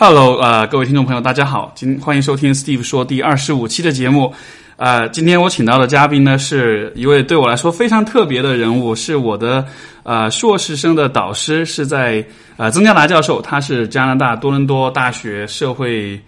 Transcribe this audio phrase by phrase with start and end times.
[0.00, 4.32] Hello，呃，各位听众朋友，大家好，今欢迎收听 Steve 说第二十五期的节目。
[4.76, 9.66] 呃，今天我请到的嘉宾呢，是一位对我来说非常特别的人物，是我的
[10.04, 12.24] 呃硕士生的导师，是在
[12.56, 16.20] 呃曾加达教授，他是加拿大多伦多大学社会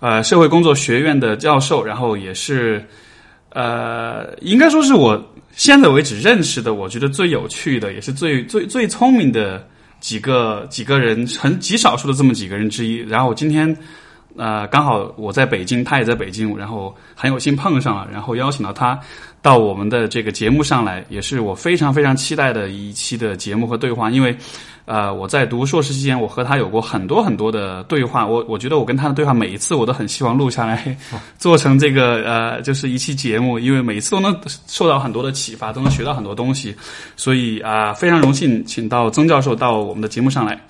[0.00, 2.86] 呃社会工作学院的教授，然后也是
[3.54, 5.18] 呃应该说是我
[5.52, 9.66] 现在为止认识的，我觉得最有趣的，也是最最最聪明的。
[10.04, 12.96] 几个几个人，很极少数的这么几个人之一。
[12.96, 13.74] 然后今天，
[14.36, 19.00] 呃，刚好我在北京，他也在北京，然后很有幸碰上了，然后邀请到他
[19.40, 24.36] 到我们的这个节目上来，也是我非常非常期待的一期的节目和对话，因为。
[24.86, 28.26] 呃，我在读硕士期间，我和他有过很多很多的对话。
[28.26, 30.96] 我我觉得我跟他的对话，每一次我都很希望录下来，
[31.38, 36.74] 做成这个呃，就是一期节目，因为每一次都能受到很多的启发，都能学到很多东西。
[37.16, 40.60] 所以啊，非常荣幸请到曾教授到我们的节目上来。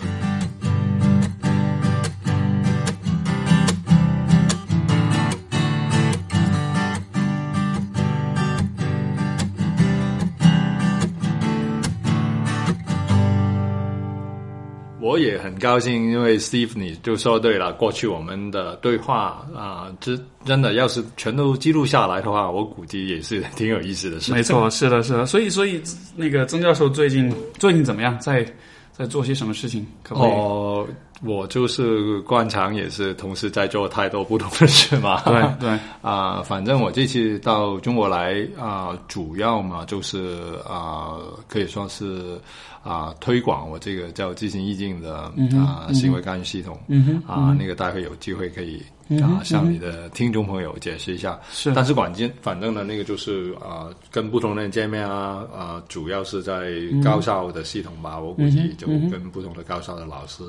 [15.14, 24.32] 我也很高兴，因为 Steve 你就说对了，过去我们的对话啊，真真的要是全都记录下来的话，我估计也是挺有意思的事。
[24.32, 25.24] 没错，是的，是的。
[25.24, 25.80] 所以，所以
[26.16, 28.18] 那个曾教授最近最近怎么样？
[28.18, 28.44] 在
[28.90, 29.86] 在做些什么事情？
[30.02, 30.86] 可不哦，
[31.22, 35.22] 我就是惯常也是同时在做太多不同的事嘛。
[35.22, 42.36] 对对 啊，反正我这次到中国来啊，主要嘛就是啊，可以说是。
[42.84, 46.78] 啊，推广我这个叫“即行意境”的啊行为干预系统。
[47.26, 48.80] 啊，那个待会有机会可以
[49.22, 51.40] 啊向你的听众朋友解释一下。
[51.50, 60.44] 是，但是管键反正呢，那个就是啊，跟不同的人见面啊啊，主要是在高校的系统吧，我估计就跟不同的高校的老师。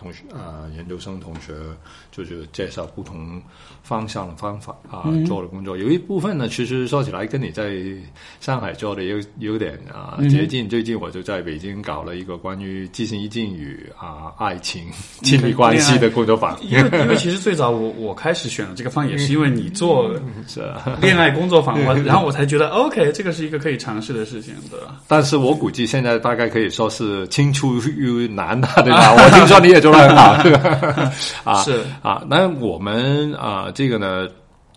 [0.00, 1.52] 同学啊，研究生同学
[2.10, 3.40] 就是介绍不同
[3.82, 7.76] 方向的方法啊，做的工作有一部分呢，其实说起来跟你在
[8.40, 10.66] 上海做的有有点啊接近。
[10.70, 14.84] 最近我就在北京搞了一个关于即兴一境与啊爱情
[15.22, 16.58] 亲密关系的工作坊。
[16.64, 20.10] 因为因为其实最早我我开始选了这个方也是因为你做
[20.48, 20.62] 是
[21.02, 24.96] 恋爱工作坊， 我然后我才觉得 OK，这个是一个可以尝试的事情，对吧？
[25.06, 29.12] 但是我估计现在大概可以说是青出于蓝的，对吧？
[29.12, 29.89] 我听说你也做。
[29.92, 30.32] 很好，
[31.44, 31.84] 啊是。
[32.02, 34.28] 啊，那我们啊，这个呢，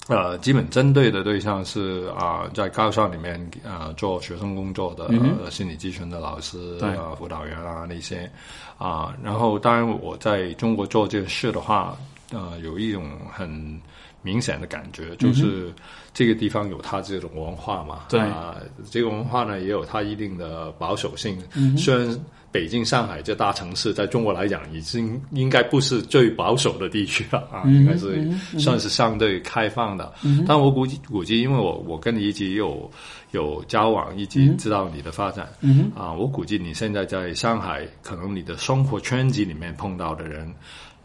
[0.07, 5.09] 呃，基本针对的对象是啊，在高校里面啊做学生工作的
[5.49, 8.29] 心理咨询的老师啊、辅导员啊那些。
[8.77, 11.95] 啊，然后当然我在中国做这个事的话，
[12.33, 13.79] 呃，有一种很
[14.21, 15.71] 明显的感觉，就是
[16.13, 18.19] 这个地方有它这种文化嘛，对。
[18.19, 18.55] 啊，
[18.91, 22.19] 这个文化呢也有它一定的保守性，嗯虽然。
[22.53, 30.13] 北京、上海这大城市，在中国来讲，已经应该不是最保守的地区了啊，应该是算是相对开放的。
[30.47, 32.89] 但我估计，估计，因为我我跟你一直有
[33.31, 35.49] 有交往，一直知道你的发展
[35.97, 40.53] 啊，我估计你现在在上海，可能你的生活圈子里面碰到的人。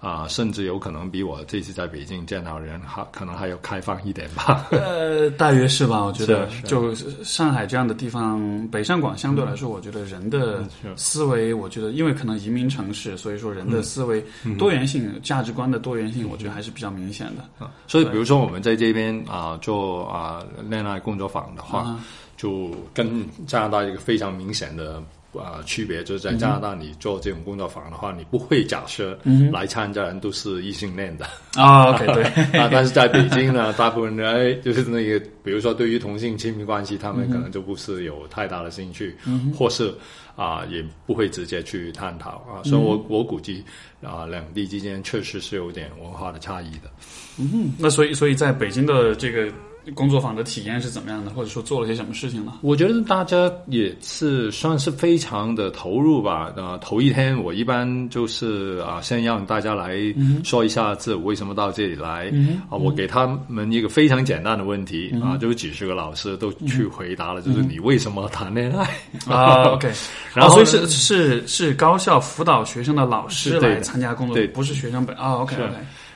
[0.01, 4.67] 啊，甚至有可能比我这次在北京见到人还可能还要开放一点吧。
[4.71, 6.05] 呃，大约是吧？
[6.05, 6.95] 我觉得，就
[7.25, 10.63] 上海这样的地方，北上广相对来说，我觉得人的
[10.95, 14.25] 思维，我觉得因为可能移民城市，所以说人的思维
[14.57, 17.69] 多元性、价值观的多元性，我觉得还是比较明显的。
[17.89, 21.99] 所以，比如说我们在这边啊做啊恋爱工作坊的话，
[22.37, 25.03] 就跟加拿大一个非常明显的。
[25.37, 29.19] 啊，区别就是在加拿大，你做这种工作坊的话，你不会假设
[29.53, 31.93] 来参加人都是异性恋的啊。
[31.93, 32.25] OK，对
[32.59, 39.17] 啊，但是在北京呢，大部分人哎，就是那个，比如说对于同性亲密关系，他们可能就不是有太大的兴趣，
[39.55, 39.95] 或是
[40.35, 42.65] 啊，也不会直接去探讨啊。
[42.65, 43.63] 所以我我估计
[44.03, 46.91] 啊，两地之间确实是有点文化的差异的。
[47.39, 49.53] 嗯，那所以所以在北京的这个。
[49.95, 51.31] 工作坊的体验是怎么样的？
[51.31, 52.53] 或者说做了些什么事情呢？
[52.61, 56.53] 我觉得大家也是算是非常的投入吧。
[56.57, 59.97] 啊，头一天我一般就是啊，先让大家来
[60.45, 62.31] 说一下自为什么到这里来。
[62.69, 68.85] 啊，我给他们一个非常简单的问题啊，就几十个老师都去回答了，就是你为什么谈恋爱
[69.27, 69.63] 啊？
[69.73, 69.91] OK，
[70.35, 75.35] 然后所以是是是高校辅导学生的老师来参加工作，对，不是学生本啊。
[75.37, 75.65] OK OK，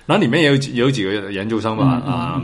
[0.05, 2.43] 然后里面也有有几个研究生吧啊。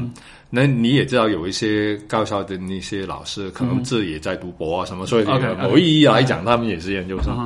[0.50, 5.24] 那你也知道，有一些高校的那些老师，可能自己也在读博啊什么，所以
[5.60, 7.36] 某意义来讲，他们也是研究生。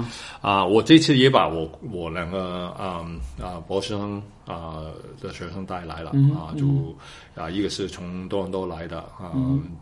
[0.41, 0.65] 啊。
[0.65, 3.05] 我这次也把我我两个啊
[3.41, 4.83] 啊博士生啊
[5.21, 6.95] 的学生带来了啊，就
[7.35, 9.35] 啊一个是从多伦多来的啊，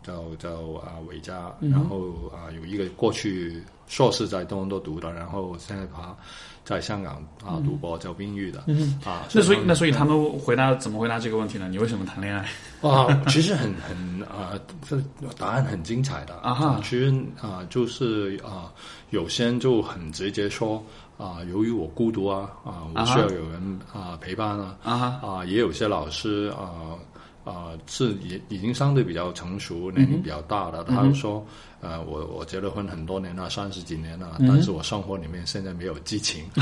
[0.03, 0.49] 叫叫
[0.83, 6.15] 啊伟嘉，然后啊有一个过去硕士在多伦多读的，然后现在他
[6.71, 7.15] 在香港
[7.45, 8.97] 啊读博教宾语的，嗯。
[9.03, 11.67] 啊，那所以那所以他们回答怎么回答这个问题呢？
[11.67, 12.47] 你为什么谈恋爱？
[12.87, 14.53] 啊，其实很很啊，
[14.87, 14.97] 这
[15.37, 16.79] 答案很精彩的啊哈。
[16.81, 18.71] 其实啊，就是啊，
[19.09, 20.81] 有些人就很直接说
[21.17, 26.95] 啊，由于我孤独啊啊，我需要有人啊陪伴啊啊，也有些老师啊
[27.43, 31.45] 啊是已已经相对比较成熟，年龄比较大的，他就说。
[31.83, 36.45] 呃，我我结了婚很多年了，三十几年了，但是我生活里面现在没有激情。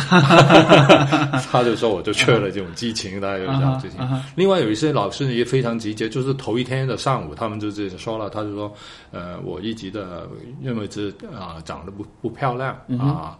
[1.52, 4.00] 他就说我就缺了这种激情，大家有这样激情。
[4.34, 8.74] 另外有一些老师也非常直接，就是头一天的上午，他们就直接说了，他就说，
[9.12, 10.26] 呃，我一直的
[10.62, 13.38] 认为这啊、长得不不漂亮啊、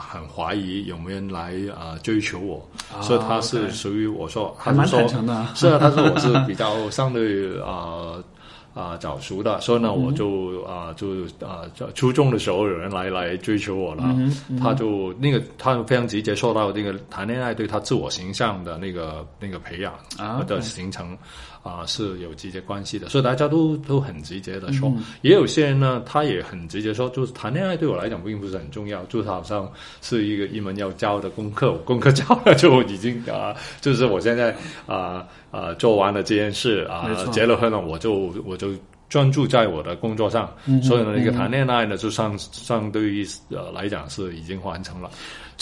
[0.00, 2.68] 很怀疑有没有人来啊、追求我，
[3.00, 5.32] 所以他是属于我说，他说坦诚的。
[5.34, 8.14] 啊 是啊，他说我是比较相对啊。
[8.74, 14.02] 啊，早熟的，所以呢，我就啊，就啊，初中的时候有人来来追求我了，
[14.58, 21.12] 他就那个他非常直接说到这个谈恋爱对他自我形象的那个那个培养啊的形成。
[21.12, 21.18] 啊
[21.86, 24.92] 是有直接关系的，所以大家都都很直接的说，
[25.22, 29.70] 也有些人呢，他也很直接说，就是谈恋爱对我来讲并不是很重要，就是好像
[30.00, 34.54] 是一个一门要教的功课，我 功课教了就已经啊，就是我现在
[34.86, 38.72] 啊啊做完了这件事啊结了婚了，我就我就。
[39.08, 40.50] 专注在我的工作上，
[40.82, 45.10] 所以呢，一个谈恋爱呢，就相相对于呃来讲是已经完成了。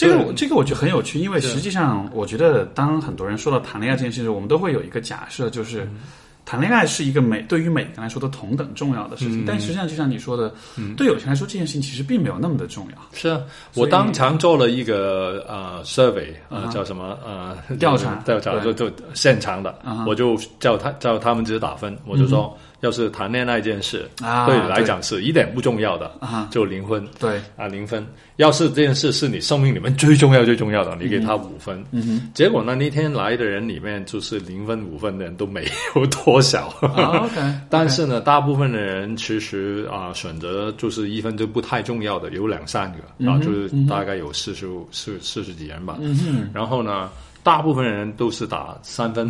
[0.00, 5.86] 这个这个我觉得很有趣，因为实际上我觉得当很多人说到谈恋爱这件事情，我们都会有一个假设，就是
[6.46, 9.44] 谈恋爱是一个每对于每个人来说都同等重要的事情。
[9.46, 10.52] 但实际上，就像你说的，
[10.96, 12.98] 对有些人来说，这件事情其实并没有那么的重要。
[13.12, 13.40] 是啊，
[13.74, 18.90] 我当场做了一个呃 survey，呃叫什么呃调查调查就对。
[18.90, 27.06] 就现场的我就叫他叫他们直接打分，我就说，要是谈恋爱这件事啊对你来讲是一点不重要的啊，就零分。
[27.18, 28.06] 对，啊，零分。
[28.36, 31.84] 要是这件事是你生命里面最重要、最重要的，你给他五分。
[31.90, 32.30] 嗯哼。
[32.34, 36.68] 结果呢，那天来的人里面，就是零分、五分的人都没有多少。
[36.80, 45.98] 啊，OK， 但是呢，大部分的人其实啊、选择就是一分就不太重要的，有两三嗯个啊，就是大概有四十五、四四十几人吧。
[46.00, 46.48] 嗯哼。
[46.54, 47.10] 然后呢，
[47.50, 49.28] 大部分人都是打三分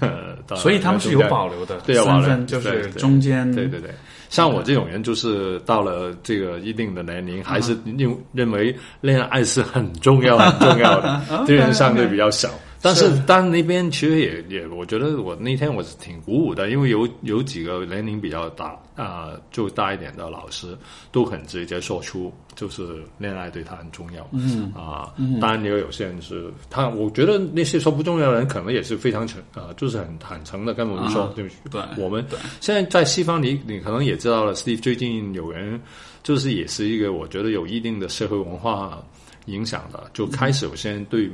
[0.00, 3.94] 的， 所以他们是有保留的，对三分就是中间，对对对，
[4.28, 12.48] 像我这种人，就是到了这个一定的年龄，还是认认为恋爱是很重要、很重要的， 这人相对比较少。
[12.82, 20.76] 但是，但那边其实也也，我觉得我那天我是挺鼓舞的，因为有有几个年龄比较大啊、就大一点的老师
[21.12, 24.26] 都很直接说出，就是恋爱对他很重要。
[24.32, 24.72] 嗯。
[24.74, 31.82] 啊，当然也有些人是他，我觉得那些说不重要的人，可能也是非常诚啊、就是很坦诚的跟我们说，啊对对。
[31.96, 32.24] 我们
[32.60, 35.80] 现在在西方你，你可能也知道了，Steve 最近有人
[36.22, 39.02] 就是也是一个我觉得有一定的社会文化
[39.46, 41.30] 影响的，就开始有些人对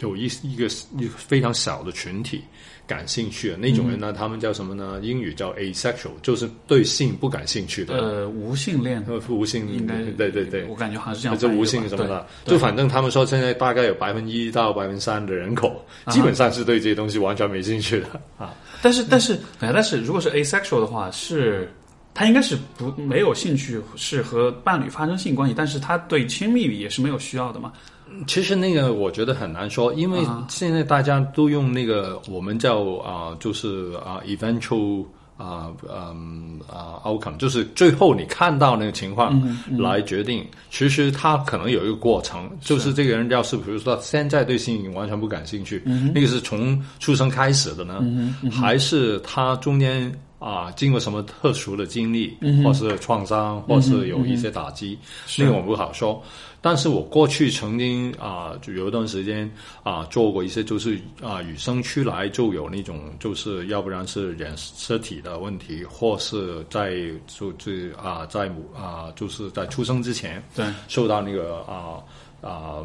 [0.00, 0.66] 有一一个
[0.98, 2.42] 一个非常小的群体
[2.86, 4.98] 感兴趣的那种人呢，他们叫什么呢？
[5.02, 7.94] 英语叫 asexual，就是对性不感兴趣的。
[7.96, 18.06] 呃，无性恋呃，无性应该对对对，我感觉好像是这样就无性什么的，就反正他们说现在大概有百分之一到百分之三的人口，基本上是对这些东西完全没兴趣的
[18.38, 18.54] 啊。
[18.82, 21.72] 但是但是哎，但是如果是 asexual 的话，是
[22.12, 27.72] 他应该是不没有兴趣是和伴侣发生性关系，但是他对亲密也是没有需要的嘛。
[28.26, 35.04] 其实那个我觉得很难说，因为现在大家都用那个我们叫啊、就是啊、eventual
[35.36, 39.40] 啊嗯啊 outcome，就是最后你看到那个情况
[39.78, 40.46] 来决定。
[40.70, 45.82] 其实他可能有一个过程，就是这个人要是比如说他现在对性完全不感兴趣，
[46.14, 48.04] 那个是从出生开始的呢，
[48.50, 50.12] 还是他中间？
[50.40, 54.98] 啊，经过什么特殊的经历，或是创伤，或是有一些打击，
[55.36, 56.22] 那个我不好说。
[56.60, 59.50] 但是我过去曾经啊，就有一段时间
[59.82, 72.02] 啊，做过一些就是啊，与生俱来就有那种，就是要不然是染色体的问题，或是在就就啊，在母啊，就是在出生之前，对，受到那个啊。
[72.42, 72.80] 啊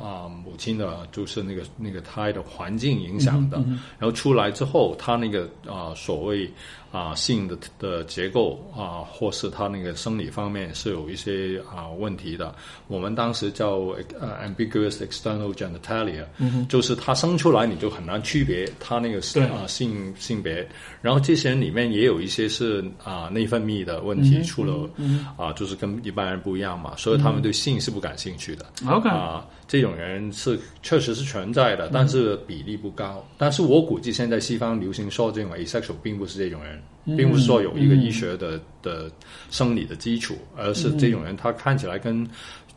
[0.00, 3.56] 啊，母亲的，就是那个那个胎的环境影响的，
[3.98, 6.48] 然后出来之后，他那个啊所谓
[6.92, 12.54] 啊性的的结构啊，或是他那个生理方面是有一些啊问题的。
[12.86, 13.78] 我们当时叫
[14.20, 16.24] 呃 ambiguous external genitalia，、
[16.68, 20.68] 就是他生出来你就很难区别他那个对啊性性别。
[21.00, 24.88] 然后这些人里面也有一些是啊内分泌的问题出了，
[25.36, 28.66] 啊就是跟一般人不一样嘛，所以他们对性是不感兴趣的。
[28.86, 33.26] OK，啊，这种人是确实是存在的，但是比例不高。
[33.38, 39.10] 但是我估计现在西方流行说这种 asexual 并不是这种人，并不是说有一个医学的的
[39.50, 42.26] 生理的基础，而是这种人他看起来跟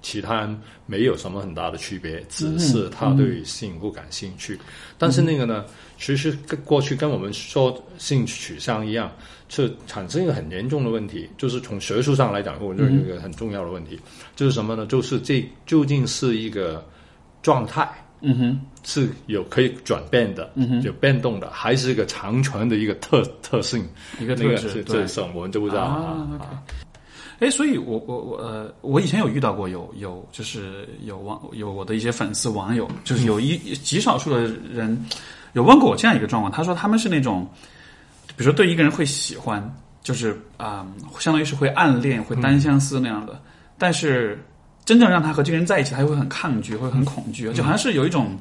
[0.02, 4.60] 其他人没有什么很大的区别，只是他对性不感兴趣。
[4.98, 5.66] 但是那个呢，
[5.98, 9.12] 其实跟过去跟我们说性取向一样，
[9.50, 14.00] 是产生一个很严重的问题，就是从学术上来讲，我认为一个很重要的问题，
[14.36, 14.86] 就是什么呢？
[14.86, 16.88] 就是这究竟是一个
[17.42, 17.90] 状态。
[18.22, 20.50] 嗯哼，是有可以转变的，
[20.84, 23.84] 有变动的，还是一个长存的一个特特性，
[24.20, 26.63] 一个那个是特质对这是我们就不知道啊啊。
[27.39, 35.04] 哎，所以我我我呃，我以前有遇到过有有就是有网有我的一些粉丝网友，就是有一极少数的人
[35.54, 37.46] 有问过我这样一个状况，他说他们是那种，
[38.27, 40.86] 比如说对一个人会喜欢，就是啊、
[41.20, 43.42] 相当于是会暗恋、会单相思那样的，
[43.80, 44.39] 但是
[44.86, 48.38] 真正让他和这个人在一起，他又会很抗拒，会很恐惧，就好像是有一种。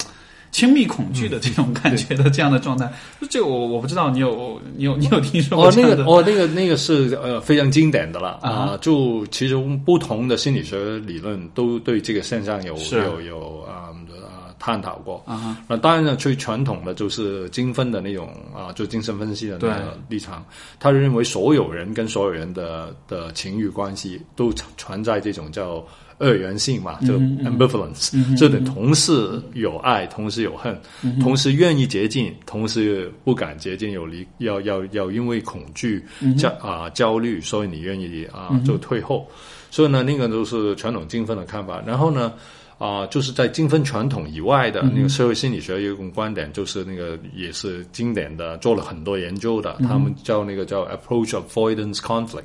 [0.54, 2.88] 亲密恐惧的这种感觉的这样的状态，
[3.28, 8.38] 这个我我不知道你有你有你有听说过哦，那个哦，那个那个是呃非常经典的了。
[8.40, 8.50] 啊。
[8.50, 8.78] 啊！
[8.80, 12.98] 就其实不同的心理学理论都对这个现象有是。
[12.98, 15.20] 有有啊呃探讨过。
[15.26, 20.46] 啊当然呢，最传统的就是精分的那种啊，就精神分析的那个立场，
[20.78, 25.84] 他认为所有人跟所有人的的情欲关系都存在这种叫
[26.18, 27.14] 二元性嘛，就
[27.48, 30.78] ambivalence，就等同时有爱，同时有恨，
[31.20, 36.04] 同时愿意接近，同时不敢接近，有离要要要因为恐惧
[36.38, 39.28] 焦啊焦虑，所以你愿意啊就退后。
[39.70, 41.82] 所以呢，那个都是传统精分的看法。
[41.84, 42.32] 然后呢，
[42.78, 52.42] 啊、就是在精分传统以外的那个社会心理学有一种观点，就是那个也是经典的，做了很多研究的，他们叫那个叫 approach avoidance conflict，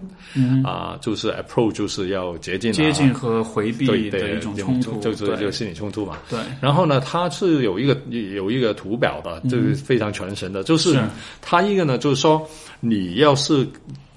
[0.63, 5.37] 啊、就是 approach 就是要接近、啊、接近和回避的一种冲突，就是对。
[5.37, 6.17] 就心理冲突嘛。
[6.29, 6.39] 对。
[6.61, 11.03] 然后呢，它是有一个有一个图表的，就是非常全神的，就是是。
[11.41, 12.47] 它一个呢，就是说
[12.79, 13.67] 你要是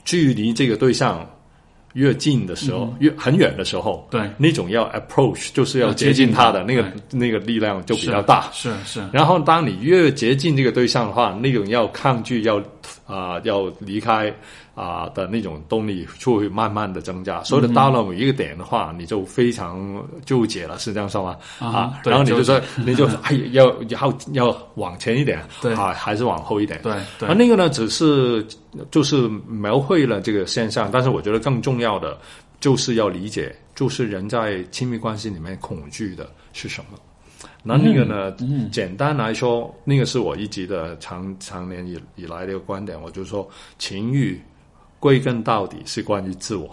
[0.04, 1.26] 距离这个对象
[1.94, 4.20] 越近的时候，越很远的时候，对。
[4.38, 8.48] 那种要 approach 就是要接近他的那个那个力量就比较大。
[8.52, 9.02] 是是。
[9.12, 12.62] 然后，当你越接近这个对象的话，那种要抗拒、要
[13.06, 14.32] 啊、要离开
[14.74, 17.42] 啊、的那种动力就会慢慢的增加。
[17.44, 21.36] 所以，到了某一个点的话，你就非常纠结了，是这样说吗？
[21.58, 26.80] 啊然后你就说，你就 哎要要要往前一点，对啊，还是往后一点？
[26.82, 28.46] 对对而那个呢，只是
[28.90, 32.18] 就是描绘了这个现象，但是我觉得更重要的
[32.60, 36.98] 就是要理解，就是人在亲密关系里面恐惧的是什么。
[37.64, 38.34] 那那个呢？
[38.72, 43.48] 简单来说，那个是我一直的长长年以以来的一个观点，我就说
[43.78, 44.40] 情欲
[45.02, 46.70] 归根到底是关于自我。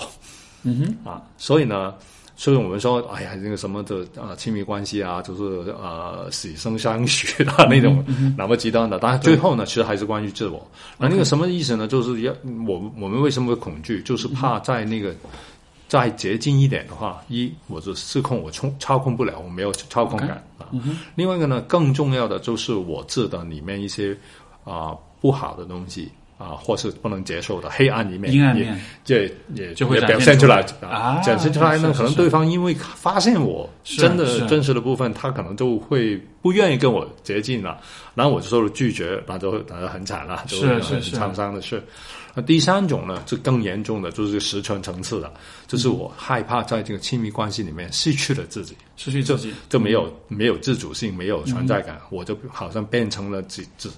[0.62, 1.96] 嗯哼啊，所以呢，
[2.36, 8.06] 所以我们说，哎呀，那个什么的啊，亲密关系啊，就是呃死生相许的那种
[8.38, 10.70] 那么极端的，当然最后呢，其实还是关于自我。
[11.00, 11.88] 那那个什么意思呢？
[11.88, 12.32] 就是要
[12.68, 14.04] 我我们为什么会恐惧？
[14.04, 15.16] 就是怕在那个。
[15.90, 20.70] 再接近一点的话，一我是失控，我冲操控不了，我没有操控感啊。
[21.16, 24.16] 另外一个呢，更重要的就是我自的里面一些
[24.66, 34.40] 啊、不好的东西啊，或是不能接受的黑暗一面，也阴暗面也也就会表现出来来啊展现出来呢，可能对方因为发现我真的是。
[34.48, 37.80] 真实的部分，他可能就会不愿意跟我接近了，
[38.16, 41.84] 然后我就受了拒绝，那就那就很惨了，是就是很是沧桑的事。
[42.34, 45.32] 那第三种呢，就更严重的，就是实存层次的，
[45.68, 53.90] 就是我害怕在这个亲密关系里面失去了自己，失去自己，就没有没有自主性，没有存在感，我就好像变成了只只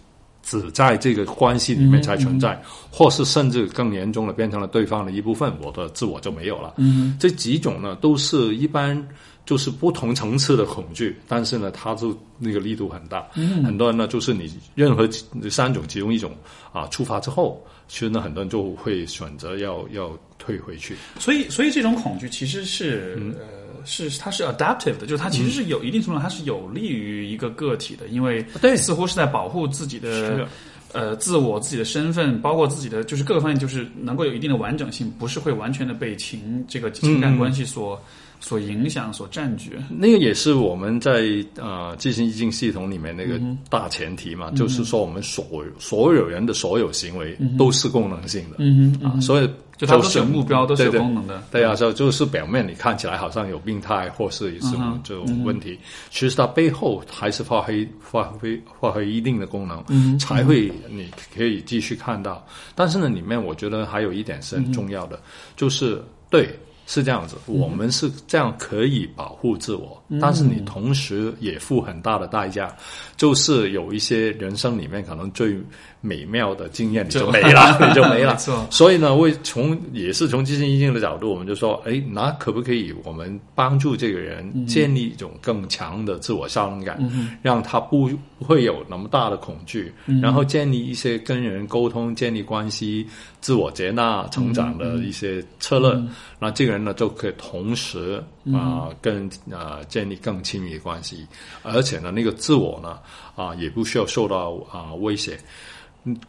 [0.43, 6.73] 只在这个关系里面才存在，或是甚至更严重的变成了对方的一部分，我的自我就没有了。
[6.77, 9.07] 嗯，这几种呢，都是一般
[9.45, 13.27] 就是不同层次的恐惧，但是呢，它就那个力度很大。
[13.35, 15.07] 嗯，很多人呢，就是你任何
[15.49, 16.31] 三种其中一种
[16.73, 20.95] 啊触发之后，其实呢，很多人就会选择要要退回去。
[21.19, 23.45] 所以，所以这种恐惧其实是、嗯呃，
[23.85, 28.77] 是它是 adaptive 的，就是它其实是有一定程度上它是有利于一个个体的，因为对。
[28.81, 30.47] 似乎是在保护自己的
[30.91, 38.01] 呃自我、自己的身份，包括自己的就是各个方面，就是能够有一定的完整性，不是会完全的被情这个情感关系所、
[38.41, 39.77] 所影响、所占据。
[39.89, 41.23] 那个也是我们在
[41.55, 51.41] 呃自信意境系统里面那个大前提嘛，就是说我们所所有人的所有行为都是功能性的，嗯啊，所以就它都是目标，都是有功能的。
[51.51, 55.79] 对啊，就就是表面你看起来好像有病态或是什么这种问题，
[56.09, 62.45] 其实它背后还是发挥发挥发挥一定的功能，才会你可以继续看到。
[62.73, 65.19] 但是呢，里面我觉得还有一点是很重要的，
[65.55, 66.49] 就是对
[66.93, 72.75] 是这样子，我们是这样可以保护自我，但是你同时也付很大的代价，
[73.15, 75.57] 就是有一些人生里面可能最
[76.01, 78.35] 美妙的经验 你就没了，你就没了。
[78.69, 86.97] 所以呢，为从也是从基金医生的角度，我们就说，哎，那可不可以我们帮助这个人建立一种更强的自我效能感，
[87.41, 93.07] 让他不会有那么大的恐惧，然后建立一些跟人沟通、建立关系、
[93.39, 95.95] 自我接纳、成长的一些策略，
[96.39, 98.21] 那这个人呢就可以同时
[98.53, 101.27] 啊跟啊建立更亲密的关系，
[101.61, 102.97] 而且呢那个自我呢
[103.35, 105.37] 啊也不需要受到啊威胁。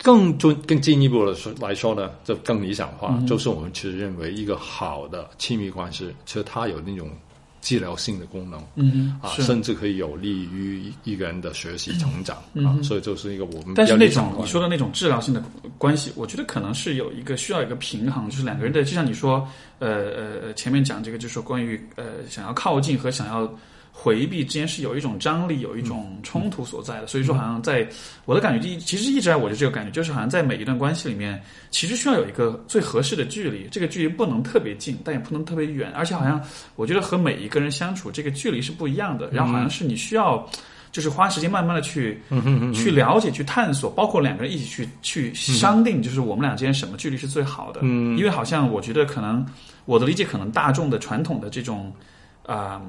[0.03, 7.11] 更进更进一步的说来说呢，就更理想化，就是我们其实认为一个好的亲密关系，其实它有那种
[7.63, 12.37] 治疗性的功能，嗯啊，甚至可以有利于一个人的学习成长
[12.67, 15.43] 啊，所以就是一个我们但是那种你说的那种治疗性的
[15.79, 19.49] 关系，我觉得可能是有一个需要一个平衡，就是两个人的，就像你说，
[19.79, 19.89] 呃
[20.43, 23.51] 呃，前面讲这个就是说关于呃想要靠近和想要。
[23.95, 27.87] 回避之间是有一种张力，有一种冲突所在的，所以说好像在
[28.25, 36.43] 我的感觉，一其实一直来我就这个感觉，就是好像在每一段关系里面，其实需要有一个最合适的距离，这个距离不能特别近，但也不能特别远，而且好像
[36.75, 40.51] 我觉得和每一个人相处，这个距离是不一样的，然后好像是你需要
[40.91, 42.19] 就是花时间慢慢的去
[42.75, 49.47] 去了解、去探索，包括两个人一起去去商定，就是我们俩之间什么距离是最好的，嗯，因为好像我觉得可能
[49.85, 51.93] 我的理解，可能大众的传统的这种。
[52.47, 52.83] 啊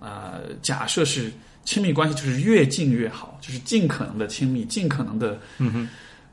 [0.00, 0.34] 啊！
[0.62, 1.30] 假设是
[1.64, 5.88] 亲密关系，就是越近越好，就是尽可能的亲密，尽可能的，嗯哼，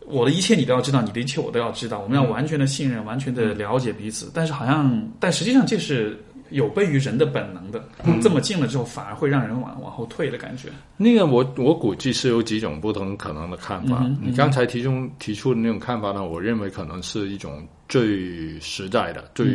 [0.06, 4.32] 我的一切你都要知道，你的一切我都要知道，我们要完全的信任，完全的了解彼此。
[4.34, 6.18] 但是好像，但实际上这是
[6.50, 7.82] 有悖于人的本能的。
[8.22, 10.70] 这么近了之后，反而会让人往往后退的感觉。
[10.98, 14.06] 那个，我我估计是有几种不同可能的看法。
[14.22, 19.46] 你刚才提中提出的那种看法呢，我认为可能是一种最实在的、最。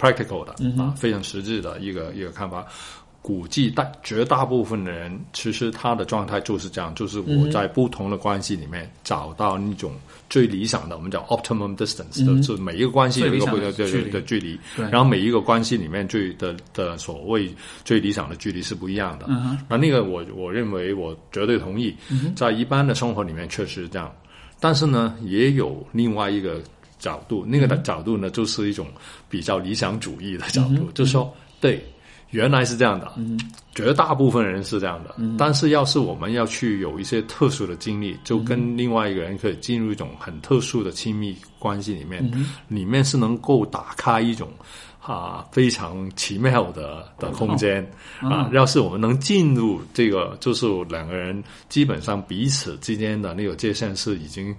[0.00, 0.52] Practical 的
[0.82, 2.64] 啊，非常实质的一个一个看法。
[3.22, 9.92] 估计大绝大部分的人，其实他的状态就是这样，就是我在不同的关系里面找到那种
[10.30, 13.60] 最理想的，我们叫 optimum distance，就是每一个关系有一个不同
[14.10, 17.54] 的距离，然后每一个关系里面最的的所谓
[17.84, 19.26] 最理想的距离是不一样的。
[19.68, 21.94] 那那个我我认为我绝对同意，
[22.34, 24.10] 在一般的生活里面确实是这样，
[24.58, 26.58] 但是呢，也有另外一个。
[27.00, 28.86] 角度，那个的角度呢，就是一种
[29.28, 31.82] 比较理想主义的角度，就是说，对，
[32.30, 33.12] 原来是这样的，
[33.74, 42.22] 绝大部分人是这样的，但是要是我们要去有一些特殊的经历，就跟另外一个人可以进入一种很特殊的亲密关系里面，
[42.68, 44.48] 里面是能够打开一种
[45.00, 47.84] 啊非常奇妙的的空间
[48.20, 54.54] 啊，要是我们能进入这个，就是两个人基本上彼此之间的那个界限是已经。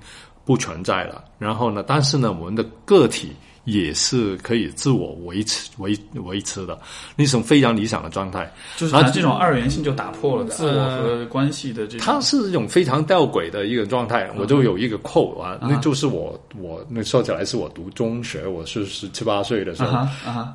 [0.51, 1.81] 不存在了，然后呢？
[1.87, 3.31] 但是呢，我们的个体
[3.63, 6.77] 也是可以自我维持、维维持的，
[7.15, 8.53] 那种非常理想的状态。
[8.75, 11.99] 就是这种二元性就打破了自我和关系的这种。
[12.01, 14.29] 它是一种非常吊诡的一个状态。
[14.35, 20.05] 我就有一个扣啊，那就是我我那说起来是我读中学，我是十七八岁的时候，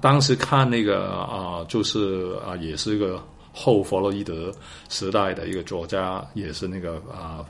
[0.02, 3.18] 当时看那个啊，就是啊，也是一个
[3.50, 4.52] 后弗洛伊德
[4.90, 7.40] 时代的一个作家，也是那个啊。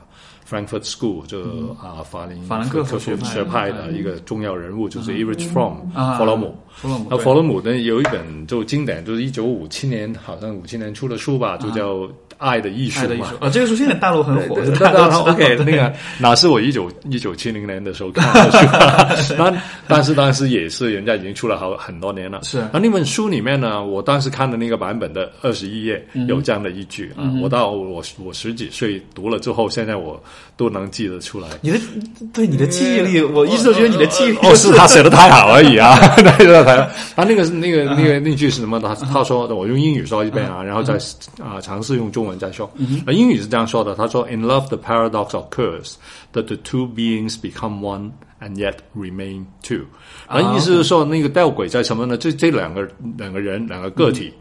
[0.49, 1.41] Frankfurt School 就
[1.81, 5.75] 啊法林法兰克福学派的一个重要人物，就是 Erich Fromm
[6.17, 6.55] 弗洛姆。
[6.69, 12.07] 弗洛姆，那弗洛姆呢有一本就经典，就是一九五七年好像五七年出的书吧，就叫。
[12.39, 14.57] 爱的艺术嘛，啊，这个书现在大陆很火。
[15.25, 18.51] OK，那个哪是我一九一九七零年的时候看的
[19.23, 19.33] 书？
[19.35, 22.43] 但但是当时也是人家已经出了好很多年了。
[22.43, 22.59] 是。
[22.71, 30.23] 那，那本书里面呢，我当时看的那个版本的二十一页有这样的一句啊，我到我我十几岁读了之后，现在我
[30.55, 31.47] 都能记得出来。
[31.61, 31.79] 你的
[32.31, 35.97] 对你的记忆力，我一直都觉得你的记忆力哦，是他写的太好而已啊。
[36.23, 36.63] 那个
[37.15, 38.79] 他那个那个那个那句是什么？
[38.79, 40.93] 他他说我用英语说一遍啊，然后再
[41.43, 42.27] 啊尝试用中。
[42.27, 42.69] 文再说，
[43.05, 43.95] 那英语是这样说的。
[43.95, 45.93] 他说：“In love, the paradox occurs
[46.33, 49.85] that the two beings become one and yet remain two。”
[50.29, 52.17] 那意思是说，那个吊诡在什么呢？
[52.17, 52.85] 这这两个
[53.17, 54.33] 两个人两个个体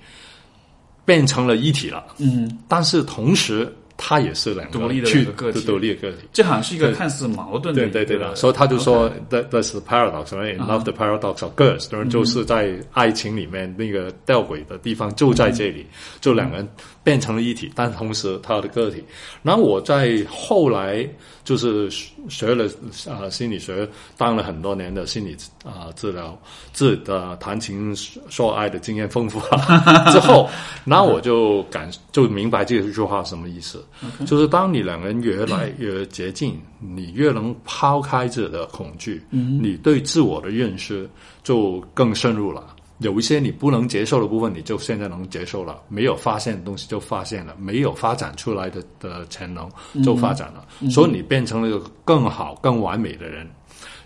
[1.04, 2.04] 变成了一体了。
[2.18, 3.72] 嗯，但是同时。
[3.96, 6.28] 他也是两个独立的个体，独立的个体。
[6.32, 8.34] 这好像是一个看似矛盾的，对对对的。
[8.36, 10.58] 所以他就说，that that's the paradox，right?
[10.58, 15.86] Love the paradox of girls，就是在爱情里面那个吊诡的地方就在这里，
[16.20, 16.68] 就两个人
[17.02, 19.02] 变成了一体，但同时他的个体。
[19.42, 21.08] 然后我在后来
[21.42, 21.88] 就是
[22.28, 22.66] 学了
[23.08, 26.38] 啊心理学，当了很多年的心理啊治疗，
[26.74, 27.94] 治的谈情
[28.28, 29.56] 说爱的经验丰富了
[30.12, 30.50] 之后，
[30.84, 33.82] 那我就感就明白这句话什么意思。
[34.26, 41.08] 就是当你两个人越来越接近，你越能抛开自己的恐惧，你对自我的认识
[41.42, 42.74] 就更深入了。
[43.00, 49.70] 有一些你不能接受的部分，你就现在能接受了；没有发现的东西就发现了，没有发展出来的的潜能
[50.02, 50.66] 就发展了。
[50.90, 53.46] 所以你变成了一个更好、更完美的人，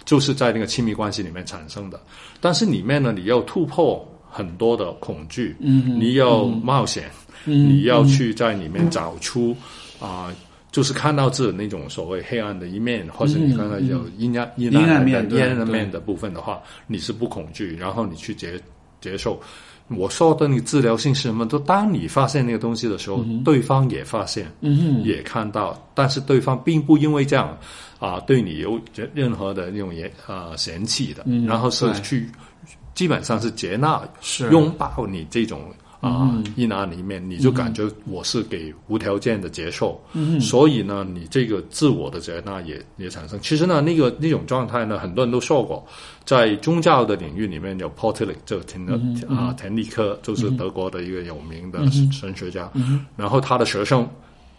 [0.05, 2.01] 就是在那个亲密关系里面产生的。
[2.40, 7.12] 但是里面呢，你要突破很多的恐惧，嗯你要冒险，嗯
[7.44, 9.57] 你要去在里面找出
[10.00, 10.35] 啊、
[10.72, 18.59] 就是看到自己那种所谓黑暗的一面，或者你刚才有阴暗、阴暗暗面对阴暗面的部分的话，你是不恐惧，然后你去接
[19.00, 19.40] 接受。
[19.88, 21.44] 我说的那个治疗性是什么？
[21.44, 27.59] 都当你发现那个东西的时候，对方也发现，嗯也看到，但是对方并不因为这样
[27.98, 28.81] 啊、对你有
[29.12, 32.31] 任何的那种嫌啊、嫌弃的，嗯然后是对去
[32.94, 35.62] 基本上是接纳是拥抱你这种
[36.01, 36.45] 啊、嗯。
[36.57, 40.41] 一拿里面，你就感觉我是给无条件的接受，嗯。
[40.41, 43.39] 所以呢，你这个自我的接纳也也产生。
[43.41, 45.87] 其实呢，那个那种状态呢，很多人都说过，
[46.25, 49.37] 在宗教的领域里面有 p o t i l i c 这个田的嗯。
[49.37, 51.79] 啊田立科，就是德国的一个有名的
[52.11, 53.05] 神学家，嗯。
[53.17, 54.09] 然后他的学生。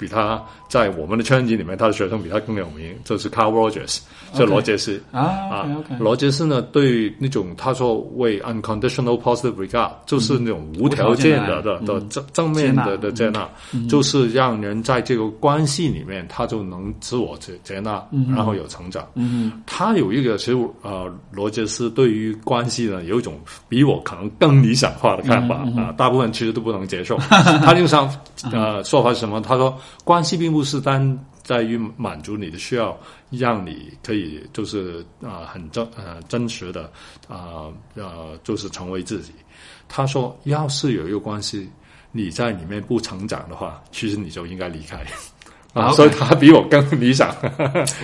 [0.02, 4.00] 比他在我们的圈子里面，他的学生比他更有名，就是 Carl Rogers，
[4.34, 5.00] 就罗杰斯。
[5.12, 5.68] 啊
[6.00, 13.48] 罗杰斯呢，对那种他说为 unconditional positive regard，就是那种无条件的的的的正正面的的接纳，
[13.88, 18.04] 就是让人在这个关系里面，他就能自我接接纳，
[18.36, 19.08] 然后有成长。
[19.14, 19.52] 嗯。
[19.68, 27.18] 他有一个其实呃，罗杰斯对于关系呢有一种比我可能更理想化的看法啊、大部分其实都不能接受。
[27.64, 28.10] 他经常
[28.52, 29.40] 呃说法是什么？
[29.42, 32.98] 他说关系并不是单在于满足你的需要，
[33.30, 36.84] 让你可以就是啊、很真呃真实的
[37.28, 39.32] 啊呃就是成为自己。
[39.88, 41.70] 他说，要是有一个关系
[42.12, 45.04] 你在里面不成长的话，其实你就应该离开。
[45.74, 47.34] 啊所以他比我更理想，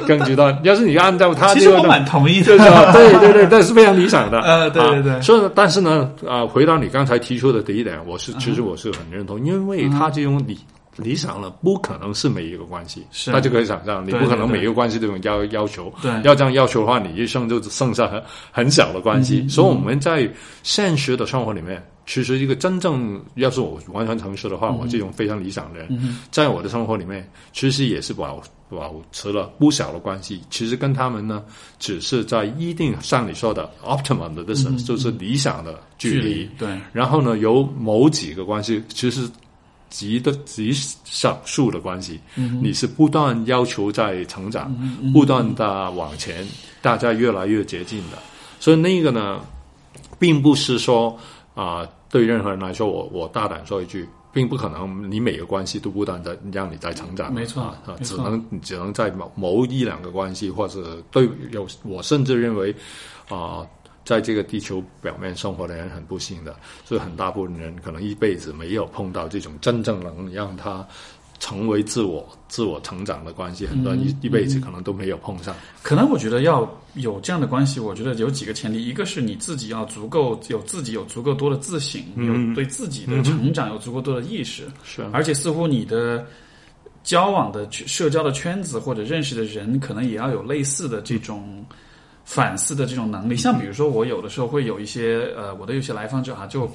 [0.07, 0.57] 更极端。
[0.63, 4.39] 要是你按照他其实我这个蛮同意对的，对对对，这是非常理想的。
[4.47, 10.57] 呃对对对啊所以，但是呢，啊，回到你刚才提出的第一点，我是其实我是很认同，因为他这种理
[10.97, 15.93] 理想了，不可能是每一个关系，是大家可以想象，你不可能每一个关系都有要要求。
[16.01, 19.47] 对要这样要求的话，你一生就只剩下很很小的关嗯系。
[19.47, 20.29] 所以我们在
[20.63, 30.41] 现实的生活里面，其实一个真正要是我完全诚实的话，嗯我这种非常理想的人，在我的生活里面，其实也是保保持了不小的关系。
[30.49, 31.43] 其实跟他们呢，
[31.79, 36.19] 只是在一定像你说的 optimum 的 distance，、就是理想的距。
[36.19, 39.29] 离对，然后呢，有某几个关系，其实
[39.89, 40.71] 极的极
[41.03, 42.19] 少数的关系，
[42.61, 44.73] 你是不断要求在成长，
[45.13, 46.45] 不断的往前，
[46.81, 48.17] 大家越来越接近的。
[48.59, 49.41] 所以那个呢，
[50.19, 51.17] 并不是说
[51.55, 54.07] 啊、对任何人来说，我我大胆说一句。
[54.33, 62.75] 并不可能，你每个关系都不断的让你在成长，没错啊，只能只能在某某一两个关系，或者对有我甚至认为
[63.29, 63.65] 啊、
[64.07, 70.87] 在这个地球表面生活的人很不幸的，所以很大部分人可能一辈子没有碰到这种真正能让他
[71.39, 75.53] 成为自我、自我成长的关系，很多人一、一辈子可能都没有碰上。
[75.83, 85.01] 可能我觉得要有这样的关系，我觉得有几个前提，一个是你自己要足够有自己有足够多的自省，有对自己的成长有足够多的意识，是。
[85.01, 86.25] 啊而且似乎你的
[87.03, 91.65] 交往的圈社交的圈子或者认识的人，可能也要有类似的这种
[92.27, 93.35] 反思的这种能力。
[93.35, 96.69] 像比如说，我有的时候会有一些呃，我的有些来访者哈、就。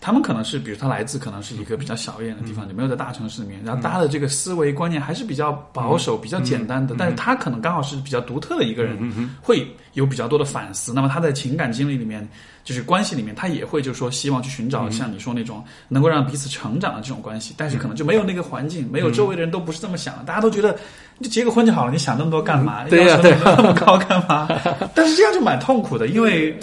[0.00, 8.96] 他们可能是，比如他来自可能是一个比较小一点的地方，就没有在大城市里面，然后大家的这个思维观念还是比较保守、比较简单的，但是他可能刚好是比较独特的一个人，
[9.42, 10.92] 会有比较多的反思。
[10.94, 12.26] 那么他在情感经历里面，
[12.68, 20.76] 就是关系里面，他也会就是说希望去寻找像你说那种能够让彼此成长的这种关系，但是可能就没有那个环境，没有周围的人都不是这么想的，大家都觉得
[21.16, 22.84] 你就结个婚就好了，你想那么多干嘛？
[22.90, 24.46] 对呀要求那么高干嘛？
[24.94, 26.54] 但是这样就蛮痛苦的，因为。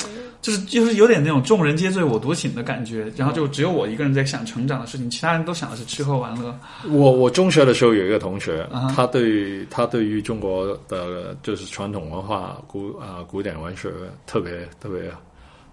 [0.42, 6.56] 就是就是有点那种众人皆醉我独醒的感觉，然后就只有我一个人在想成长的事情，其他人都想的是吃喝玩乐。
[6.88, 13.90] 我我中学的时候有一个同学，啊他对他对于中国的就是传统文化古啊、古典文学
[14.28, 15.12] 特别特别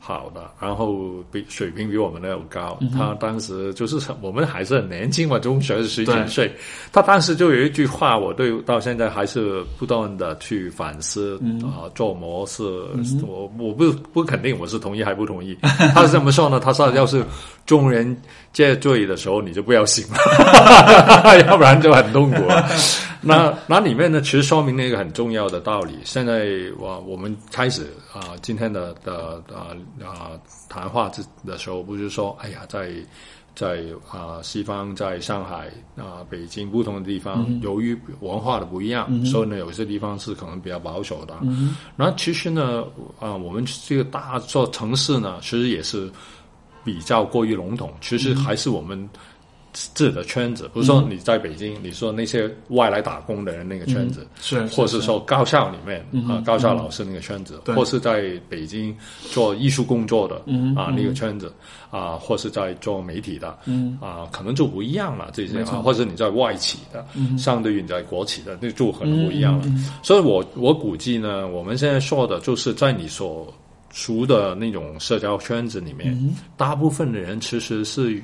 [0.05, 2.77] 好的，然后比水平比我们的要高。
[2.93, 6.53] 他当时就是我们还是很年轻嘛，中学十几对岁，
[6.93, 12.65] 他当时就有一句话，我对到现在还是不断的去反思啊、做模式。
[13.25, 15.57] 我我不不肯定我是同意还不同意。
[15.95, 16.59] 他是怎么说呢？
[16.59, 17.25] 他说要是
[17.65, 18.17] 众人
[18.53, 22.69] 皆醉的时候，你就不要醒了， 要不然就很痛苦了。
[23.25, 25.95] 那那里面呢，其实说明了一个很重要的道理。
[26.05, 29.71] 现在我我们开始啊、今天的的啊
[30.05, 30.33] 啊
[30.69, 32.91] 谈话之的时候，不是说哎呀，在
[33.55, 41.35] 在啊、西方，在上海啊、北京不同的地方，由于文化的不一样，所以呢，有些地方是可能比较保守的。
[41.97, 42.83] 然后其实呢，
[43.21, 46.11] 啊、我们这个大座城市呢，其实也是
[46.85, 49.09] 比较过于笼统，其实还是我们。
[49.75, 57.75] 自己的圈子，比如说你在北京，你说那些外来打工的人那个圈子，是或是说高校里面啊、高校老师那个圈子，对。
[57.75, 58.95] 或是在北京
[59.31, 60.37] 做艺术工作的
[60.77, 61.51] 啊、那个圈子
[61.91, 63.49] 啊、或是在做媒体的
[63.99, 65.31] 啊、可能就不一样了。
[65.33, 67.07] 这些啊，或者你在外企的，
[67.39, 69.65] 相对于你在国企的，那就可能不一样了。
[70.03, 73.51] 所以我我估计呢，我们现在说的就是在你所
[73.93, 76.19] 熟的那种社交圈子里面，
[76.57, 78.21] 大部分的人其实是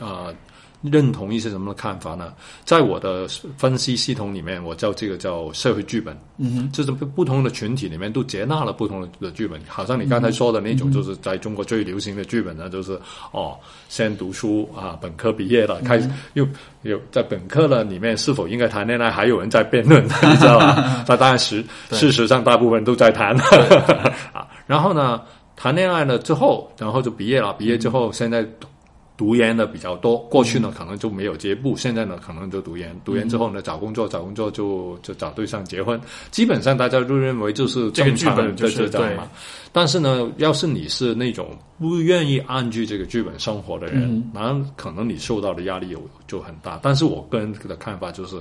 [0.00, 0.32] 啊。
[0.80, 2.32] 认同一些什么的看法呢？
[2.64, 3.26] 在我的
[3.56, 9.60] 分析系统里面，我叫这个叫社会剧本，嗯，就是不不同的群体里面都接纳了不同的剧本。
[9.66, 12.92] 好像你刚才说的那种，就是在中国最流行的剧本呢，就是
[13.32, 16.46] 哦，先读书啊，本科毕业了，开始又
[16.82, 21.02] 有在本科的里面是否应该谈恋爱，还有人在辩论，你知道吧？
[21.08, 23.36] 那当然实事实上大部分都在谈
[24.32, 24.46] 啊。
[24.68, 25.20] 然后呢，
[25.56, 28.48] 谈恋爱了之后，然后就毕业了，毕业之后现在。
[29.18, 36.00] 读研的比较多，过去呢可能就没有接步，现在呢可能就读研，读研之后呢找工作，找工作就就找对象结婚，
[36.30, 39.28] 基本上大家都认为就是这个剧正常的本就是这样嘛。
[39.72, 41.48] 但是呢，要是你是那种
[41.80, 46.78] 不愿意按据这个剧本生活的人，那、可能你受到的压力有就很大。
[46.80, 48.40] 但是我个人的看法就是，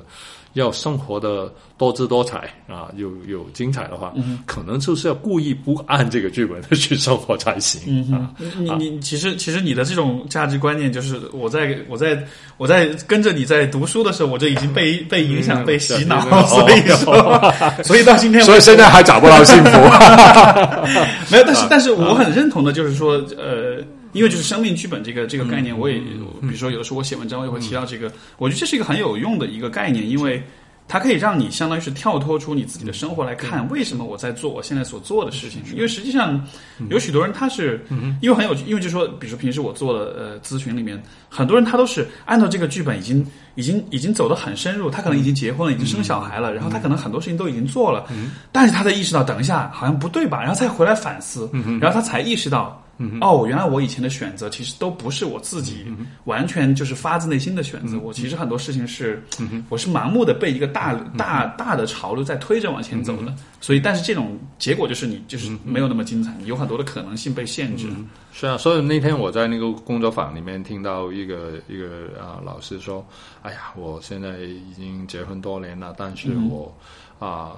[0.54, 4.14] 要生活的多姿多彩啊，有有精彩的话，
[4.46, 8.32] 可能就是要故意不按这个剧本的去生活才行、啊。
[8.58, 12.22] 你你其实其实你的这种价值观念，就是我在我在
[12.58, 19.72] 我在跟着你在读书的时候，我就已经被 被影响、嗯被洗脑，是 所以说，所以到今天，所以现在还找不到幸福。
[21.30, 23.84] 没有，但是但是我很认同的，就是说，呃，
[24.18, 26.00] 因为就是生命剧本这个这个概念，我也
[26.42, 30.44] 比如说有的时候我写文章，我也会提到这个，我觉得这是一个很有用的一个概念，因为。
[30.90, 35.76] 它可以让你相当于是跳脱出你自己的生活来看，为什么我在做我现在所做的事情？
[35.76, 36.42] 因为实际上
[36.90, 37.86] 有许多人他是，
[38.22, 48.08] 因为很有，因为就说，比如说平时我做的呃咨询里面，很多人他都是按照这个剧本已经已经已经走得很深入，他可能已经结婚了，已经生小孩了，然后他可能很多事情都已经做了，
[48.54, 51.50] 但是他才意识到，等一下好像不对吧，然后再回来反思，
[51.82, 52.82] 然后他才意识到。
[53.22, 55.86] 哦，原来我以前的选择其实都不是我自己
[56.24, 58.00] 完全就是发自内心的选择。
[58.00, 59.24] 我其实很多事情是，
[59.70, 63.32] 我是盲目的被一个大大大的潮流在推着往前走的。
[63.62, 67.88] 所以，但是这种结果就是你就是没有那么精彩，你有很多的可能性被限制。
[68.34, 73.06] 是啊，所以那天我在那个工作坊里面听到一个一个啊老师说
[73.44, 76.76] ：“哎呀，我现在已经结婚多年了，但是我
[77.20, 77.54] 啊、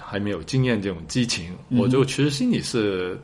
[0.00, 1.52] 还没有经验这种激情。
[1.70, 3.16] 我就其实心里是。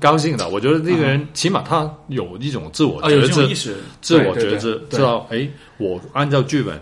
[0.00, 6.80] 高兴的，我觉得这个人起码他有一种自我觉知，意识，自我觉知，知道哎，我按照剧本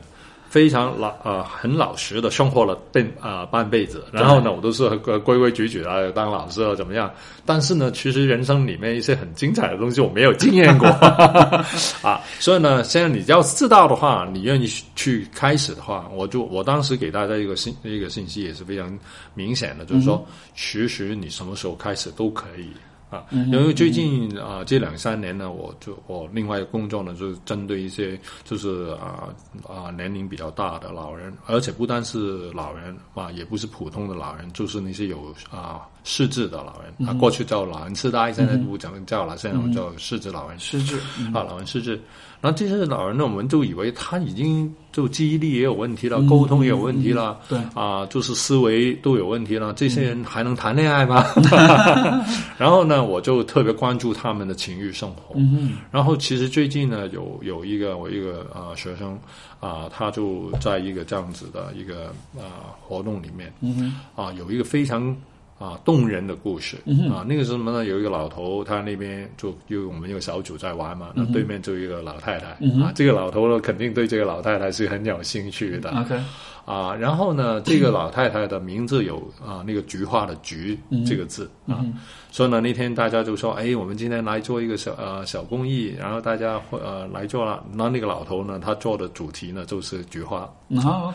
[0.49, 7.11] 非常老呃很老实的生活了半啊、半辈子，然后呢，我都是呃规规矩矩的当老师啊怎么样？
[7.47, 10.87] 但是呢，其实人生里面一些很精彩的东西我没有经验过。
[12.03, 18.99] 啊，所以呢，现在你要知道的话，你愿意去开始的话，我就我当时给大家一个信一个信息也是非常
[19.33, 20.23] 明显的，就是说，
[20.55, 22.69] 其实你什么时候开始都可以。
[23.13, 29.29] 啊，因为最近啊、这两三年呢，我就我另外工作呢，就是针对一些就是啊
[29.69, 37.07] 啊、年龄比较大的老人，而且不单是老人啊，也不是普通的老人，就是那些有啊失智的老人。
[37.07, 40.59] 啊，过去叫老人痴呆，现在不讲叫了，现在我们叫失智老人。
[40.59, 40.97] 失智，
[41.35, 42.01] 啊，老人失智，
[42.43, 51.25] 然后这些老人呢，我们就以为他已经就记忆力也有问题了，沟通也有问题了，对啊，就是思维都有问题了，这些人还能谈恋爱吗？
[52.59, 55.37] 然后呢，我就特别关注他们的情欲生活。
[55.37, 59.17] 嗯然后其实最近呢，有有一个我一个啊、学生
[59.61, 65.17] 啊、他就在一个这样子的一个啊、活动里面，嗯啊，有一个非常
[65.63, 66.77] 啊动人的故事、
[67.11, 67.25] 啊。
[67.29, 67.85] 那个是什么呢？
[67.85, 72.49] 有一个老头，他那边就就我们一个小组在玩嘛，那对面就一个老太太、
[72.83, 72.93] 啊。
[72.95, 75.91] 这个老头呢，肯定对这个老太太是很有兴趣的。
[75.91, 76.19] ，OK，
[76.65, 81.85] 啊，然后呢， 这个老太太的名字有啊那个菊花的菊这个字啊，
[82.31, 90.49] 所以呢那天大家就说，哎，我们今天来做一个小呃小公益，然后大家会呃来做了，那那个老头呢，他做的主题呢就是菊花，
[90.85, 91.13] 啊，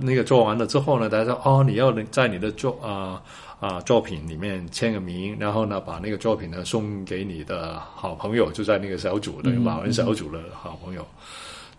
[0.00, 3.22] 那个做完了之后呢，大家说哦，你要在你的作啊
[3.60, 11.06] 啊、作品里面签个名，然后呢把那个作品呢送给你的好朋友，就在那个小组的马文小组的好朋友。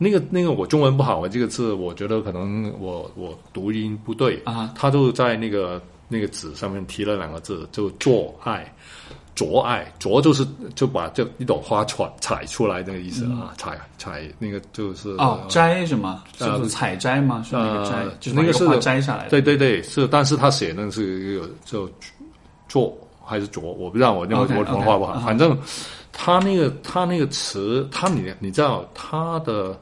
[0.03, 8.73] 那个那个我中文不好，我这个字我觉得可能我我读音不对啊，他就在那个那个纸上面提了两个字，就做爱。
[9.33, 16.21] 啄爱，啄就是就把这一朵花采采出来那个意思啊，采采那个就是哦，摘什么？
[16.35, 17.41] 就是采摘吗？
[17.47, 19.29] 是那个摘，就是那个是摘下来的。
[19.29, 21.89] 对对对，是，但是他写的是一个就
[22.67, 25.57] 做还是啄，我不知道我那个我文化不好，反正
[26.11, 29.79] 他那个他那个词，他你你知道他的。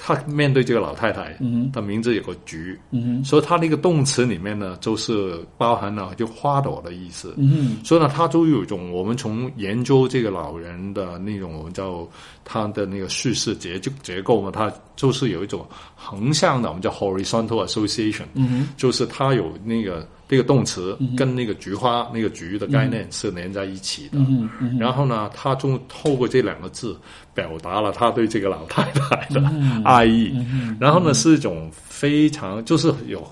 [0.00, 7.34] 他面对这个老太太，嗯的名字有个“菊”，嗯所以他那个动词里面呢，就是包含了就花朵的意思。
[7.36, 12.08] 嗯所以呢，他就有一种我们从研究这个老人的那种我们叫
[12.44, 20.06] 他的那个叙事结构结构嘛，他就是有一种横向的，我们叫 horizontal association，嗯就是他有那个。
[20.28, 24.18] 这个动词跟那个菊花、那个菊的概念是连在一起的。
[24.78, 26.94] 然后呢，他就透过这两个字
[27.34, 29.42] 表达了他对这个老太太的
[29.84, 30.32] 爱意。
[30.78, 33.26] 然后呢，是一种非常就是有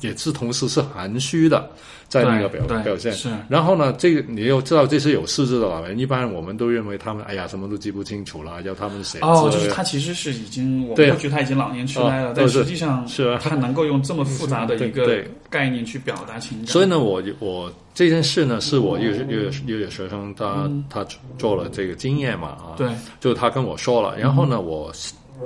[0.00, 1.70] 也是同时是含蓄的。
[2.08, 3.28] 在那个表表现，是。
[3.50, 9.18] 然后呢，这个你又知道这是有失智的老人，一般我们都认为他们哎呀什么都记不清楚了，要他们写。
[9.18, 16.66] 哦，就是他其实是已经，我们会觉得他已经老年痴呆了，但实际上是他能够用这么复杂的 一个概念去表达情感。
[16.68, 22.88] 所以呢，我我这件事呢，是我有有有有学生他他做了这个经验嘛啊，对，
[23.20, 24.90] 就他跟我说了，然后呢我。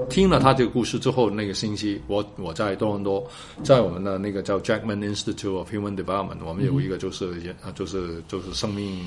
[0.08, 3.26] 听了他这个故事之后，那个星期我我在多伦多，
[3.62, 9.00] 在我们的那个叫 Jackman Institute of Human Development，我们有一个就是研啊就是就是生命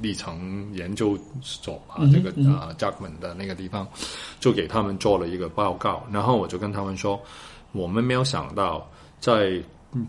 [0.00, 3.86] 历程研究所啊，这个啊 Jackman 的那个地方，
[4.40, 7.20] 就给他们做了一个报告，然后我就跟他们说，
[7.72, 8.88] 我们没有想到
[9.20, 9.60] 在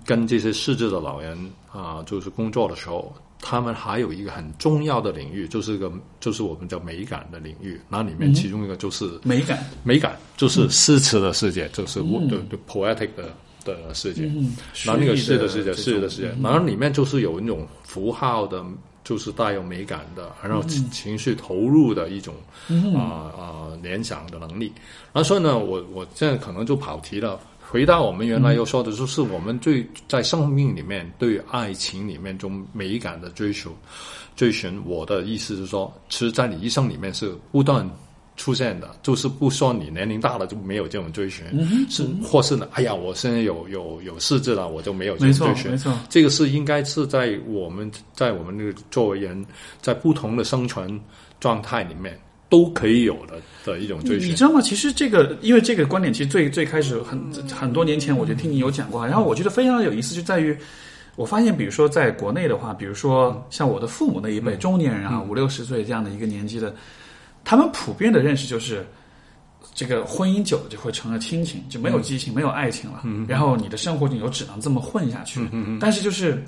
[0.05, 1.37] 跟这些失智的老人
[1.71, 3.13] 啊，就是工作的时候。
[3.45, 7.77] 他们还有一个很重要的领域，就是个就是我们叫美感的领域。
[7.89, 14.23] 那里面其中一个就是美感，美感就是诗词的世界，就是我的 poetic 的的世界。
[14.85, 18.63] 然后那个诗的世界，诗的世界，然后里面就是有那种符号的，
[19.03, 22.33] 就是带有美感的，然后情绪投入的一种
[22.95, 24.71] 啊啊联想的能力。
[25.11, 27.37] 然后所以呢，我我现在可能就跑题了。
[27.73, 33.75] 回到我们原来要说的，就是我们最在生命里面对爱情里面中美感的追求、
[34.35, 34.79] 追寻。
[34.85, 37.89] 我的意思是说，其实，在你一生里面是不断
[38.37, 41.43] 出现的，就是不说你年龄大了就没有这种追寻，
[41.89, 42.67] 是或是呢？
[42.73, 45.71] 哎呀，我现在有有有四肢了，我就没有这种追寻。
[45.71, 49.43] 没错，这个是应该是在我们在我们那个作为人
[49.81, 51.01] 在不同的生存
[51.39, 52.15] 状态里面。
[52.53, 54.61] 都可以有的的一种追寻，你知道吗？
[54.61, 57.19] 其实这个，因为这个观点，其实最最开始很
[57.51, 59.03] 很多年前，我就听你有讲过。
[59.07, 60.55] 然后我觉得非常有意思，就在于
[61.15, 66.75] 我发现，比如说在国内的话，比如说像我的父母那一辈中年人啊，五六十岁这样的一个年纪的，
[67.43, 68.85] 他们普遍的认识就是，
[69.73, 73.01] 这个婚姻久了就会成了亲情，就没有激情，没有爱情了。
[73.27, 75.41] 然后你的生活你就只能这么混下去。
[75.79, 76.39] 但是就是。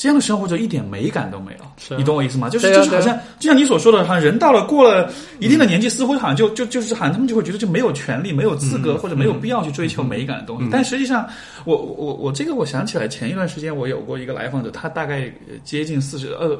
[0.00, 2.48] 这样的生活就一点美感都没有，你懂我意思吗？
[2.48, 10.66] 就是就是好像就像你所说的，好像人到了过了一定的年纪，似乎好像就就就是好像他们就会觉得就没有权利、没有资格或者没有必要去追求美感的东西。
[10.72, 11.28] 但实际上，
[11.66, 15.30] 我我我这个我想起来，前一段时间我有过一个来访者，他大概
[15.64, 16.58] 接近四十，呃，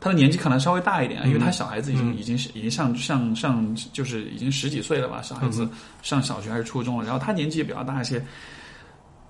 [0.00, 5.68] 他的年纪可能稍微大一点，因为他小孩子已经已经是已经上上上就是已经十几岁了吧，小孩子
[6.02, 8.20] 上小学还是初中了，然后他年纪也比较大一些，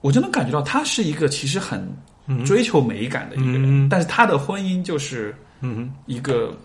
[0.01, 1.87] 我就能感觉到他是一个其实很。
[2.45, 5.35] 追求美感的一个人，但是他的婚姻就是
[6.07, 6.57] 一个，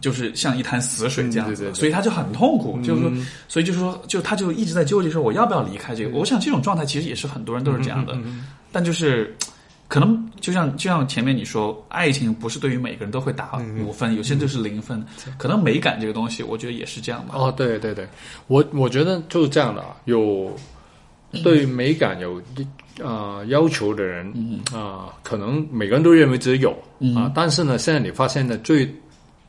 [0.00, 2.80] 就是像一潭死水这样子，所以他就很痛苦。
[2.82, 3.12] 就是说，
[3.48, 6.16] 所以就是说，就他就一直在纠结说，我要不要离开这个？
[6.16, 8.16] 我想这种状态其实也是很多人都是这样的，
[8.70, 9.36] 但就是
[9.88, 15.04] 可能就像就像前面你说，爱情不是对于每个人都会打五分，有些人就是零分。
[15.36, 17.34] 可能美感这个东西，我觉得也是这样吧。
[17.36, 18.06] 哦，对对对，
[18.46, 20.56] 我我觉得就是这样的啊，有
[21.42, 22.40] 对美感有。
[23.04, 24.32] 啊，要求的人
[24.72, 26.70] 啊，可能每个人都认为自己有
[27.16, 28.88] 啊，但是呢，现在你发现呢，最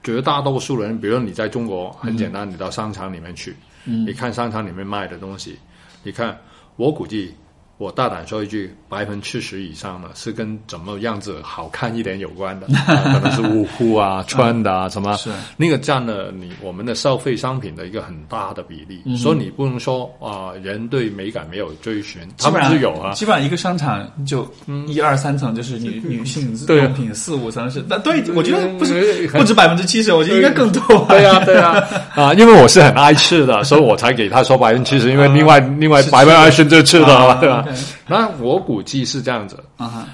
[0.04, 5.58] 绝大多数人，比如说你在中国，很简单，你到商场里面去，你看商场里面卖的东西，
[6.04, 6.38] 你看，
[6.76, 7.34] 我估计。
[7.80, 19.16] 我大胆说一句，百分之七十以上的是跟怎么样子好看一点有关的， 可能是护肤啊、穿的啊 什么，是那个占了你我们的消费商品的一个很大的比例。
[19.16, 23.14] 所以你不能说啊，人对美感没有追寻，基本上有啊。
[23.14, 24.46] 基本上一个商场就
[24.86, 31.06] 一二三层就是女女性 用品，四五层是那对，我觉得不是不止百分之七十，我觉得应该更多。
[31.08, 31.82] 对呀对呀
[32.14, 37.66] 啊，因为我是很爱吃的，所以我才给他说百分之七十，因为另外另外百分之二十就吃的了，对吧？
[38.08, 39.64] 那我估计是这样子。
[39.78, 40.08] 啊，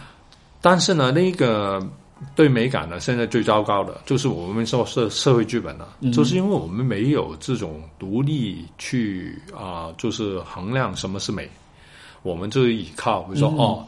[0.62, 1.86] 但是呢，那个
[2.36, 11.50] 对美感呢，现在最糟糕的就是我们说社社会剧本呢，就是因为我们没有这种独立去啊，就是衡量什么是美，
[12.23, 13.86] 我们就是依靠，比如说哦。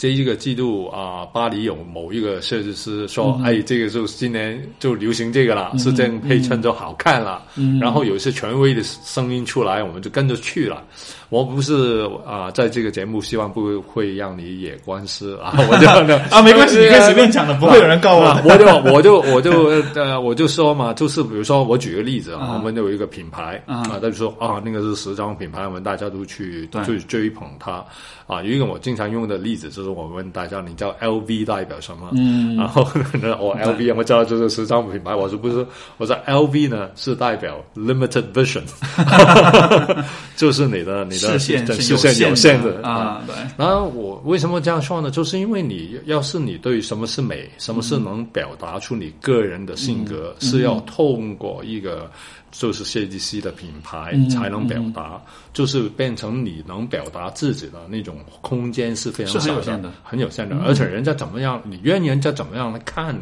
[0.00, 7.42] 这一个季度啊，巴黎有某一个设计师说，哎，这个就是今年就流行这个了，是这样配衬就好看了。
[7.56, 7.78] 嗯。
[7.78, 10.82] 然后有一些权威的声音出来，我们就跟着去了。
[11.30, 15.86] 我不是啊，在这个节目希望不会让你惹官司啊， 我就
[16.34, 18.36] 啊，没关系，你可以随便讲的，不会有人告我。
[18.44, 27.84] 我就我就我就呃，我就说嘛，就是比如说，我举个例子啊，我们有一个品牌啊，他就说啊，那个是时装品牌，我们大家都去去追捧它
[28.26, 28.42] 啊。
[28.42, 32.10] 有一个我经常用的例子就是，我问大家，你知道 LV 代表什么？
[32.16, 32.84] 嗯，然后
[33.38, 35.64] 我 LV 我知道就是时装品牌，我是不是，
[35.96, 38.62] 我说 LV 呢是代表 limited vision，
[40.34, 41.19] 就是你的你。
[41.20, 43.34] 视线视线有限的啊，对。
[43.56, 45.10] 然后我为什么这样说呢？
[45.10, 52.10] 就是因为你要是你对什么是美，什么是能表达出你个人的性格，是要透过一个
[52.50, 55.20] 就是设计师的品牌才能表达，
[55.52, 60.56] 就是变成你能表达自己的那种空间是非常很有限的，很有限的。
[60.64, 63.16] 而且人家怎么样，你愿意人家怎么样来看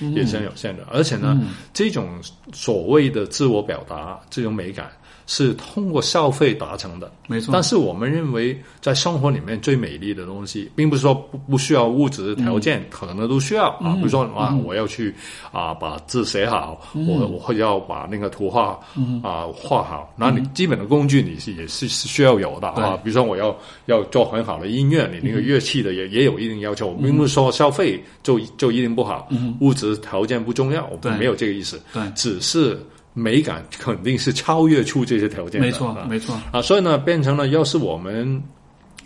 [0.00, 0.84] 你，也是很有限的。
[0.90, 1.40] 而且呢，
[1.72, 2.08] 这种
[2.52, 4.90] 所谓的自我表达，这种美感。
[5.26, 7.50] 是通过消费达成的，没错。
[7.52, 13.94] 但是我们认为，在生活里面最美丽的东西，并不是说不不需要物质条件，可能都需要啊。
[13.94, 15.14] 比如说啊，我要去
[15.50, 18.78] 啊把字写好，我我会要把那个图画
[19.22, 20.12] 啊画好。
[20.16, 22.96] 那你基本的工具你是也是是需要有的啊。
[23.02, 23.56] 比如说我要
[23.86, 26.92] 要做很好的音乐，你那个乐器的也也有一定要求。
[26.94, 29.28] 并不是说消费就就一定不好，
[29.60, 31.80] 物质条件不重要，我没有这个意思。
[31.92, 32.78] 对，只是。
[33.14, 36.38] 美感肯定是超越出这些条件的，没错，没错。
[36.52, 38.42] 啊，所以呢，变成了，要是我们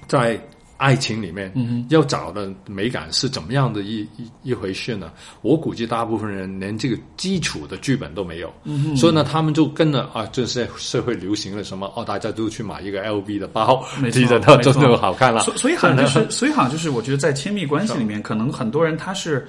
[0.06, 0.40] 在
[0.78, 1.52] 爱情里面
[1.90, 5.12] 要找的美感是怎么样的一一一回事呢？
[5.42, 15.40] 我估计大部分人连这个基础的剧本都没有，嗯所以呢，他们就跟着啊，这是社会流行了什么哦，大家都去买一个 LV 的包，记得它真的好看了。
[15.42, 19.46] 所以好像就是，所以好像就是， 我觉得在亲密关系里面，可能很多人他是。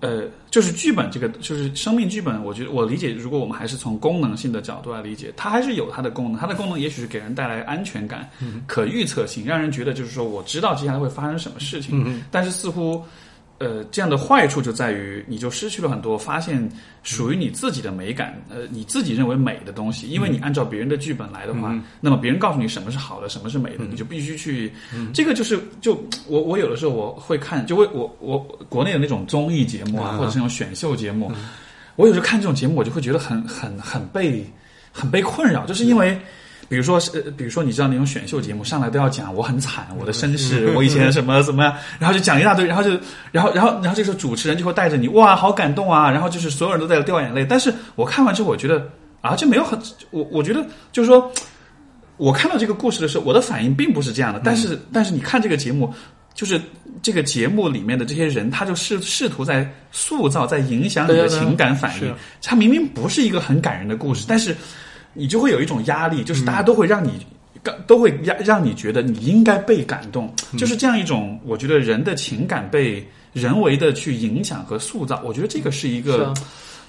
[0.00, 2.42] 呃，就是剧本这个，就是生命剧本。
[2.44, 6.40] 我觉得我理解，如果我们还是从功能性的角度来理解，它还是有它的功能。
[6.40, 8.28] 它的功能也许是给人带来安全感、
[8.66, 12.22] 可预测性，让人觉得就是说我知道接下来会发生什么事情。
[12.30, 13.04] 但是似乎。
[13.60, 16.66] 呃，这样的坏处就在于，你就失去了很多发现
[17.02, 20.08] 属于你自己的美感，呃，你自己认为美的东西。
[20.08, 24.72] 因为你按照别人的剧本来的话，那么别人告诉你什么是好的，什么是美的，你就必须去。
[25.12, 28.38] 这个就是就我我有的时候我会看，就会我我
[28.70, 31.30] 国内的那种综艺节目啊，或者是那种选秀节目，
[31.96, 34.42] 我有时候看这种节目，我就会觉得很很很被
[34.90, 36.18] 很被困扰，就是因为。
[36.70, 42.90] 比如说，呃，比如说，你知道那种选秀节目上来都要讲我很惨，我的身世，我以前什么怎么样，然后就讲一大堆，然后就，
[43.32, 47.44] 然后，然后，然后这时候主持人就会带着你，哇，好感动啊，然后就是所有人都在掉眼泪。
[47.44, 48.88] 但是我看完之后，我觉得
[49.20, 49.76] 啊，就没有很，
[50.12, 51.28] 我我觉得就是说，
[52.18, 54.40] 我看到这个故事的时候，我的反应并不是这样的。
[54.44, 55.92] 但是，但是你看这个节目，
[56.34, 56.60] 就是
[57.02, 62.14] 这个节目里面的这些人，他就试试图在塑造，在影响你的情感反应。
[62.40, 64.56] 他明明不是一个很感人的故事，但是。
[65.12, 67.10] 你就会有一种压力，就是大家都会让你，
[67.86, 76.34] 都会让让你觉得你应该被感动，就是这样一种，我觉得人的情感被人为的去影响和塑造，我觉得这个是一个。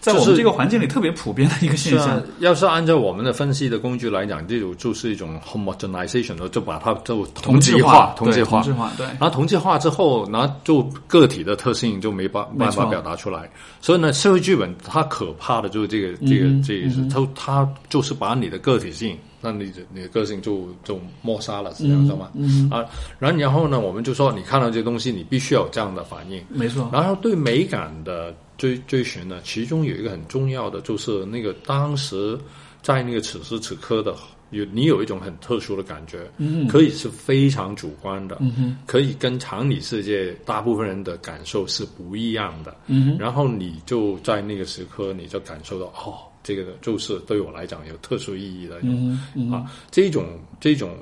[0.02, 2.22] 在我们这个环境里特别普遍的一个现象。
[2.40, 8.92] 要是按照我们的分析的工具来讲，这种就是一种 homogenization，就把它就同质化、同质化、同质化。
[8.98, 9.06] 对。
[9.06, 13.48] 然后同质化之后，然后就个体的特性就没办办法表达出来。
[13.80, 22.30] 所以呢，社会剧本它可怕的就是这个、这个、这个，它它就是把你的个体性，那你的你的个性就就抹杀了，是这样的吗？
[22.34, 22.68] 嗯。
[22.72, 22.84] 啊，
[23.20, 26.44] 然后然后呢，我们就说，你看到这些东西，你必须有这样的反应。
[26.50, 26.90] 没错。
[26.92, 28.34] 然后对美感的。
[28.62, 32.38] 追追寻呢，其中有一个很重要的，就是那个当时
[32.84, 34.16] 在那个此时此刻的
[34.52, 50.24] 有你有一种很特殊的感觉，嗯，可以是非常主观的，嗯可以跟常理世界大部分人的感受是不一样的，嗯然后你就在那个时刻，你就感受到哦，这个就是对我来讲有特殊意义的，嗯啊，这种
[50.60, 50.96] 这种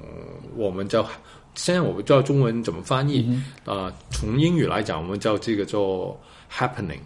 [0.56, 1.06] 我们叫
[1.56, 3.28] 现在我不知道中文怎么翻译？
[3.66, 3.92] 啊？
[4.12, 6.18] 从英语来讲，我们叫这个做
[6.50, 7.02] happening。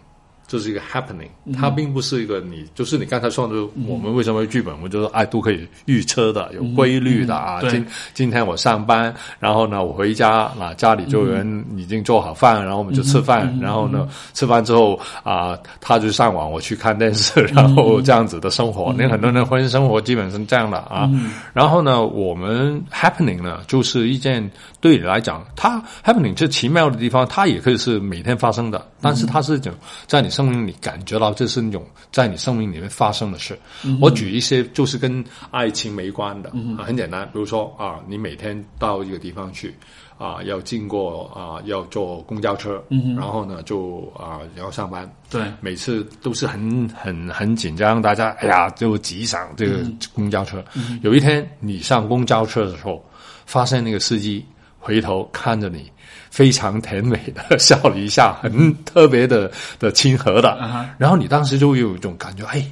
[0.46, 3.54] 就是一个 happening，它并不是一个你，就是你刚才说的，
[3.88, 7.62] 我们为什么剧本，我们就说哎都可以预测的，有规律的啊。
[7.70, 18.94] 今今天我上班，然后呢我回家啊，家里就有人已经做好饭，然后我们就吃饭，然后呢吃饭之后啊，他就上网，我去看电视，然后这样子的生活。
[18.98, 21.10] 那很多人婚姻生活基本上这样的啊。
[21.54, 29.72] 然后呢，我们 happening 呢，就是一件对你来讲，它 happening 这奇妙的地方，它也可以是每天发生的，但是它是一种
[30.06, 30.33] 在你。
[30.34, 33.58] 生命里感觉到这是那种在你生命里面发生的事。
[34.00, 39.74] 我举一些就是跟爱情没关的啊，很简单，比如说啊，你每天到一个地方去。
[40.16, 42.80] 啊，要经过啊，要坐公交车，
[43.16, 45.12] 然后呢，就啊要上班。
[45.28, 50.64] 对，每次都是很很很紧张，大家哎呀就挤上这个公交车。
[51.02, 53.04] 有一天你上公交车的时候，
[53.44, 54.46] 发现那个司机
[54.78, 55.90] 回头看着你，
[56.34, 60.58] 非常甜美的笑了一下，很特别的的亲和的。
[60.98, 62.66] 然后你当时就有一种感觉，哎。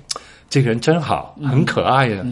[0.50, 2.22] 这个人真好，很可爱呀，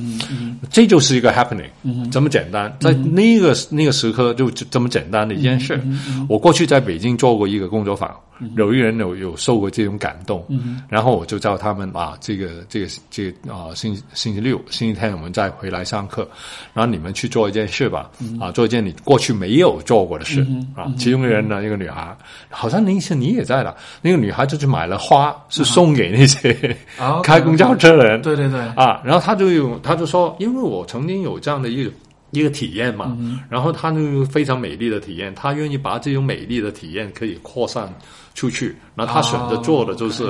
[0.70, 1.70] 这就是一个 happening，
[2.11, 5.81] 这么简单，在那个那个时刻就这么简单的一件事。
[6.28, 8.14] 我过去在北京做过一个工作坊。
[8.57, 10.45] 有一人有有受过这种感动，
[10.88, 16.28] 然后我就叫他们啊，这个这个这个啊，星星期六、星期天我们再回来上课，
[16.74, 18.11] 然后你们去做一件事吧，
[18.41, 20.93] 啊，做一件你过去没有做过的事啊。
[20.97, 22.16] 其中一个人呢，一个女孩，
[22.49, 26.76] 好像那次你也在了，那个女孩就去买了花，是送给那些
[27.22, 31.91] 开公交车的人，对对对，啊，然后他就有他就说，因为我曾经有这样的一个。
[32.31, 33.16] 一个体验嘛，
[33.49, 37.93] 然后他那个非常美丽的体验，他愿意把这种美丽的体验可以扩散
[38.35, 38.76] 出去。
[38.95, 40.24] 然后他选择做的就是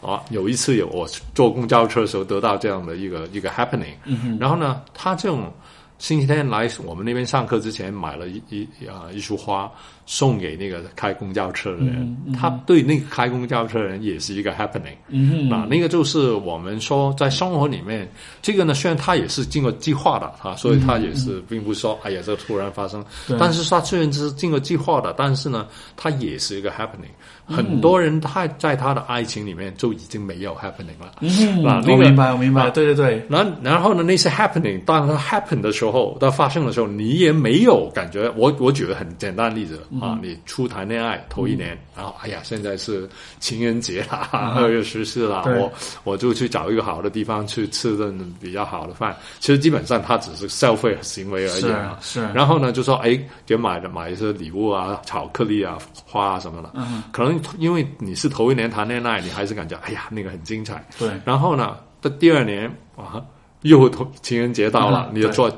[0.00, 3.94] 啊，有一次有我坐公交车的时候得到这样的一个一个 happening。
[4.38, 5.52] 然后呢，他这种
[6.00, 9.70] 星期天来我们那边上课之前买了一一啊一束花。
[10.06, 18.10] 送给那个开公交车的人，他对那个开公交车的人也是一个 happening，嗯，那那个就是我们说在生活里面，
[18.42, 23.04] 这个呢虽然他也是经过计划的啊，所以他也是并不是说哎呀这突然发生，
[23.38, 27.14] 但是他虽然是经过计划的，但是呢，他也是一个 happening。
[27.50, 33.26] 很多人他在他的爱情里面就已经没有 happening 了，嗯啊，我明白，我明白，对对对。
[33.28, 38.30] 然然后呢，那些 happening 当它 happen 的时候，它发生的时候，你也没有感觉。
[38.36, 39.80] 我我举个很简单的例子。
[40.00, 45.72] 啊，你初谈恋爱头一年，然后哎呀，现在是情人节了， 二月十四了，我
[46.04, 49.14] 我就去找一个好的地方去吃顿比较好的饭。
[49.40, 51.98] 其实基本上他只是消费行为而已啊。
[52.00, 52.22] 是。
[52.32, 55.76] 然后呢，就说哎，给买的买一些礼物啊，巧克力啊，
[56.06, 56.70] 花啊什么的。
[56.74, 57.02] 嗯。
[57.12, 60.84] 可能因为你是头一年谈恋爱，你还是感觉哎呀那个很精彩。
[60.98, 61.08] 对。
[61.24, 62.66] 然后呢，到第二年
[62.96, 63.22] 啊，
[63.62, 65.50] 又同情人节到了，你就做。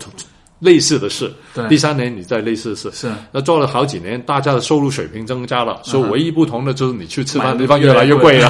[0.63, 8.49] 类似的事，对第三年你再类似的事，是那做了好几年，大家的收入水平增加了，所以唯一不同的就是你去吃饭的地方越来越贵了。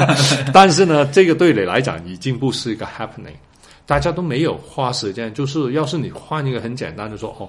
[0.54, 3.36] 但是呢，这个对你来讲已经不是一个 happening，
[3.84, 5.34] 大家都没有花时间。
[5.34, 7.46] 就是要是你换一个很简单的说，哦，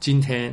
[0.00, 0.52] 今天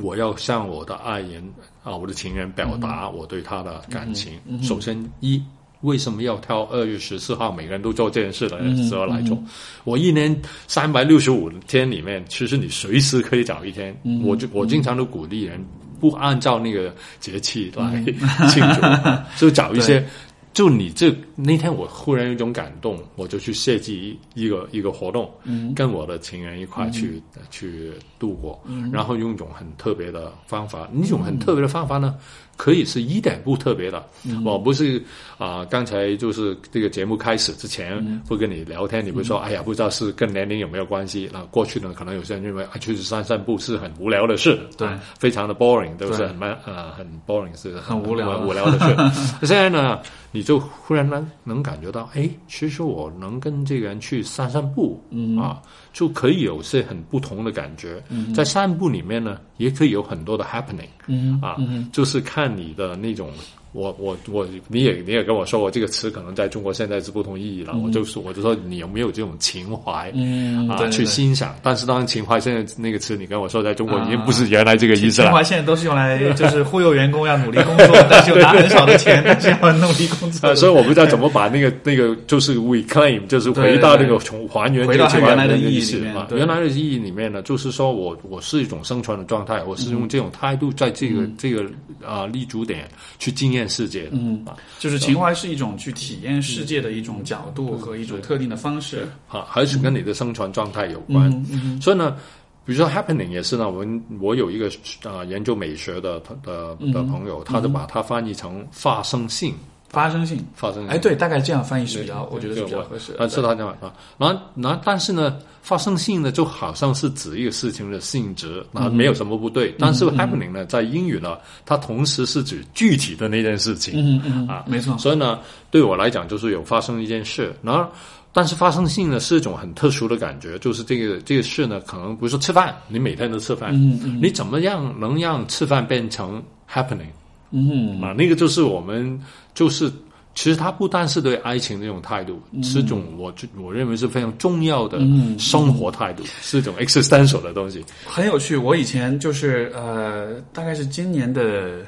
[0.00, 1.42] 我要向我的爱人
[1.82, 4.38] 啊，我的情人表达我对他的感情。
[4.62, 5.42] 首先一。
[5.82, 9.36] 为什么要挑二月十四号每个人都做这件事的时候来做？
[9.82, 13.92] 我一年三百六十五天里面，其实你随时可以找一天。
[14.22, 15.60] 我就我经常都鼓励人
[15.98, 18.00] 不按照那个节气来
[18.48, 18.80] 庆祝，
[19.36, 20.06] 就找一些。
[20.52, 25.28] 就你这那天，我忽然有一种感动，我就去设计一个一个活动，
[25.74, 27.20] 跟我的情人一块去
[27.50, 27.90] 去
[28.22, 28.62] 度过，
[28.92, 30.88] 然后用一种很特别的方法。
[30.92, 32.14] 那种很特别的方法呢？
[32.54, 34.06] 可以是一点不特别的，
[34.44, 35.02] 我不是
[35.36, 35.64] 啊。
[35.64, 44.86] 刚才就是这个节目开始之前，会跟你聊天，你会说：“哎呀，不知道是跟年龄有没有关系？”那过去呢，可能有些人认为啊，去散散步是很无聊的事，对，
[45.18, 48.94] 非常的 boring，都是很慢呃，很 boring 是很无聊无聊的事。
[49.44, 49.98] 现在呢，
[50.30, 55.02] 你就忽然能能感觉到，哎，其实我能跟这个人去散散步，
[55.40, 55.60] 啊，
[55.92, 58.02] 就可以有些很不同的感觉。
[58.08, 61.56] 嗯在散步里面呢，也可以有很多的 happening，嗯啊，
[61.92, 62.56] 就是看。
[62.56, 63.30] 你的那种。
[63.72, 67.74] 我我我，你也你也跟我说过这个词可能在中国现在是不同意义了。
[67.82, 71.54] 我就说我就说你有没有这种情怀嗯啊去欣赏？
[71.62, 75.28] 但是当然情怀现在那个词你跟我说在中国已经不是原来这个意思了。
[75.28, 80.54] 情怀现在都是用来就是忽悠员工要努力工作， 但是又拿很少的钱，但是要努力工作。
[80.54, 86.14] 所以我不知道怎么把那个那个就是 reclaim，就是回到那个从还原回到原来的意义里面。
[86.32, 91.64] 原来的意义里面呢，就是说我我是一种生存的状态，我是用这种态度在这个这个
[92.06, 92.86] 啊立足点
[93.18, 94.08] 去经验世界。
[94.12, 94.42] 嗯。
[94.44, 101.30] 啊，就是情怀是一种去体验世界的一种角度和一种特定的方式啊，还是跟你的生存状态有关。
[101.50, 102.16] 嗯所以呢，
[102.64, 104.70] 比如说 happening 也是呢，我们我有一个
[105.04, 109.54] 啊研究美学的的的朋友，他就把它翻译成发生性。
[109.92, 113.12] 发生性，发生哎，对，大概这样翻译是比较，我觉得是比较合适。
[113.18, 113.92] 啊，是他这样啊。
[114.16, 119.74] 然后，然后，但是呢，发生性呢，就好像是指一个事情的性质，啊，没有什么不对。
[119.78, 121.36] 但是 happening 呢，在英语呢，
[121.66, 123.92] 它同时是指具体的那件事情。
[123.94, 124.96] 嗯嗯啊，没错。
[124.96, 125.38] 所以呢，
[125.70, 127.54] 对我来讲，就是有发生一件事。
[127.62, 127.86] 然后，
[128.32, 137.12] 但是发生性呢，是一种很特殊的感觉，就是这个这个事呢，可能比如说吃饭，你每天都吃饭，嗯嗯，你怎么样能让吃饭变成 happening？
[137.52, 139.20] 嗯啊，那个就是我们
[139.54, 139.88] 就是
[140.34, 144.98] 其实他不单是对爱情的一种态度，是一种我我认为是非常重要的
[145.38, 147.84] 生活态度，是一种 existential 的东西。
[148.06, 151.84] 很有趣，我以前就是呃，大概是今年的，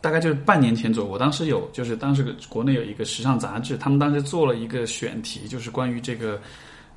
[0.00, 6.40] 大概就是半年前左右，我当时有就是当时国内有一个时尚杂志，他们当时做了一个选题，就是关于这个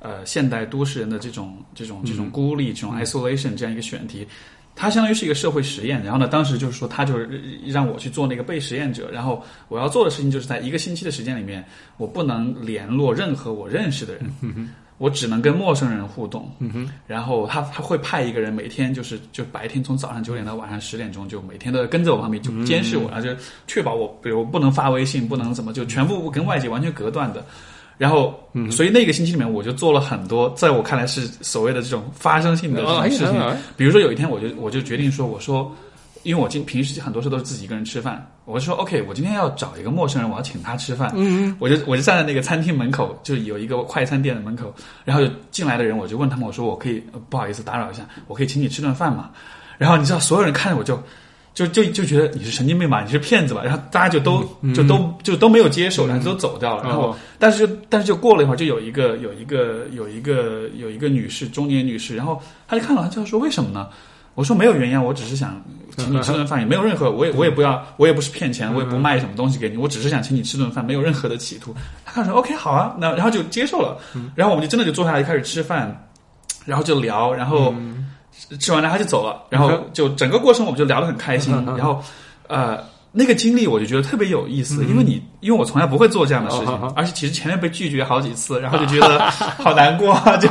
[0.00, 4.26] 呃现代都市人的这种这种这种孤立、这种 isolation 这样一个选题。
[4.74, 11.64] 它相当于是一个社会实验，然后呢，当时就是说，他就是让我去做那个被实验者，然后我要做的事情就是在一个星期的时间里面，
[11.98, 16.50] 我不能联络任何我认识的人，我只能跟陌生人互动。
[17.06, 27.44] 然后他他会派一个人每天就是就白天从早上九点到晚上十点钟，就每天都跟着我旁边就监视我，然后就确保我，比如不能发微信，不能怎么，就全部跟外界完全隔断的。
[27.98, 28.34] 然后，
[28.70, 33.56] 所以那个星期里面，我就做了很多，在我看来是所谓的这种发生性的这种事情。
[33.76, 35.72] 比如说有一天，我就我就决定说，我说，
[36.24, 41.12] 因为我今平时很多时候都是自己一个人吃饭，我就说，OK，我今天要找一个陌生人，我要请他吃饭。
[41.14, 44.74] 嗯我就我就站在那个餐厅门口，就有一个快餐店的门口，
[45.04, 49.30] 然后进来的人，我就问他们，我说，我可以不好意思打扰一下，我可以请你吃顿饭吗？
[49.78, 51.00] 然后你知道，所有人看着我就。
[51.54, 54.42] 就就就觉得你是神经病吧，你是骗子吧，然后大家就都
[54.74, 56.84] 就都就都没有接手，然后都走掉了。
[56.84, 63.86] 然后，但是就但是就过了一会儿，就有一个有一个有一个有一个女士，中年女士，然后她就看了，她就说：“为什么呢？”
[64.34, 65.62] 我说：“没有原因，我只是想
[65.98, 71.74] 请你吃顿饭，也没有任何，我也我也不要，我也不是骗钱，我也不卖什么东西给你，我只是想请你吃顿饭，没有任何的企图。”
[72.06, 73.98] 她看说：“OK，好啊。”那然后就接受了，
[74.34, 76.08] 然后我们就真的就坐下来开始吃饭，
[76.64, 77.74] 然后就聊，然后。
[78.58, 82.02] 吃完了他就走了，然后就整个过程我们就聊得很开心，然后，
[82.48, 82.78] 呃，
[83.12, 90.48] 那个经历我就觉得特别有意思，因为你因为我从来不会做这样的事情，而且其实前面被拒绝好几次，然后就觉得好 难过，就，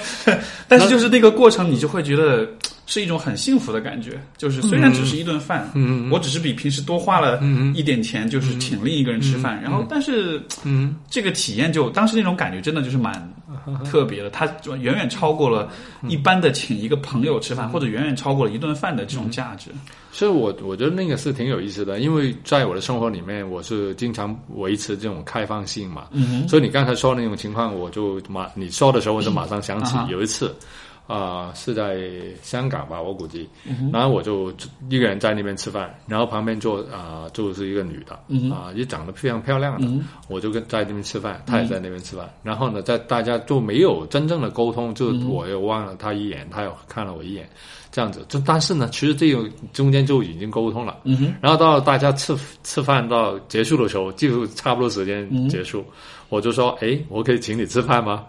[0.68, 2.46] 但是就是那个过程你就会觉得。
[2.90, 7.40] 是一种很幸福的感觉，就是虽然只是一顿饭，嗯我只是比平时多花了
[7.72, 10.96] 一点钱，就是请另一个人吃饭，然后但是嗯。
[11.08, 13.12] 这个体验就当时那种感觉真的就是蛮
[13.84, 15.70] 特别的，它远远超过了
[16.08, 19.70] 一般的请一个朋友吃饭，或者远远超过了一顿饭的这种价值。
[20.12, 26.06] 所以，我我觉得那个是挺有意思的，因为在我的生活里面，我是经常维持这种开放性嘛。
[26.12, 30.46] 嗯所以你刚才说的那种情况，我就马你说的时候，我就马上想起有一次。
[30.46, 30.54] 啊，
[31.54, 31.98] 是在
[32.42, 33.48] 香港吧，我估计。
[33.92, 34.52] 然后我就
[34.88, 38.14] 一个人在那边吃饭，然后旁边坐啊，就是一个女的，
[38.54, 40.04] 啊，也长得非常漂亮的。
[40.28, 42.28] 我就跟在那边吃饭，她也在那边吃饭。
[42.42, 47.48] 然后呢，在大家就没有真正的沟通，就我又望了她一眼，她又看了我一眼，
[47.90, 48.24] 这样子。
[48.28, 50.98] 就但是呢，其实这个中间就已经沟通了。
[51.40, 55.84] 然后到大家吃吃饭到结束的时候，就差不多时间结束，
[56.28, 58.26] 我就说：“哎，我可以请你吃饭吗？”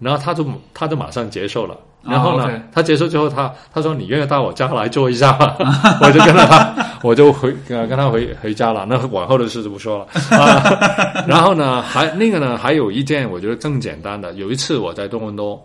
[0.00, 1.78] 然后她就她就马上接受了。
[2.06, 5.56] 然后呢，他结束之后，他他说：“你愿意到我家来坐一下吗？”
[6.00, 8.86] 我就跟他，我就回跟他回回家了。
[8.88, 10.06] 那往后的事就不说了。
[10.38, 10.62] 啊
[11.26, 14.32] 然后呢，还那个呢，还有一件我觉得更简单的。
[14.34, 15.62] 有一次我在多伦多，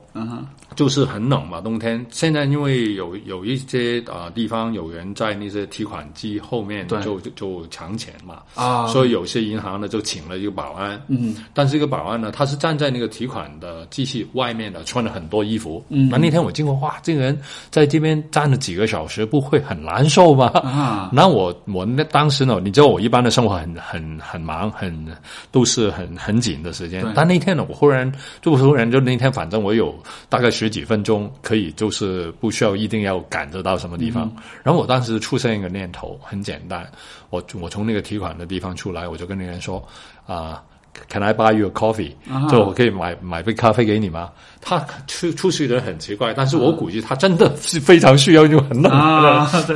[0.76, 2.06] 就是很冷嘛，冬天。
[2.10, 11.02] 现在因为有有一些啊地方有人在那些提款机后面就就抢钱嘛，啊，所以有些银行呢就请了一个保安。
[11.08, 15.84] 嗯，但是这个保安呢，他是站在那个提款的机器外面的，穿了很多衣服。
[15.90, 17.38] 嗯，那那天我经过，哇，这个人
[17.70, 20.48] 在这边站了几个小时，不会很难受吗？
[20.64, 25.06] 啊，那我我那当时呢，你知道我一般的生活很很很忙，很
[25.52, 27.06] 都是很很紧的时间。
[27.14, 28.10] 但那天呢，我忽然
[28.42, 29.94] 就突然就那天，反正我有
[30.30, 30.70] 大概十。
[30.70, 34.32] 几分钟可以，就是不需要一定要赶着到什么地方。
[34.62, 36.88] 然后我当时出现一个念头，很简单，
[37.32, 39.84] 我我从那个提款的地方出来，我就跟那个人说
[40.28, 40.64] 啊
[41.10, 42.12] ，Can I buy you a coffee？
[42.50, 44.30] 就我可以买买杯咖啡给你吗？
[44.62, 48.92] 他出出去的人很奇怪，但是我估计他真的是非常需要，就很冷。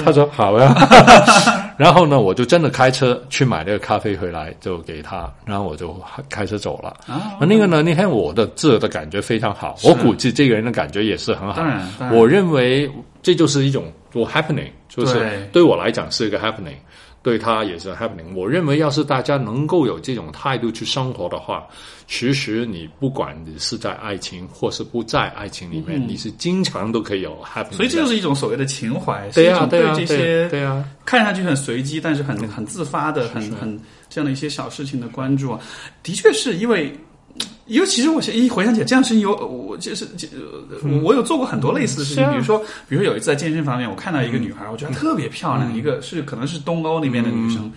[0.03, 0.75] 他说好呀。
[1.75, 5.99] 然后呢，我就真的开车去买那个咖啡回来，就给他，然后我就
[6.29, 6.95] 开车走了。
[7.39, 7.81] 那那个呢？
[7.81, 11.53] 那天我的自的感觉非常好，我估计这个人的感觉也是很好。
[11.53, 12.89] 当然，我认为
[13.23, 16.77] 这就是一种我 happening，就是对我来讲是一个 happening。
[17.23, 18.35] 对他也是 happening。
[18.35, 21.65] 我认为，要是大家能够有这种态度去生活的话，
[22.05, 27.73] 其实你不管你是在爱情或是不在爱情里面，你是经常都可以有 happening。
[27.73, 35.59] 所以这就是一种所谓的情怀，对呀，对这些对啊，看上去很随机，但是很很自发的，很很这样的一些小事情的关注啊，
[36.03, 36.93] 的确是因为。
[37.65, 40.05] 因为其实我一回想起来，这样事情有我就是
[41.01, 42.59] 我有做过很多类似的事情，比如说，
[42.89, 47.71] 比如说有一次在健身房里面，我看到一个女孩，我觉得特别漂亮，一个是可能是东欧那边的女生，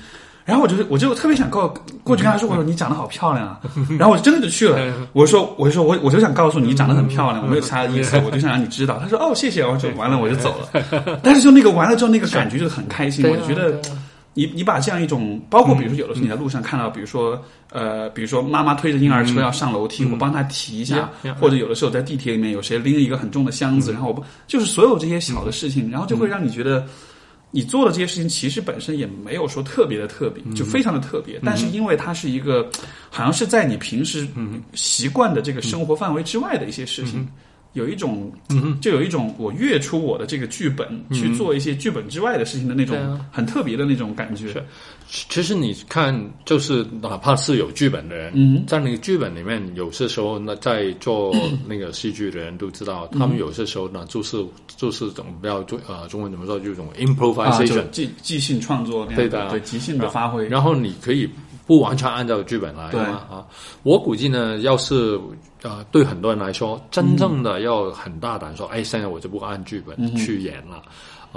[0.44, 3.60] 然后我就我就特别想告过去跟她说，我说你长得好漂亮啊，
[3.96, 8.98] 然后我就真的就去了，我说我就说我我就想告诉你，你长得很漂亮，我没有其他的意思，我就想让你知道。
[9.00, 13.80] 她说哦谢谢，我就完了我就走了， 但是就那个完了之后那个感觉就很开心，我就觉得。
[14.36, 21.10] 你你把这样一种，包括比如说有的时候你在路上看到，比如说呃，比如说妈妈推着婴儿车要上楼梯，我帮她提一下，
[21.40, 26.86] 或者有的时候在地铁里面有谁拎一个很重的箱子，然后我不就是所有这些小的事情，然后就会让你觉得。
[27.52, 31.40] 你做的这些事情其实本身也没有说特别的特别，就非常的特别。
[31.42, 32.68] 但是因为它是一个，
[33.08, 34.26] 好像是在你平时
[34.74, 37.26] 习惯的这个生活范围之外的一些事情，
[37.76, 38.32] 有一种，
[38.80, 44.64] 就有一种我跃出我的这个剧本去做一些剧本之外的事情的那种很特别的那种感觉。
[45.08, 51.32] 其实你看，就是哪怕是有剧本的人，在那个剧本里面，有些时候呢，在做
[51.68, 54.42] 那个戏剧的人都知道，他们有些时候呢，就是
[54.76, 60.48] 就是怎么叫做呃中文怎么说，就种 improvisation 即即兴创作，对的，对即兴的发挥。
[60.48, 61.28] 然后你可以
[61.66, 63.46] 不完全按照剧本来嘛啊。
[63.82, 65.20] 我估计呢，要是
[65.62, 70.82] 呃对很多人来说，真正的要很大胆说，哎，现在我就不按剧本去演了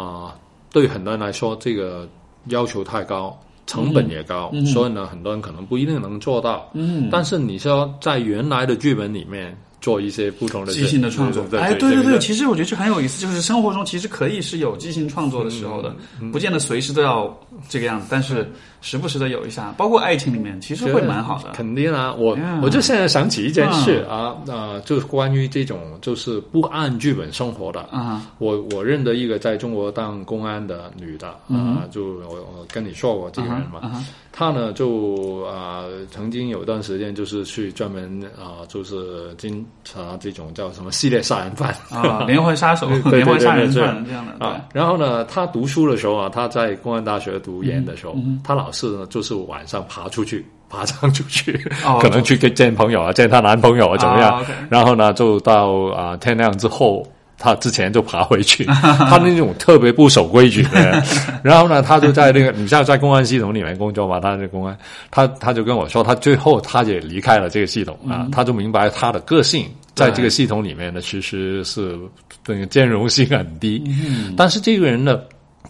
[0.01, 0.35] 啊。
[0.71, 2.07] 对很多人来说，这个
[2.45, 3.37] 要求太高。
[3.65, 6.67] 成本也高，所以呢，很多人可能不一定能做到。
[6.73, 9.55] 嗯，但是你说在原来的剧本里面。
[9.81, 15.95] 做一些不同的即兴的创作，哎，对对对，其实我觉得这很有意思，就是生活中其实可以是有即兴创作的时候的，
[16.33, 17.33] 不见得随时都要
[17.69, 18.45] 这个样子，但是
[18.81, 21.51] 时不时的有一下，包括爱情里面，其实会蛮好的。
[21.51, 34.03] 肯定啊，我我就现在想起一件事啊，呃，就是关于这种就是不按剧本生活的啊，我我认得一个在中国当公安的女的啊，就我我跟你说过这个人嘛。
[34.31, 44.61] 她呢，就啊，曾经有一段时间就是去专门啊，就是经查这种叫什么系列杀人犯啊，连环杀手、 连环杀人犯这样的啊。
[44.71, 51.51] 然后呢，她读书的时候啊，她在公安大学读研的时候，他老是呢，就是晚上爬出去，爬上出去，
[52.01, 54.43] 可能去见朋友啊，见她男朋友啊，怎么样？
[54.69, 57.05] 然后呢，就到啊天亮之后。
[57.41, 58.65] 他之前就爬回去，
[59.07, 61.01] 他那种特别不守规矩的，
[61.41, 64.77] 然后呢，他就在那个，你像在公安系统里面工作嘛，他是公安，
[65.09, 69.65] 他他就跟我说，他最后他也离开了这个系统啊，他就明白他的个性
[69.95, 71.97] 在这个系统里面呢，其实是
[72.45, 75.21] 那个兼容性很低，嗯但是这个人呢，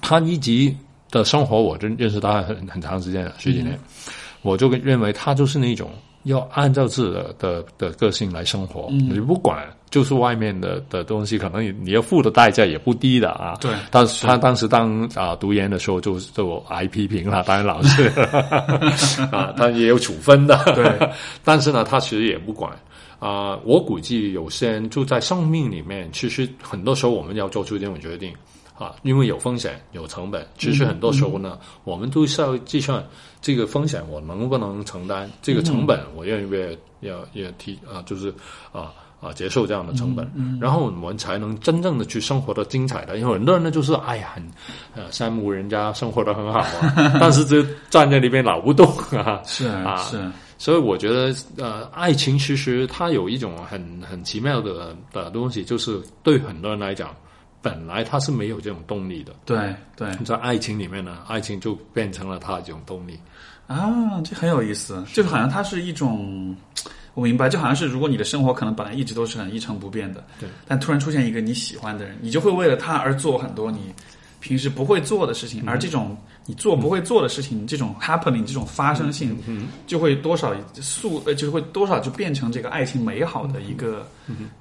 [0.01, 0.73] 他一直
[1.11, 3.77] 的生活，我真认识他很很长时间了，十几年，
[4.41, 5.89] 我就认为他就是那种。
[6.23, 13.55] 要按照自己的的的个性来生活，你不管，就是外面的的东西，可能你你要付的代价也不低的啊。
[13.61, 18.09] 对，但是他当时当啊读研的时候，就就挨批评了， 当然老师
[19.31, 20.61] 啊，他也有处分的。
[20.75, 21.09] 对，
[21.41, 22.69] 但是呢，他其实也不管
[23.19, 23.57] 啊。
[23.63, 28.33] 我估计有些人就在生命里面，其实很多时候我们要做出这种决定。
[28.79, 33.05] 啊，因为有风险有成本，其实很多时候呢，我们都是要计算
[33.41, 38.33] 这个风险我能不能承担，这个成本我愿不愿意要要提啊，就是
[38.71, 40.25] 啊啊接受这样的成本，
[40.61, 43.17] 然后我们才能真正的去生活的精彩的。
[43.17, 44.51] 因为很多人呢就是哎呀很
[44.95, 57.13] 呃羡慕人家生活的很好啊， 但是就站在那边老不动啊，是啊是，所以我觉得呃爱情其实它有一种很很奇妙的的东西，就是对很多人来讲。
[57.61, 63.19] 本来他是没有这种动力的，对对，在爱情里面呢，爱情就变成了他这种动力。
[63.67, 66.55] 啊，这很有意思，就好像它是一种，
[67.13, 73.93] 我明白，就好像是如果你的生活可能本来一直都是很一成不变的，对，但突然出现一个你喜欢的人，你就会为了他而做很多你
[74.39, 76.17] 平时不会做的事情，而这种。
[76.49, 79.37] 你做不会做的事情，这种 happening 这种发生性，
[79.85, 84.03] 就会多少速呃，就会多少就变成这个爱情美好的一个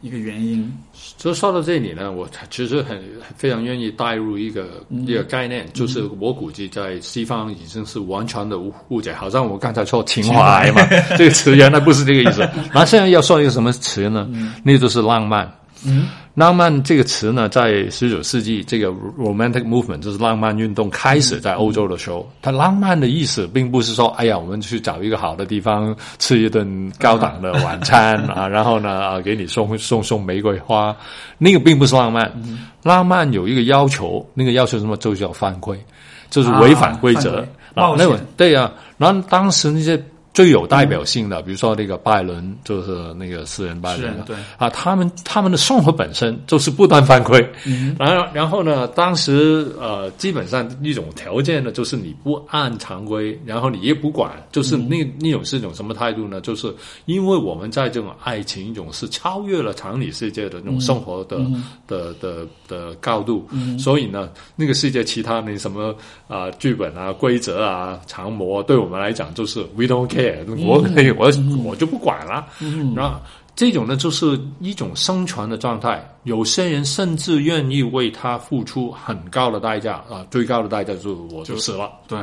[0.02, 0.70] 一个原因。
[1.16, 3.02] 就说到这里呢，我其实很
[3.38, 10.86] 非常愿意带入一个一个概念，就是我估计在西方已经是完全的误解，好像我刚才说情怀嘛，
[11.16, 12.46] 这个词原来不是这个意思。
[12.74, 14.28] 那现在要说一个什么词呢？
[14.62, 15.50] 那就是浪漫。
[15.86, 30.96] 嗯，浪漫这个词呢，在十九世纪这个 romantic movement 就是浪漫运动开始在欧洲的时候，它浪漫的意思并不是说，哎呀，我们去找一个好的地方吃一顿高档的晚餐啊，然后呢啊给你送送送玫瑰花，
[31.38, 32.30] 那个并不是浪漫。
[32.82, 34.96] 浪漫有一个要求，那个要求什么？
[34.96, 35.78] 就叫犯规，
[36.30, 37.94] 就是违反规则啊。
[37.96, 40.00] 那个对呀，然后当时那些。
[40.38, 47.44] 最有代表性的，比如说那个拜伦，就是那个诗人拜伦，对啊，他们他们的生活本身就是不断犯规，
[47.98, 56.40] 然后然后呢，当时呃，基本上一种条件呢，就是你不按常规，然后你也不管，就是那那种是一种什么态度呢？
[56.40, 56.72] 就是
[57.06, 61.44] 因为我们在这种爱情一种是超越了常理世界的那种生活的
[61.88, 63.44] 的的的高度，
[63.76, 65.92] 所以呢，那个世界其他那什么
[66.28, 70.27] 啊剧本啊规则啊常模，对我们来讲就是 we don't care。
[70.66, 71.30] 我可以，我
[71.64, 72.46] 我就不管了。
[72.94, 73.20] 然后
[73.58, 76.08] 这种呢，就是一种生存的状态。
[76.22, 81.90] 有些人甚至愿意为他付出很高的代价啊，最高的代价就是我就死了。
[82.06, 82.16] 对，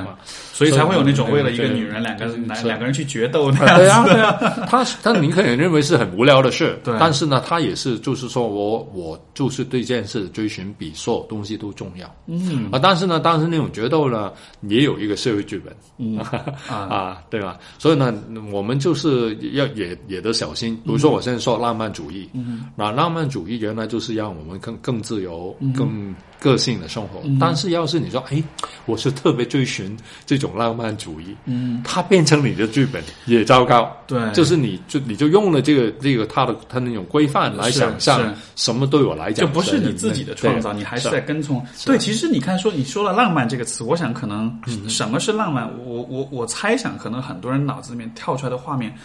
[0.54, 3.76] 所以才会有那种为了一个女人，两个人两两个人去决斗那样。
[3.76, 4.68] 对啊， 对啊。
[4.70, 6.96] 他他你可能认为是很无聊的事，对。
[6.98, 12.16] 但是呢，他也是就是说我我就是对这件事追寻比所有东西都重要。
[12.28, 14.32] 嗯啊，但是呢，当时那种决斗呢，
[14.70, 15.76] 也有一个社会剧本。
[15.98, 16.18] 嗯
[16.70, 17.58] 啊，对吧？
[17.80, 18.14] 所以呢，
[18.54, 20.76] 我们就是要也也得小心。
[20.86, 27.20] 比如说，我现在说浪漫主义，嗯，那浪漫主义原来就是让我们更更自由、更个性的生活。
[27.40, 28.44] 但是，要是你说，哎，
[28.86, 33.92] 我是特别追寻这种浪漫主义，嗯，它变成你的剧本也糟糕。
[34.06, 41.66] 对，就是你就你就用了这个这个他的他那种规范来想象什么对我来讲，就不是你自己的创造，你还是在跟从。
[41.86, 44.56] 对，其实你看，说你说了浪漫这个词，我想可能
[44.88, 45.68] 什么是浪漫？
[45.84, 48.96] 我我我猜想，可能很多人脑子里面跳出来的画面。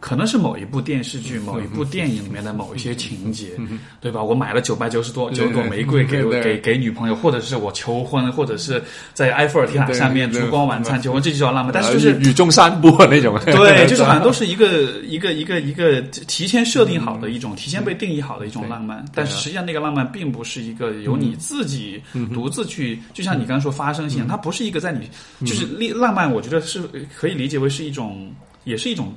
[0.00, 3.48] 可能是某一部电视剧、某一部电影里面的某一些情节，
[4.00, 4.22] 对吧？
[4.22, 8.82] 我买了九百九十多九朵玫瑰给给给女朋友，或者是我求婚，或者是
[9.12, 11.72] 在埃菲尔铁塔上面烛光晚餐求婚，这就叫浪漫。
[11.72, 19.04] 但是就是雨中散步那种， 对， 就是好像都是一个一个一个一个提前设定好的一种，提前被定义好的一种浪漫。
[19.14, 25.10] 但是实际上那个浪漫并不是一个由你自己独自去，就像你刚刚说发生性，它不是一个在你
[25.46, 26.32] 就是浪漫。
[26.32, 26.80] 我觉得是
[27.14, 28.32] 可以理解为是一种，
[28.64, 29.12] 也是一种。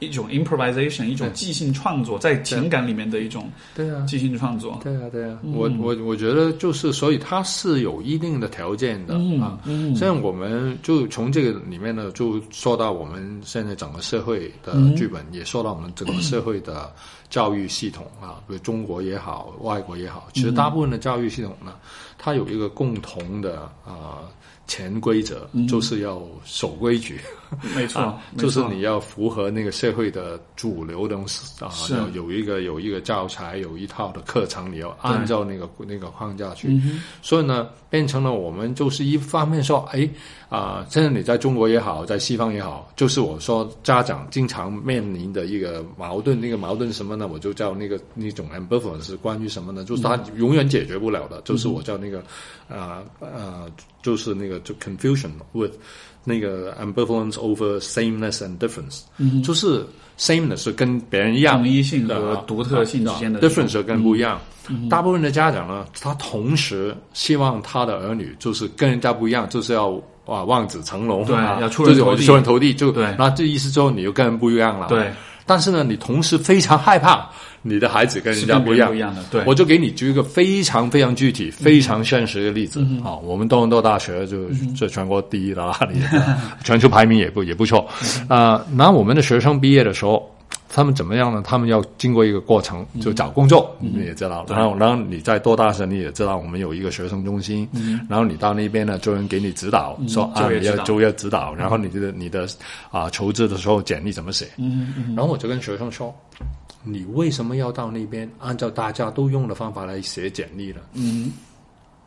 [0.00, 4.04] 一种 improvisation，一种即兴创作，在情感里面的一种对啊。
[4.08, 9.60] 即兴创作，对啊对啊，我我我觉得就是，所以它是有一定的条件的啊。
[9.94, 16.92] 像我们就从这个里面呢，就说到我们现在整个社会的剧本，也说到我们整个社会的
[17.28, 21.74] 教育系统啊，比如中国也好，外国也好，其实大部分的教育系统呢，
[22.18, 24.24] 它有一个共同的啊。
[24.70, 27.20] 潜规则就是要守规矩，
[27.74, 36.80] 没错，就是你要符合那个社会的主流东西啊，要有一个有一个教材，有一套的课程，你要按照那个那个框架去。
[37.20, 40.08] 所以呢，变成了我们就是一方面说，哎
[40.50, 47.26] 啊，现在你在中国也好，在西方也好，就是我说家长经常面临的一个矛盾，那个矛盾什么呢？
[47.26, 49.84] 我就叫那个那种 ambivalence 是关于什么呢？
[49.84, 52.22] 就是他永远解决不了的，就是我叫那个
[52.68, 53.64] 啊啊，
[54.02, 54.60] 就是那个。
[54.60, 55.72] 就 confusion with
[56.22, 59.04] 那个 ambivalence over sameness and difference，
[59.42, 59.86] 就是
[60.18, 64.38] sameness 是跟别人一样，统一性和独特性之间的 difference 跟不一样。
[64.90, 70.00] 大部分的家长呢，他同时希望他的儿女就是跟人家不一样，就是要
[70.32, 73.14] 啊望子成龙，对，要出人头地，出人头地，就对。
[73.18, 75.10] 那这意思之后，你就跟人不一样了，对。
[75.44, 77.28] 但是呢，你同时非常害怕。
[77.62, 79.22] 你的孩子跟人家不一样，不一样的。
[79.30, 83.12] 对，我就给你举一个非常非常具体、非常现实的例子啊。
[83.16, 85.78] 我们多伦多大学就这全国第一的啦，
[86.64, 87.86] 全球排名也不也不错
[88.28, 88.64] 啊。
[88.72, 90.29] 那我们的学生毕业的时候，
[90.80, 91.42] 他们怎么样呢？
[91.44, 94.46] 他们要经过一个过程，就找工作，你也知道。
[94.48, 97.68] 然后，然后你在多大时，你也知道，我们有一个学生中心。
[97.74, 101.54] 嗯然后你到那边呢，就人给你指导，说啊，你要就业指导。
[101.54, 102.48] 然后你的你的
[102.90, 104.48] 啊，求职的时候简历怎么写？
[105.14, 106.14] 然后我就跟学生说。
[106.82, 110.80] 你为什么要到那边按照大家都用的方法来写简历呢？
[110.94, 111.30] 嗯，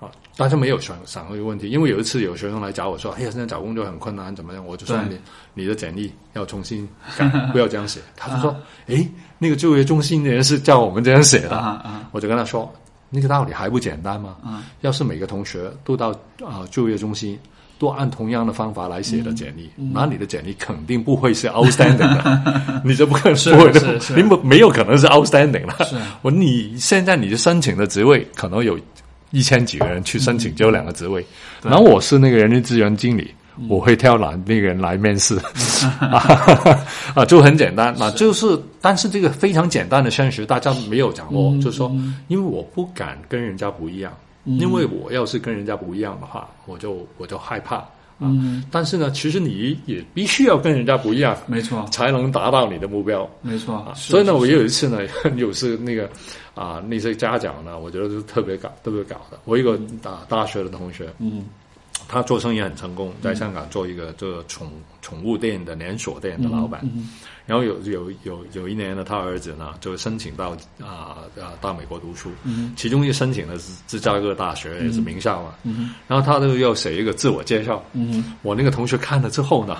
[0.03, 5.17] 啊，但是没有想想过一个问题，因为有一次有学生来找我说：“哎呀，现在找工作很困难，怎么样？”我就说：“你
[5.53, 6.87] 你的简历要重新
[7.17, 8.55] 改，不要这样写。”他就说
[8.87, 9.07] ：“哎，
[9.39, 12.71] 那个就业中心的人是叫我们这样写的。”啊我就跟他说
[13.09, 14.35] ：“那个道理还不简单吗？
[14.43, 16.09] 啊，要是每个同学都到
[16.43, 17.39] 啊就业中心。”
[17.79, 23.51] 都按同样的方法来写的简历，那你的简历肯定不会是 outstanding 的， 你就不可能是
[24.15, 25.83] 你没没有可能是 outstanding 了。
[25.83, 28.79] 是，我你现在你的申请的职位可能有
[29.33, 31.25] 一千几个人去申请，只有两个职位。
[31.61, 33.33] 然后我是那个人力资源经理，
[33.67, 35.37] 我会挑哪那个人来面试
[37.13, 37.93] 啊，就很简单。
[37.97, 41.91] 那就是，但是这个非常简单的现实，大家没有掌握，就是说，
[42.27, 44.13] 因为我不敢跟人家不一样。
[44.45, 47.81] 因为我要是跟人家不一样的话，我就我就害怕
[48.23, 48.63] 啊。
[48.71, 53.85] 但是呢，其实你也必须要跟人家不一样，没错，才能达到你的目标，没错。
[53.95, 54.99] 所以呢，我有一次呢，
[55.35, 56.09] 有次那个
[56.55, 59.37] 啊，那些家长呢，我觉得是特别搞，特别搞的。
[59.45, 61.43] 我一个大大学的同学，嗯，
[62.07, 66.83] 他做生意很成功，在香港做一个这个宠宠物店的连锁店的老板。
[67.45, 72.31] 然后有有有有一年呢，他儿子呢就申请到啊啊到美国读书，
[72.77, 75.55] 其中一申请的是芝加哥大学，也是名校嘛。
[76.07, 77.83] 然后他就要写一个自我介绍。
[78.43, 79.77] 我那个同学看了之后呢，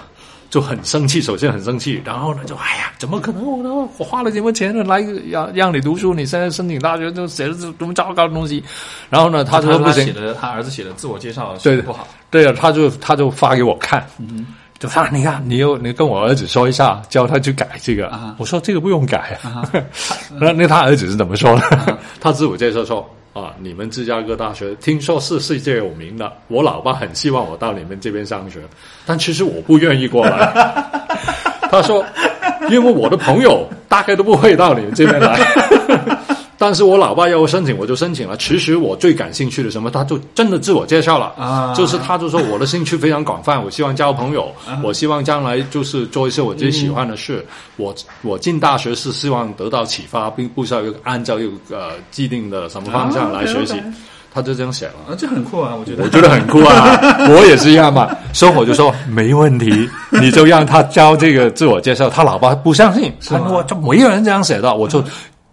[0.54, 3.44] 就很生气，首先很生气，然后呢就哎呀，怎么可能？
[3.44, 8.64] 我我花了这么钱呢来让让你读书，你现在申请大学就写的这多么糟糕的东西。
[9.10, 12.08] 然后呢，他说不行，他儿子写的自我介绍对不好。
[12.30, 14.06] 对啊，他就他就发给我看。
[14.78, 18.10] 就发你看，你又你跟我儿子说一下，教他去改这个。
[18.10, 19.40] 啊我说这个不用改。
[20.40, 21.98] 那那他儿子是怎么说的？
[22.22, 28.60] 他自我介绍说啊，你们芝加哥大学听说是世界有名的，我老爸很希望我到你们这边上学，
[29.06, 30.54] 但其实我不愿意过来。
[31.72, 32.06] 他说，
[32.70, 35.40] 因为我的朋友大概都不会到你们这边来。
[36.66, 38.38] 但是我老爸要我申请，我就申请了。
[38.38, 44.50] 其实我最感兴趣的什么，他就真的自我介绍了啊就是他就说我的兴趣非常广泛，我希望交朋友，
[44.82, 47.46] 我希望将来就是做一些我自己喜欢的事。
[47.76, 53.76] 我我进大学是希望得到启发，并不需要有按照一个呃既定的什么方向来学习。
[54.36, 54.94] 他就这样写了。
[55.08, 56.04] 啊，这很酷啊，我觉得。
[56.04, 56.98] 我觉得很酷啊，
[57.30, 58.10] 我也是一样嘛。
[58.34, 59.88] 所以我就说没问题，
[60.20, 62.10] 你就让他教这个自我介绍。
[62.10, 64.74] 他老爸不相信，他吗说这没有人这样写的。
[64.74, 65.04] 我就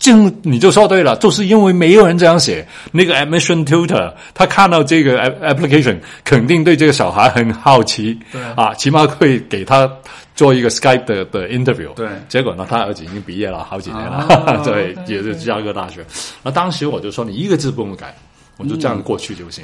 [0.00, 2.66] 就你就说对了，就是因为没有人这样写。
[2.90, 8.40] 那个 admission tutor 他看到这个 app- application，肯定对这个小孩很好奇，对。
[8.56, 9.88] 啊，起码会给他
[10.34, 11.92] 做一个 Skype 的的 interview。
[11.94, 12.08] 对。
[12.30, 16.02] 结果呢，他儿子已经毕业了好几年了，啊 对也是芝加哥大学。
[16.42, 18.16] 那当时我就说，你一个字不用改，
[18.56, 19.62] 我就这样过去就行。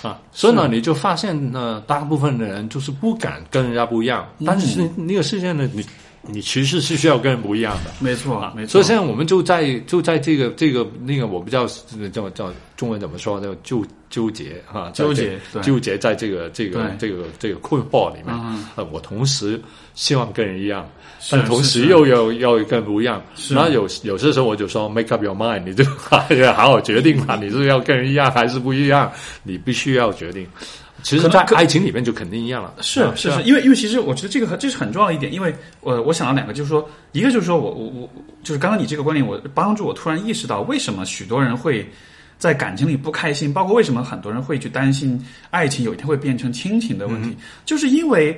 [0.00, 5.84] 啊，所以呢，你就发现呢，大部分的人就是不敢跟人家不一样，但是那个事件呢，你
[6.28, 7.90] 你其实是需要跟人不一样的。
[8.00, 8.72] 没错，没错。
[8.72, 11.66] 所以现在我们就在就在这个这个那个我不知道
[12.12, 18.34] 叫叫中文怎么说，叫纠纠结哈，纠结纠结在这个这个这个这个困惑里面
[18.92, 19.60] 我同时
[19.94, 20.88] 希望跟人一样，
[21.30, 23.22] 但同时又要要跟不一样。
[23.34, 29.10] 是然后有有些时候我就说 make up your mind，你就 好好决定吧， 你是要跟人一样还是不一样，
[29.42, 30.46] 你必须要决定。
[31.06, 32.68] 其实，在爱情里面就肯定一样了。
[32.70, 38.10] 啊是是是，因为因为其实我觉得这个很这是很重要的一点，因为呃，我想到两个，就是说，一个就是说我我我
[38.42, 41.88] 就是刚刚你这个观点，我帮助我突然意识到为什么许多人会
[42.38, 48.36] 在感情里不开心，包括为什么很多人会去担心爱情有一天会变成亲情的问题，就是因为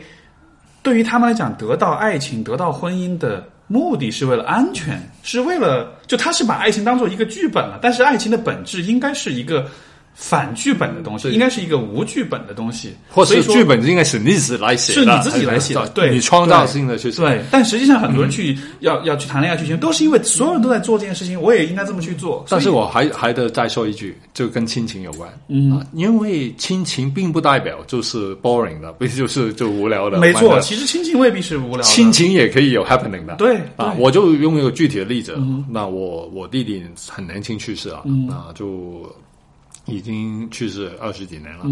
[0.83, 9.67] 对于他们来讲，得到爱情、得到婚姻的目的是为了安全，是为了就他是把爱情当做一个剧本了，但是爱情的本质应该是一个。
[10.21, 17.23] 反剧本的东西应该是一个无剧本的东西，或者是剧本应该是你自己来写的，是你自己来写的对你创造性的去写。
[17.23, 22.45] 对，但实际上很多人去、要要去谈恋爱去行，都是因为所有人都在做这件事情，我也应该这么去做。
[22.49, 25.33] 但是我还还得再说一句，就跟亲情有关。
[25.47, 30.19] 嗯、啊，因为亲情并不代表就是 boring 的，不 就是就无聊的。
[30.19, 31.85] 没错，其实亲情未必是无聊的。
[31.85, 33.37] 亲情也可以有 happening 的。
[33.37, 35.39] 对啊，我就用一个具体的例子。
[35.71, 39.07] 那我我弟弟很年轻去世了，那，就
[39.89, 41.65] 已经去世二十几年了。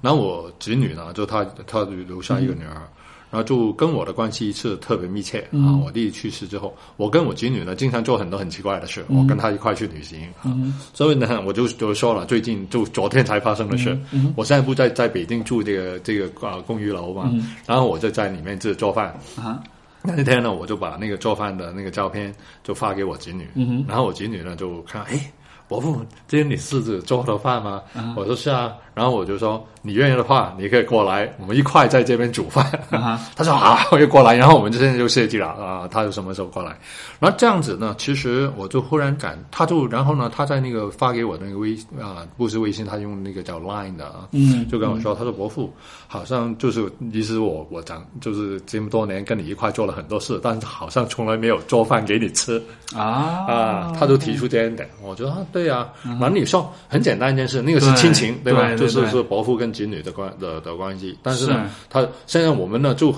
[0.00, 2.82] 然后我侄女呢，就她她留下一个女儿。
[3.30, 5.74] 然后就跟我的关系是特别密切啊！
[5.84, 10.54] 我弟弟去世之后，我跟我侄女呢经常做很多很奇怪的事，我跟她一块去旅行啊。
[10.92, 13.98] 所以呢，我就就说了，最近就昨天才发生的事。
[14.36, 17.28] 我现在不在在北京住这个这个啊公寓楼嘛，
[17.66, 19.12] 然后我就在里面自己做饭。
[19.34, 19.60] 啊，
[20.00, 25.32] 那天呢，我就把那个做饭的那个照片就发给我侄女，嗯然后我侄女呢就看，哎，
[25.74, 27.82] 伯父，今天你是自己做的饭吗？
[28.16, 32.64] 我说是啊，然后我就说你愿意的话，你可以过来，我们一块在这边煮饭。
[32.90, 36.76] 啊 他说好，我就过来，然后我们就现在就设计了啊，他就什么时候过来？
[37.18, 45.72] 然后这样子呢，其实我就忽然感，他就然后呢，他在那个发给我的那个微啊，不是微信，他用那个叫 Line 的啊，嗯就跟我说，他说伯父，
[46.06, 52.62] 好像就是其实我我长就是这么多年跟你一块做了很多事，但是好像从来没有做饭给你吃
[52.94, 53.02] 啊
[53.48, 58.40] 啊，他就提出这样点，我觉得啊，对啊，然后你说很简单一件事，那个是亲情，吧？
[58.44, 63.14] 对吧对就是是伯父跟侄女的关的的关系，但是呢，是他现在我们呢就。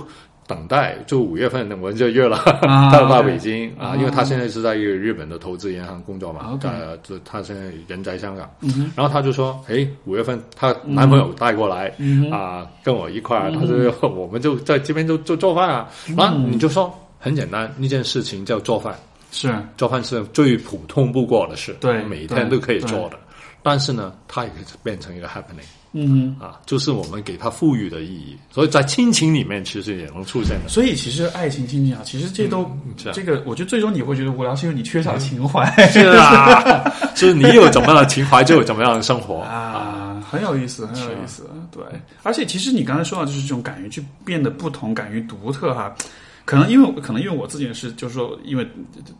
[0.49, 2.39] 等待，就五月份我们就约了，
[2.93, 3.69] 到 OK 北京。
[3.77, 3.97] 啊，啊。
[3.97, 18.95] 因为他现在是在一个日本的投资银行工作嘛呃，就他现在人在香港，嗯然后他就说，哎，五月份她男朋友带过来，嗯啊，跟我一块儿，他说我们就在这边就就做饭啊，然后你就说很简单，一件事情叫做饭，
[19.33, 19.53] 是。
[19.77, 23.19] 做饭是最普通不过的事，对每天都可以做的，
[23.67, 26.37] 但是呢，它也可以变成一个 happening 嗯。
[26.39, 30.69] 啊，就是我们给它赋予的意义，所以在亲情里面其实也能出现的。
[30.69, 32.65] 所以其实爱情、亲情啊，其实这都、
[33.13, 35.69] 这个，我觉得最终你会觉得无聊，是因为你缺少情怀。
[35.91, 41.51] 是啊，就是你有怎么样的情怀，就有怎么样的生活 啊，很有意思，很有意思。
[41.73, 41.83] 对，
[42.23, 45.93] 而且其实你刚才说到，就是这种敢于去变得不同，敢于独特哈。
[46.45, 48.65] 可能因为可能因为我自己是，就是说，因为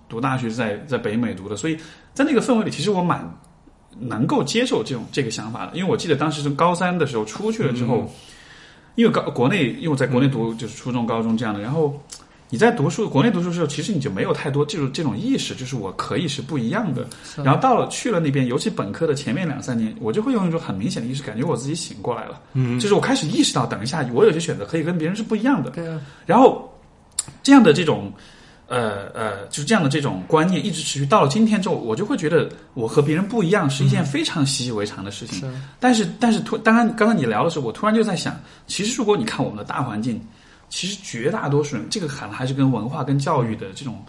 [0.09, 1.77] 读大学是在在北美读的，所以
[2.15, 3.29] 在那个氛围里，其实我蛮
[3.99, 5.73] 能够接受这种这个想法的。
[5.77, 8.11] 因为我记得当时从高三的时候出去了之后，
[8.95, 12.01] 因为高国内，因为我在国内读就是初中、高中这样的，然后
[12.49, 17.07] 你在读书，国内读书的时候，其实你就没有太多这种这种意识，就是我可以是不一样的。
[17.43, 22.41] 然后到了去了那边，尤其本科的前面两三年，我就会用一种很明显的意识，感觉我自己醒过来了。
[22.53, 25.71] 嗯，就是我开始意识到，等一下，我有些选择可以跟别人是不一样的。
[25.71, 26.01] 对啊。
[26.25, 26.73] 然后
[27.43, 28.13] 这样的这种，
[28.69, 35.51] 呃呃，就是这样的这种观念一直持续到了今天之后，我就会觉得我和别人不一样是一件非常习以为常的事情。
[35.79, 40.21] 但是但是突，当然刚刚你聊的时候，我突然就在想，其实如果你看我们的大环境。
[40.69, 44.05] 其实绝大多数人，这个可能还是跟文化、跟教育的这种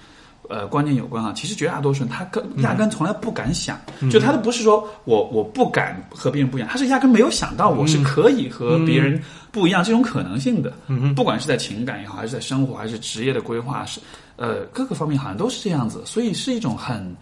[0.50, 1.32] 呃观念有关啊。
[1.32, 3.80] 其实绝大多数人，他根压根从来不敢想，
[4.10, 10.74] 就他都不是说我我不敢和别人不一样，他是压根没有想到我是可以和别人不一样这种可能性的。
[10.88, 14.02] 嗯不管是在情感也好，还是在生活，还是职业的规划，是
[14.38, 16.02] 呃各个方面好像都是这样子。
[16.06, 17.16] 所以是一种很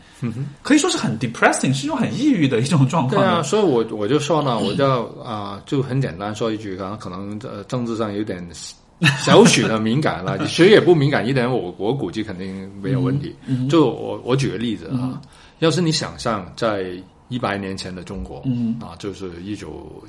[0.61, 3.20] 可以说是很 depressing，是一种很抑郁的一种状况。
[3.20, 8.47] 对啊，所以我我就说呢，我就啊就很简单说一句，可能可能呃政治上有点。
[9.22, 13.36] 小许的敏感了， 其实也不敏感一点，我我估计肯定没有问题。
[13.70, 15.20] 就我我举个例子啊，
[15.59, 16.93] 要是你想象在
[17.28, 18.38] 一百年前的中国，
[18.80, 20.01] 啊，就是一九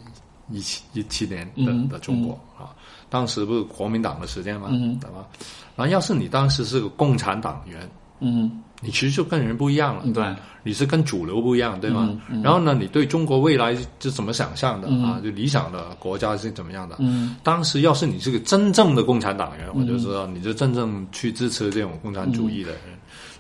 [0.53, 2.71] 一七一七年的的中国啊，
[3.17, 4.69] 当时不是国民党的时间吗？
[5.01, 5.27] 对吧？
[5.75, 7.89] 然后要是你当时是个共产党员，
[8.21, 8.63] 嗯。
[8.83, 10.23] 你其实就跟人不一样了，对，
[10.63, 12.15] 你是跟主流不一样，对吗？
[12.45, 15.19] 然后呢，你对中国未来是怎么想象的啊？
[15.25, 16.97] 就理想的国家是怎么样的？
[16.99, 22.81] 嗯，当时要是你是个真正的共产党员，我就知道你就真正去支持这种共产主义的人。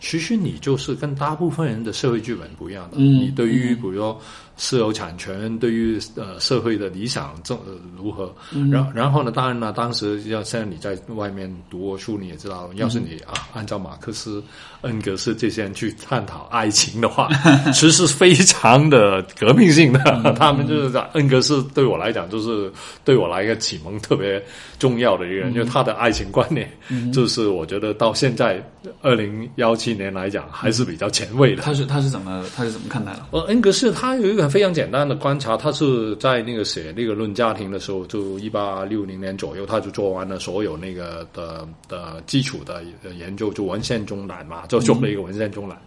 [0.00, 2.96] 其实你就是跟大部分人的社会剧本不一样的。
[2.96, 4.18] 你对于比如说
[4.56, 7.58] 私有产权，对于呃社会的理想正
[7.96, 8.32] 如何？
[8.70, 9.32] 然然后呢？
[9.32, 14.40] 当然呢，当时要现在你在外面读过书，你也知道，要是你啊按照马克思、
[14.82, 17.28] 恩格斯这些人去探讨爱情的话，
[17.74, 20.00] 其实是非常的革命性的。
[20.38, 22.72] 他们就是在恩格斯对我来讲，就是
[23.04, 24.40] 对我来一个启蒙特别
[24.78, 26.70] 重要的一个人，因为他的爱情观念，
[27.12, 28.62] 就是我觉得到现在
[29.02, 29.96] 二零幺七。
[29.96, 31.62] 年来讲还是比较前卫的。
[31.62, 33.22] 他是他是怎么他是怎么看待的？
[33.30, 42.82] 呃，恩格斯他有一个非常简单的观察，他是在那个写那个论家庭的时候，就一八六零年左右，他就做完了所有那个的的基础的
[43.18, 45.80] 研究，就文献中览嘛，就做了一个文献中览。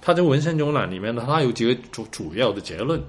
[0.00, 3.00] 他在文献中览里面呢，他有几个主主要的结论。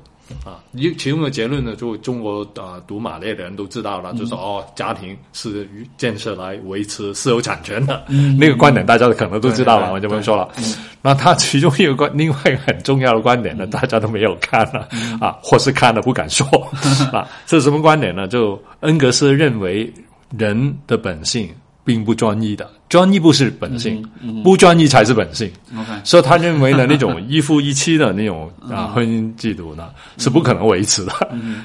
[0.43, 8.03] 啊，一其中的结论呢，就中国啊读马列的人都知道了，就说哦，家庭是建设来维持私有产权的，
[8.37, 10.49] 那个观点大家可能都知道了，我就不用说了。
[11.01, 14.87] 那他其中一个观，另外一个很重要的观点呢，大家都没有看了
[15.21, 16.45] 啊，或是看了不敢说
[17.13, 18.27] 啊，这是什么观点呢？
[18.27, 19.91] 就恩格斯认为
[20.37, 21.49] 人的本性
[21.83, 22.69] 并不专一的。
[22.89, 24.01] 专一不是本性，
[24.43, 25.51] 不专一才是本性。
[26.03, 31.13] 所以他认为呢，那种一夫一妻的那种啊婚姻制度呢是不可能维持的。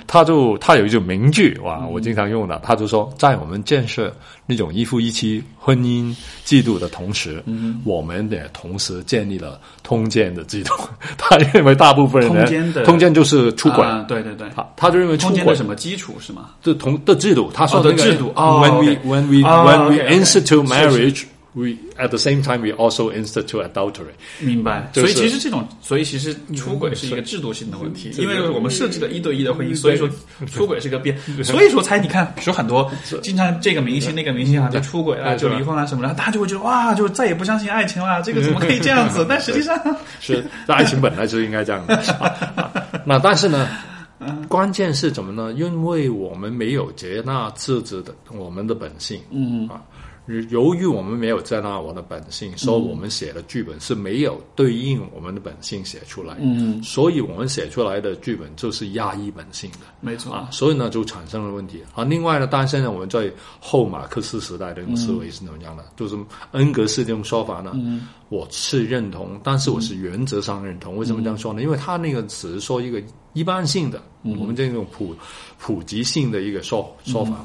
[0.06, 4.12] 他就他有一句名句哇，我经常用的，他就说，在我们建设
[4.46, 6.12] 那种一夫一妻婚姻
[6.44, 7.42] 制度的同时，
[7.84, 10.74] 我们也同时建立了通奸的制度。
[11.16, 16.50] 他认为大部分人通奸的通奸就是出轨，对对对，他他就认为通奸的什么基础是吗？
[16.60, 18.32] 这同的制度，他说的制度。
[18.34, 21.11] When we when we when we institute marriage.
[21.54, 24.14] We at the same time we also institute adultery。
[24.40, 24.90] 明白。
[24.94, 30.08] 所以其实这种，所以其实出轨是一个制度性的问题，因为我们设置了一对一的婚姻，所以说
[30.46, 32.90] 出轨是个变，所以说才你看，说很多
[33.22, 39.26] 经常这个明星那个明星啊就出轨了，就离婚了什么的，大家就会觉得哇，就再也不相信爱情了， 这个怎么可以这样子？
[39.28, 39.78] 但实际上
[40.20, 42.02] 是爱情本来就应该这样的。
[43.04, 43.68] 那但是呢，
[44.48, 45.52] 关键是怎么呢？
[45.52, 49.82] 因为我们没有接纳自己的我们的本性，嗯啊。
[50.50, 56.36] 由于我们没有接纳我的本性，所以我们写的剧本是没有对应我们的本性写出来。
[56.38, 60.48] 嗯，所以我们写出来的剧本就是压抑本性的，没错啊。
[60.52, 62.04] 所以呢，就产生了问题啊。
[62.04, 65.84] 另外呢，当然现在我们在后马克思时代的这种思维是怎么样的？
[65.96, 66.16] 就是
[66.52, 67.72] 恩格斯这种说法呢，
[68.28, 70.96] 我是认同，但是我是原则上认同。
[70.96, 71.62] 为什么这样说呢？
[71.62, 73.02] 因为他那个只是说一个
[73.32, 75.16] 一般性的，我们这种普
[75.58, 77.44] 普及性的一个说说法。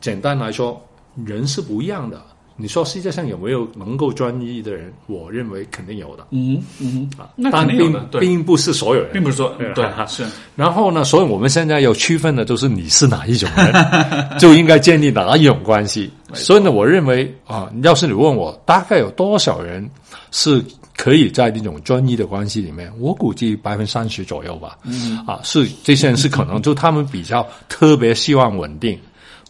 [0.00, 0.82] 简单来说。
[1.24, 2.22] 人是不一样的。
[2.54, 4.92] 你说世界上有没有能够专一的人？
[5.06, 6.26] 我认为肯定有的。
[6.30, 10.24] 嗯嗯啊，但并并不是所有人，并不是说对哈 是。
[10.54, 13.72] 然后呢，所以我们现在要区分的就是你是哪一种人，
[14.38, 16.10] 就应该建立哪一种关系。
[16.34, 19.88] 所以呢，我认为啊，要是你问我大概有多少人
[20.30, 20.62] 是
[20.94, 24.76] 可以在那种专一的关系里面，我估计百分之三十左右吧。
[24.84, 28.96] 嗯啊，是这些人是可能就他们比较特别希望稳定。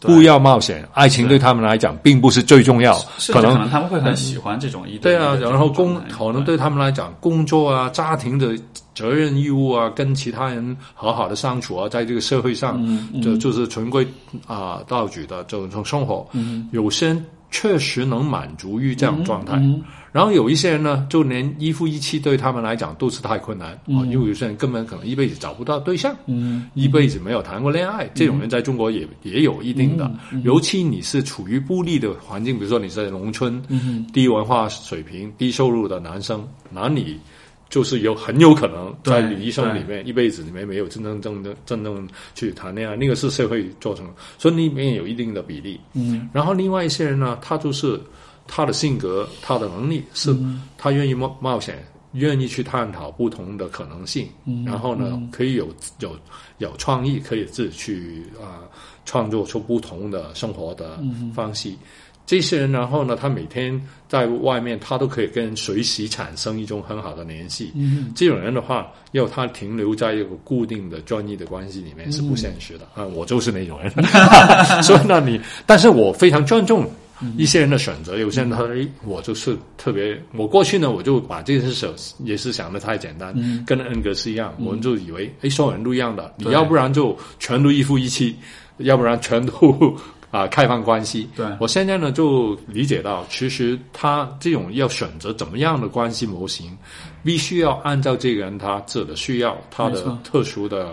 [0.03, 2.99] 不要冒险，爱情对他们来讲并不是最重要。
[3.33, 8.57] 可能他们会很喜欢这种一对啊，然后工可能对他们来讲，工作啊、家庭的
[8.95, 12.81] 责任义务啊，跟其他人好好的相处啊，在这个社会上
[13.23, 14.07] 就就是循规
[14.47, 16.27] 啊道矩的这种生活。
[16.73, 19.61] 有些人确实能满足于这种状态。
[20.13, 30.11] 然后有一些人呢，就连一夫一妻对他们来讲都是太困难啊，因为有些人根本可能一辈子找不到对象，嗯，一辈子没有谈过恋爱，这种人在中国也也有一定的。
[30.45, 33.63] 尤其你是处于不利的环境，比如说你在农村，
[34.13, 37.19] 低文化水平、低收入的男生，那你
[37.71, 45.81] 就是有很有可能在你一生里面一辈子里面没有真正正的真正去谈恋爱，那个是社会造成的，所以里面有一定的比例。
[45.95, 47.99] 嗯，然后另外一些人呢，他就是
[48.55, 50.37] 他的性格、他的能力是，
[50.77, 54.29] 他愿意冒冒险，愿意去探讨不同的可能性，
[54.67, 55.67] 然后呢，可以有
[56.01, 56.15] 有
[56.59, 58.61] 有创意，可以自己去啊
[59.07, 61.01] 创作出不同的生活的
[61.35, 61.73] 方式。
[62.25, 67.73] 这些人，然后呢，他每天在外面，他都可以跟随时产生一种很好的联系。
[67.75, 73.05] 嗯，这种人的话，要他停留在一个固定的专一的关系里面是不现实的、啊！
[73.07, 73.91] 我就是那种人，
[74.85, 76.89] 所以呢，你，但是我非常尊重
[77.37, 78.19] 一些人的选择。
[78.19, 81.89] 有些人他说，诶我就是特别，我过去呢，我就把这件事
[82.25, 83.35] 也是想的太简单，
[83.67, 88.37] 跟恩格斯一样，我们就以为，诶，所有人都一样的，你要不然就全都一夫一妻，
[88.79, 89.97] 要不然全都。
[90.33, 91.29] 啊，开放关系。
[91.37, 96.75] 对我现在呢，就理解到，其实他这种要选择怎么样的关系模型，
[97.23, 100.89] 必须要按照这个人他自己的需要，他的特殊的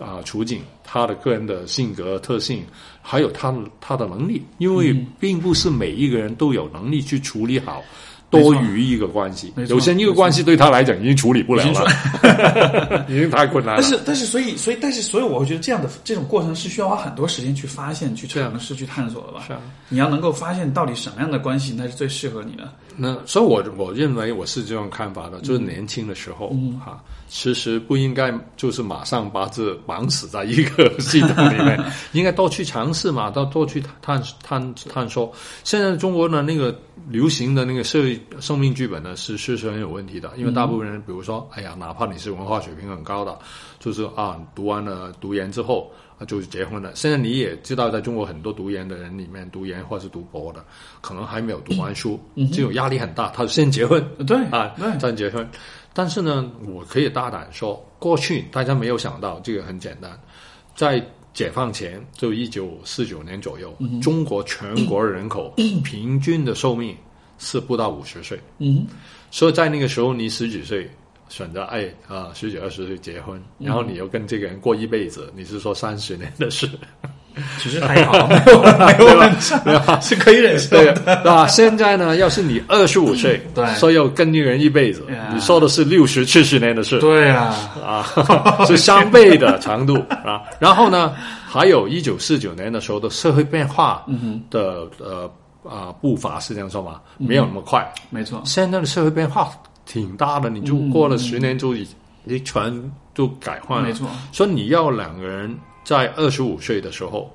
[0.00, 2.64] 啊处境，他的个人的性格特性，
[3.10, 7.82] 还有他的他的能力，因为嗯并不是每一个人都有能力去处理好。
[8.30, 13.82] 多余一个关系有些一个关系对他来讲已经处理不了了， 已经太困难了。
[13.82, 19.42] 但是，但是，所以，所以，但是，所以，我会觉得这样的这种过程是需要花很多时间去发现、去尝试、去探索的吧？
[19.48, 19.58] 是啊，
[19.88, 22.72] 你要能够发现到底什么样的关系那是最适合你的。
[23.02, 26.54] 那所以我，我认为我是这种看法的，就是年轻的时候，
[26.84, 31.82] 哈、其实不应该就是马上把这绑死在一个 系统里面，
[32.12, 35.32] 应该多去尝试嘛，多多去探探探索。
[35.64, 36.78] 现在中国呢，那个
[37.08, 43.38] 流行的那个社会生命剧本呢，是是是很有问题的，因为大部分人，比如说，哎呀，哪怕你是文化水平很高的，
[43.78, 45.90] 就是啊，读完了读研之后。
[46.20, 46.94] 啊，就是结婚了。
[46.94, 50.62] 现在你也知道，在中国很多读研的人里面，读研或是读博的，
[51.00, 52.20] 可能还没有读完书，
[52.52, 54.98] 这种压力很大，他先结婚，对啊，对。
[54.98, 55.48] 再结婚。
[55.94, 60.20] 但是呢，我可以大胆说，过去大家没有想到这个很简单，
[60.76, 66.94] 在解放前，就一九四九年左右，中国全国人口平均的寿命
[67.38, 68.86] 是不到五十岁，嗯，
[69.30, 70.88] 所以在那个时候，你十几岁
[71.30, 76.68] 选择哎啊十几二十岁结婚，然后你又跟这个人过一辈子，你是说三十年的事。
[77.58, 79.16] 其实还好， 没有
[79.64, 81.22] 没有 是可以忍受对的。
[81.22, 81.46] 吧？
[81.46, 88.04] 现在呢，要是你二十五岁，对说要跟一个人一辈子你说的是六十七十年的事，对啊，啊，
[88.66, 89.94] 是三倍的长度
[90.24, 90.42] 啊。
[90.58, 91.14] 然后呢，
[91.46, 94.04] 还有一九四九年的时候的社会变化
[94.50, 95.30] 的呃
[95.64, 97.90] 啊步伐是这样说吗，没有那么快。
[98.10, 99.48] 没错，现在的社会变化
[99.90, 101.84] 挺大的，你就过了十年就已
[102.22, 103.88] 你全就改换了。
[103.88, 107.28] 没错，所以你要两个人在二十五岁的时候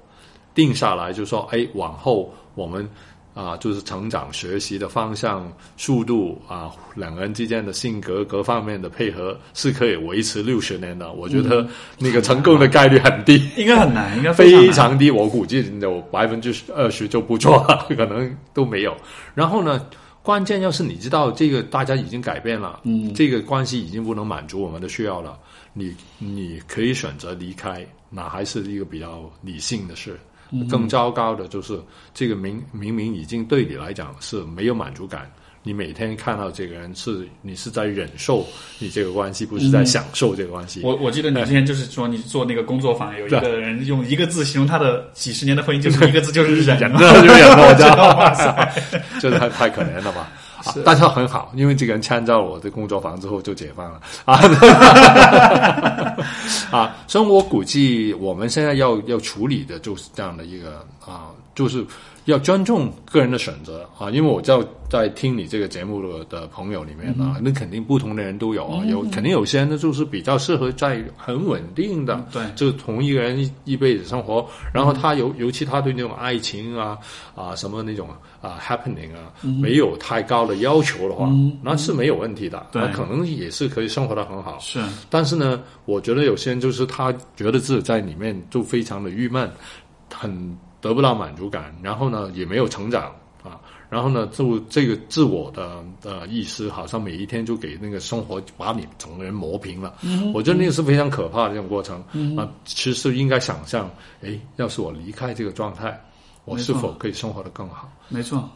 [0.54, 2.90] 定下来，就说，哎，往后我们
[3.34, 11.12] 啊、就是成长学习的方向、速度啊，两个人之间的性格各方面的配合是可以维持六十年的。
[11.12, 11.68] 我觉得
[12.00, 13.50] 那个成功的概率很低。
[13.58, 18.96] 应该很难，应该非常低，我估计有百分之二十就不错了， 可能都没有。
[19.34, 19.86] 然后呢，
[20.26, 25.38] 关键要是你知道这个大家已经改变了，嗯，这个关系已经不能满足我们的需要了，
[25.72, 30.20] 你你可以选择离开，那还是一个比较理性的事。
[30.68, 31.80] 更糟糕的就是
[32.14, 35.32] 这个明明明已经对你来讲是没有满足感。
[35.68, 38.46] 你每天看到这个人是你是在忍受
[38.78, 40.82] 你这个关系，不是在享受这个关系。
[40.84, 46.78] 我我记得你之前就是说，你做那个工作坊，有一个人用一个字形容他的几十年的婚姻，就是一个字，就是忍。
[46.86, 48.74] 忍了就忍了，我知道哇塞，
[49.20, 50.30] 这太太可怜了吧？
[50.64, 54.36] 啊，但是很好，因为这个人参照我的工作坊之后就解放了啊
[56.70, 56.96] 啊！
[57.08, 61.84] 所以我估计我们现在要要处理的就是这样的一个啊，就是
[62.26, 64.60] 要尊重个人的选择啊，因为我在
[64.90, 76.98] 在听你这个节目的的朋友里面啊，那肯定不同的人都有啊，有肯定有些人呢就是比较适合在很稳定的，对就是同一个人一一辈子生活，然后他尤尤其他对那种爱情啊
[77.36, 78.10] 啊什么那种
[78.42, 81.30] 啊 happening 啊，没有太高的要求的话，
[81.62, 84.58] 那是没有问题的，那可能也是可以生活的很好。
[84.60, 84.80] 是
[85.10, 89.50] 但是呢，我觉得有些人就是他觉得自己在里面就非常的郁闷，
[90.14, 90.58] 很
[90.88, 93.06] 得不到满足感，然后呢也没有成长
[93.44, 93.60] 啊，
[93.90, 102.48] 然后呢就这个自我的呃意识好像每一天就给那个生活把你整个人磨平了，嗯我觉得那个是非常可怕的这种过程嗯啊。
[102.66, 103.90] 其实应该想象，
[104.22, 106.00] 诶，要是我离开这个状态。
[106.46, 107.92] 我是否可以生活的更好？
[108.08, 108.48] 没错。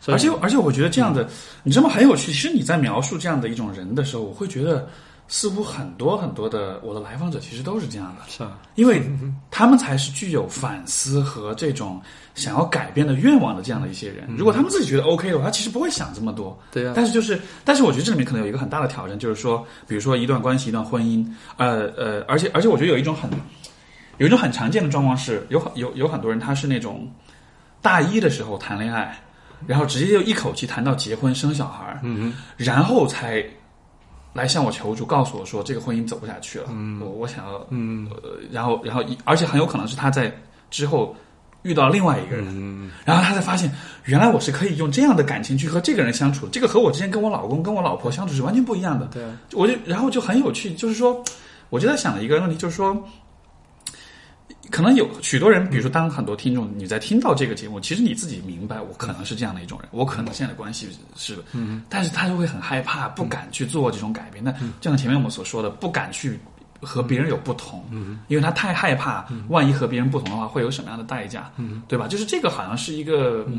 [0.00, 1.28] 所以而且而且，我觉得这样的，
[1.62, 1.92] 你知道吗？
[1.92, 2.32] 很有趣。
[2.32, 4.88] 其实你在描述这样的一种人的时候，我会觉得，
[5.32, 9.00] 似乎很多很多的我的来访者其实都是这样的，是啊，因为
[9.48, 12.02] 他们才是具有反思和这种
[12.34, 14.28] 想要改变的愿望的这样的一些人。
[14.36, 16.58] 如果他们自己觉得 OK 的话，他其实不会想这么多。
[16.72, 16.94] 对啊。
[16.96, 21.24] 但是就是，但是我觉得这里面可能有一个很大的挑战，就是说，比如说一段关系、一段婚姻，
[21.58, 23.30] 呃呃，而且而且我觉得有一种很
[24.18, 27.08] 有一种很常见的状况是，有很有有很多人他是那种
[27.80, 29.16] 大一的时候谈恋爱，
[29.64, 33.44] 然后直接就一口气谈到结婚生小孩，嗯然后才
[34.32, 36.66] 来向我求助，告诉我说这个婚姻走不下去了，
[37.00, 38.08] 我我想要，嗯。
[38.10, 40.32] 呃，然后然后而且很有可能是他在
[40.70, 41.14] 之后
[41.62, 42.90] 遇到另外一个人，嗯。
[43.04, 43.70] 然后他才发现，
[44.04, 49.06] 原来我是可以用这样的感情去和这个人相处，这个和我之前跟我老公、跟我老婆相处是完全不一样的。
[49.06, 49.24] 对。
[49.24, 51.22] 啊，我就然后就很有趣，就是说，
[51.68, 52.96] 我就在想了一个问题，就是说，
[54.70, 64.42] 可能有许多人，比如说，当很多听众你在听到这个节目，其实你自己明白，我可能是这样的一种人，我可能现在的关系是，嗯，但是他就会很害怕，不敢去做这种改变。
[64.42, 66.38] 那就像前面我们所说的，不敢去
[66.80, 72.06] 和别人有不同，嗯，因为他太害怕，万一和别人不同的话，会有什么样的代价，嗯，对吧？
[72.06, 73.44] 就是这个好像是一个。
[73.48, 73.58] 嗯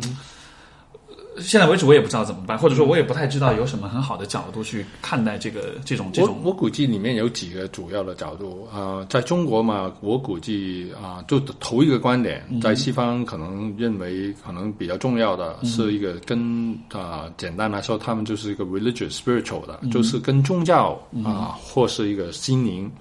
[1.39, 6.41] 现在为止，我也不知道怎么办，或者说，我也不太知道有什么很好的角度去看待这个这种这我种。
[6.43, 22.91] 我估计里面有几个主要的角度啊、呃在中国嘛，我估计啊、就头一个观点，在西方可能认为可能比较重要的是一个跟啊、简单来说，他们就是一个 religious spiritual 的，就是跟宗教啊、或是一个心灵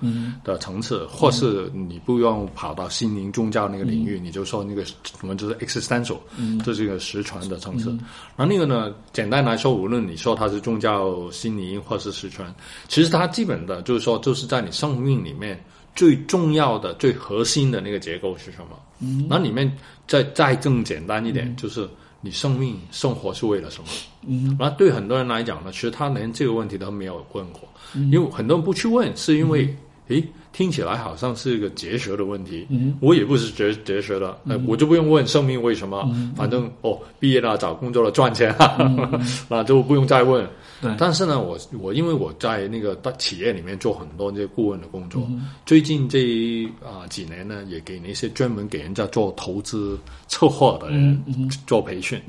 [0.45, 4.85] 的层次，或是你不用跑到心灵宗教那个领域，你就说那个
[5.21, 6.19] 我们就是 existential，、
[6.65, 7.93] 这是一个实传的层次。
[8.37, 12.55] 然后那个呢，简单来说，无论你说它是宗教、心灵或是实传，
[12.89, 15.63] 其实它基本的就是说，就是在你生命里面
[15.95, 18.79] 最重要的、最核心的那个结构是什么？
[19.01, 19.71] 嗯，那里面
[20.07, 21.89] 再再更简单一点，就是
[22.21, 23.89] 你生命生活是为了什么？
[24.27, 27.63] 嗯，那对很多人来讲呢，其实他连这个问题都没有问过，
[27.95, 29.75] 因为很多人不去问，是因为
[30.17, 30.25] 诶。
[30.53, 39.09] 听起来好像是一个哲学的问题，嗯、我也不是哲哲学的，呃，我就不用问生命为什么，反正哦，毕业了找工作了赚钱了，
[39.49, 40.45] 那就不用再问。
[40.83, 40.93] 对。
[40.99, 45.25] 但是呢，我我因为我在那个大企业里面做很多这些顾问的工作，
[45.65, 49.97] 最近这啊、几年呢，也给那些专门给人家做投资
[50.27, 52.21] 策划的人做培训，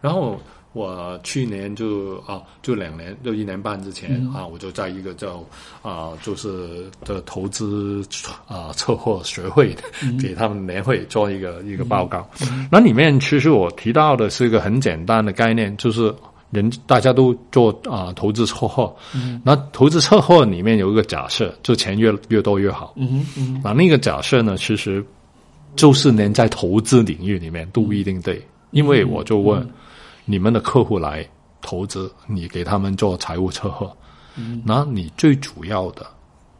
[0.00, 0.36] 然后。
[0.74, 5.42] 我去年就啊，就两年，就一年半之前、啊，我就在一个叫
[5.82, 8.06] 啊，就是的投资
[8.46, 9.74] 啊策划学会，
[10.20, 12.28] 给他们年会做一个一个报告。
[12.70, 16.14] 那里面其实我提到的是一个很简单的概念，就是
[16.50, 18.92] 人大家都做啊投资策划，
[19.42, 22.92] 那投资策划里面有一个假设，就钱越越多越好。
[22.96, 25.04] 嗯嗯那那个假设呢，其实
[25.74, 28.40] 就是连在投资领域里面都不一定对，
[28.70, 29.66] 因为我就问。
[30.30, 31.26] 你们的客户来
[31.62, 33.90] 投资，你给他们做财务策划，
[34.36, 36.06] 嗯，那你最主要的，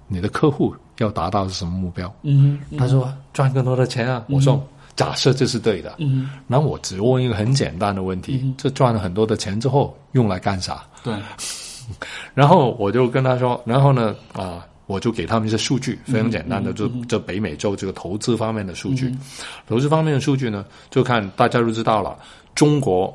[0.06, 2.10] 你的客户要达到是什么目标？
[2.22, 4.24] 嗯他说赚更多的钱啊。
[4.30, 4.66] 我说
[4.96, 10.82] 假设这是对的，嗯，那我只问一个很简单的问题：这赚了很多的钱之后用来干啥？
[11.04, 11.14] 对，
[12.32, 14.64] 然后我就跟他说，然后呢啊。
[14.88, 19.14] 我就给他们一些数据，非常简单的，就这北美洲这个投资方面的数据。
[19.66, 22.18] 投资方面的数据呢，就看大家都知道了，
[22.54, 23.14] 中国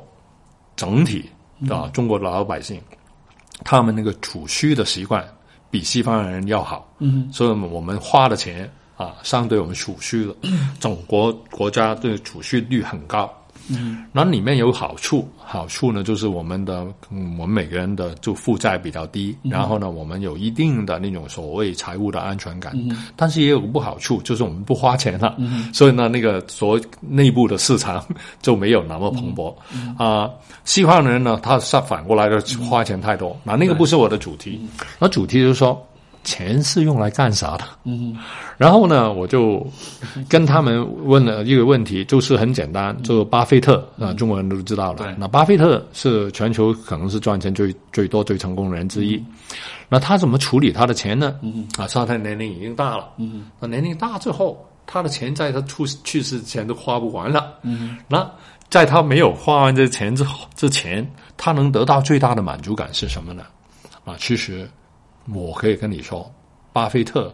[0.76, 1.28] 整体
[1.68, 2.80] 啊，中国的老百姓，
[3.64, 5.26] 他们那个储蓄的习惯
[5.70, 10.34] 比西方人要好，嗯，所以我们花的钱啊，相对我们储蓄了，
[10.78, 13.32] 整国国家的储蓄率很高，
[13.68, 22.76] 嗯，那里面有好处，好处呢就是我们的，嗯，我们每个人的就负债比较低，然后呢，我们有一定的那种所谓财务的安全感，
[23.16, 25.36] 但是也有个不好处，就是我们不花钱了，
[25.72, 28.04] 所以呢，那个所内部的市场
[28.42, 29.54] 就没有那么蓬勃。
[29.96, 30.30] 啊、
[30.64, 34.60] 西方人呢，他是反过来的花钱太多，那那个不是我的主题，
[34.98, 35.82] 那主题就是说。
[36.24, 37.64] 钱是用来干啥的？
[37.84, 38.16] 嗯，
[38.56, 39.64] 然后呢，我就
[40.28, 44.98] 跟他们问了一个问题，就是很简单，就巴菲特啊、中国人都知道了。
[44.98, 49.22] 对那巴菲特是全球可能是赚钱最最多、最成功的人之一。
[49.88, 51.36] 那他怎么处理他的钱呢？
[51.42, 53.10] 嗯，啊，像他年龄已经大了。
[53.18, 57.54] 嗯，那年龄大之后，他的钱在他出去世之前都花不完了。
[57.62, 58.28] 嗯，那
[58.70, 61.06] 在他没有花完这钱之后之前，
[61.36, 63.44] 他能得到最大的满足感是什么呢？
[64.04, 64.68] 啊，其实
[65.32, 66.30] 我可以跟你说，
[66.72, 67.32] 巴菲特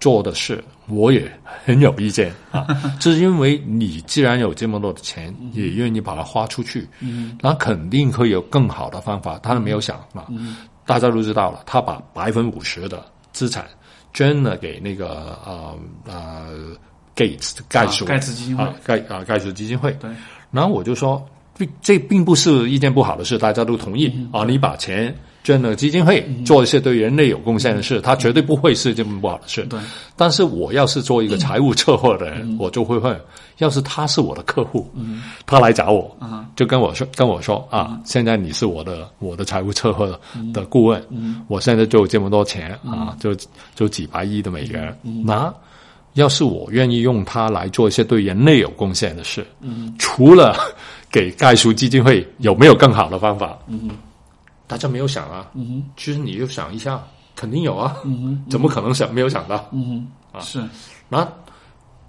[0.00, 1.30] 做的事，我也
[1.64, 2.66] 很有意见 啊。
[3.00, 6.88] 这是因为你既然有这么多的钱，也愿意把它花出去，
[7.40, 9.38] 那肯定可以有更好的方法。
[9.38, 10.26] 他没有想啊，
[10.86, 13.66] 大家都知道了，他把百分五十的资产
[14.12, 16.76] 捐了给那个呃呃
[17.14, 19.92] Gates 盖茨盖茨基金会啊盖啊盖茨基金会。
[20.00, 20.10] 对，
[20.50, 21.24] 然后我就说，
[21.56, 24.44] 并这并不是一件不好的事，大家都同意、嗯啊。
[24.44, 25.14] 你把钱
[25.48, 29.62] 捐了基金会，做一些对人类有贡献的事，他绝对不会是这么不好的事。
[29.62, 29.80] 对，
[30.14, 33.18] 但是我要是做一个财务策划的人，我就会问：
[33.56, 34.86] 要是他是我的客户，
[35.46, 36.14] 他来找我，
[36.54, 40.04] 就跟我说跟我说啊，现在你是我的我的财务策划
[40.52, 41.02] 的顾问，
[41.48, 43.34] 我现在就有这么多钱啊，就
[43.74, 44.94] 就几百亿的美元，
[45.24, 45.50] 那。
[46.14, 49.46] 要是我愿意用它来做一些对人类有贡献的事，
[50.00, 50.56] 除了
[51.12, 53.56] 给盖叔基金会，有没有更好的方法？
[54.68, 55.50] 大家没有想啊。
[55.96, 57.02] 其实你就想一下，
[57.34, 57.96] 肯定有啊。
[58.48, 59.56] 怎么可能想没有想到？
[60.30, 60.62] 啊是
[61.08, 61.26] 那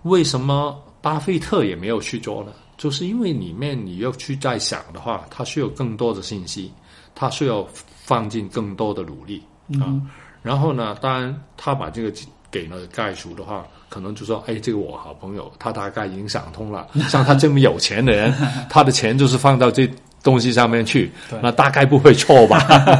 [0.03, 2.51] 为什么巴菲特也没有去做呢？
[2.77, 6.71] 就是因为里面你要去再想的话，它需要更多的信息，
[7.15, 7.67] 它需要
[8.03, 9.43] 放进更多的努力
[9.81, 9.99] 啊。
[10.41, 12.09] 然后呢，当然他把这个
[12.49, 16.87] 给了盖叔的话，可能就说：“哎，这个我好朋友，他大概已经想通了。
[17.09, 18.33] 像他这么有钱的人，
[18.69, 19.85] 他的钱就是放到这
[20.29, 21.11] 东西上面去，
[21.41, 22.57] 那大概不会错吧？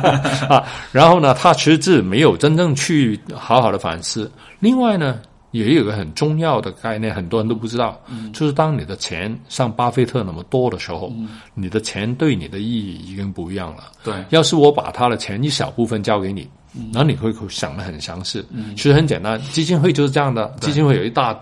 [0.49, 4.31] 啊，然后呢，他实质没有真正去好好的反思。
[4.60, 5.19] 另外呢，
[5.51, 8.01] 也有一个很重要的概念，很多人都不知道，
[8.34, 11.14] 就是当你的钱像巴菲特那么多的时候，
[11.53, 13.84] 你的钱对你的意义已经不一样了。
[14.03, 16.49] 对，要是我把他的钱一小部分交给你，
[16.91, 18.43] 然后你会想的很详细。
[18.76, 21.38] 其实很简单，基金会就是这样的，基金会有一大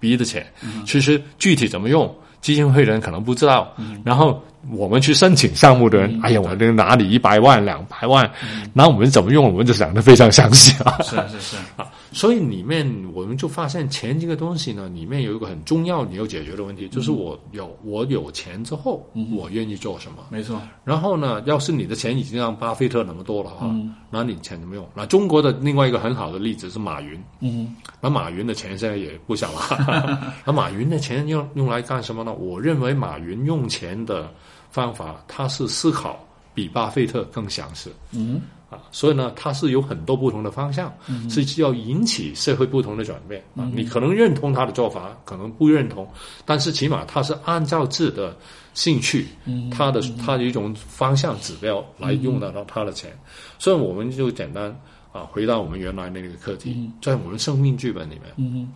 [0.00, 0.46] 笔的钱，
[0.86, 3.74] 其实具体怎么用，基金会人可能不知道。
[4.04, 8.30] 然后我们去申请项目的人，哎呀，我这个哪里一百万、两百万，
[8.72, 10.98] 那我们怎么用，我们就想的非常详细啊。
[11.02, 20.18] 是是是， 啊，所以里面我们就发现钱这个东西呢，里面有一个很重要你要解决的问题，就是我有我有钱之后，我愿意做什么？
[20.30, 23.70] 没错，然后呢，要是你的钱已经让巴菲特那么多了哈，
[24.10, 24.86] 那你钱怎么用？
[24.94, 30.32] 那中国的另外一个很好的例子是马云，嗯，那马云的钱现在也不小了。
[30.44, 32.32] 那马云的钱用用来干什么呢？
[32.32, 34.30] 我认为马云用钱的
[34.76, 36.22] 方法，他是思考
[36.52, 37.90] 比巴菲特更详实。
[38.12, 40.92] 嗯啊，所以呢，他是有很多不同的方向，
[41.30, 43.64] 是需要引起社会不同的转变啊。
[43.72, 46.06] 你可能认同他的做法，可能不认同，
[46.44, 48.36] 但是起码他是按照自己的
[48.74, 49.28] 兴趣，
[49.70, 53.16] 他的他的一种方向指标来用得到他的钱。
[53.58, 54.64] 所以我们就简单
[55.12, 58.68] 啊，回到我们原来那个课题，在我们生命剧本里面，嗯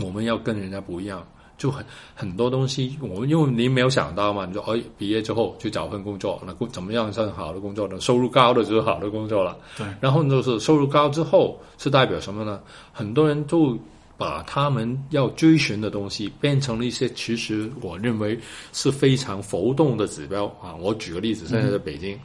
[0.00, 1.22] 我们要跟人家不一样。
[1.62, 8.00] 就很很多东西，我们因为您没有想到嘛，你说哎，毕业之后去找份工作，那工怎么样算好的工作呢？
[8.00, 9.56] 收入高的就是好的工作了。
[9.78, 12.60] 对，然后就是收入高之后是代表什么呢？
[12.92, 13.78] 很多人就
[14.18, 18.36] 把他们要追寻的东西变成了一些其实我认为
[18.72, 20.74] 是非常浮动的指标啊。
[20.80, 22.18] 我举个例子，现在在北京、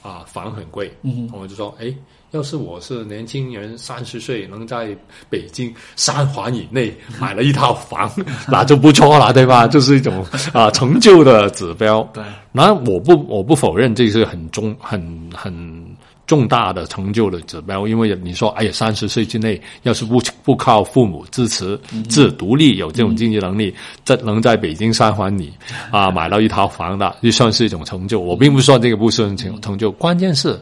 [0.00, 1.94] 啊，房很贵，嗯，我就说，哎，
[2.32, 4.94] 要是我是年轻人，三十岁能在
[5.30, 8.10] 北京三环以内买了一套房，
[8.48, 9.66] 那就不错了，对吧？
[9.66, 12.02] 就是一种啊成就的指标。
[12.12, 12.22] 对，
[12.52, 15.86] 那我不我不否认这是很重很很
[16.26, 21.80] 重大的成就的指标，因为你说，哎呀，三十岁之内要是不不靠父母支持，
[22.10, 23.74] 自独立有这种经济能力，
[24.04, 25.50] 这能在北京三环里
[25.90, 28.20] 啊买到一套房的，就算是一种成就。
[28.20, 30.60] 我并不是说这个不是成成就，关键是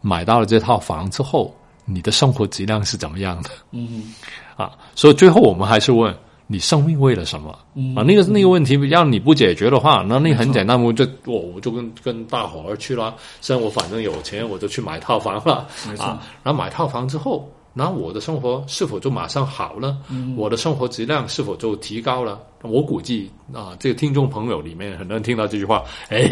[0.00, 1.54] 买到了这套房之后，
[1.84, 3.50] 你的生活质量是怎么样的？
[3.72, 4.14] 嗯
[4.56, 6.14] 啊，所以最后我们还是问
[6.46, 7.50] 你生命为了什么？
[7.96, 15.66] 啊，那个那个问题让你不解决的话，那那很简单，我就我我就跟跟大伙儿去了，现在我反正有钱，我就去买套房了，
[15.98, 17.48] 啊，然后买套房之后。
[17.78, 19.96] 那我的生活是否就马上好了？
[20.36, 22.36] 我的生活质量是否就提高了？
[22.62, 26.28] 我估计啊，这个听众朋友里面很多人听到这句话， 哎，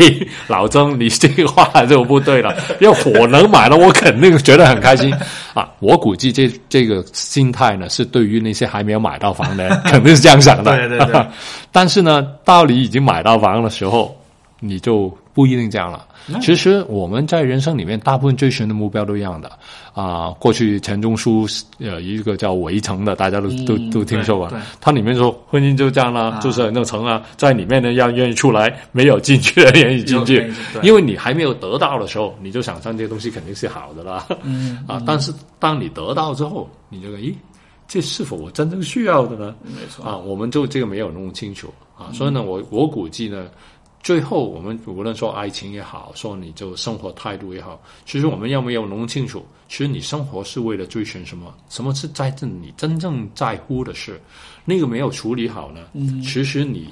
[0.48, 2.52] 老曾，你这个话就不对了，
[2.82, 5.14] 要我能买了，我肯定觉得很开心
[5.54, 5.70] 啊。
[5.78, 10.76] 我估计这这个心态呢，是对于那些还没有买到房的人， 肯定是这样想的。
[10.76, 11.26] 对对对
[11.70, 14.15] 但是呢，到你已经买到房的时候，
[14.60, 16.06] 你就不一定这样了。
[16.40, 19.50] 其实我们在人生里面，大部分追寻的目标都一样的
[19.94, 20.30] 啊。
[20.40, 21.46] 过去钱钟书
[21.78, 24.52] 呃一个叫《围城》的，大家都、都都听说过。
[24.80, 30.52] 它里面说婚姻就这样啦、啊就是很那层啊，在里面呢要愿意出来，没有进去的愿意进去
[30.82, 34.26] 因为你还没有得到的时候，你就想象这些东西肯定是好的啦。
[34.42, 37.32] 嗯啊，但是当你得到之后，你就咦，
[37.86, 39.54] 这是否我真正需要的呢？
[39.62, 43.46] 没错啊，我们就这个没有弄清楚啊，所以呢，我我估计呢，
[44.06, 54.20] 最后我们无论说爱情也好，说你就生活态度也好，其实我们要没有弄清楚，其实你生活是为了追寻什么，什么是在正你真正在乎的事，
[54.64, 55.88] 那个没有处理好呢，
[56.22, 56.88] 其实你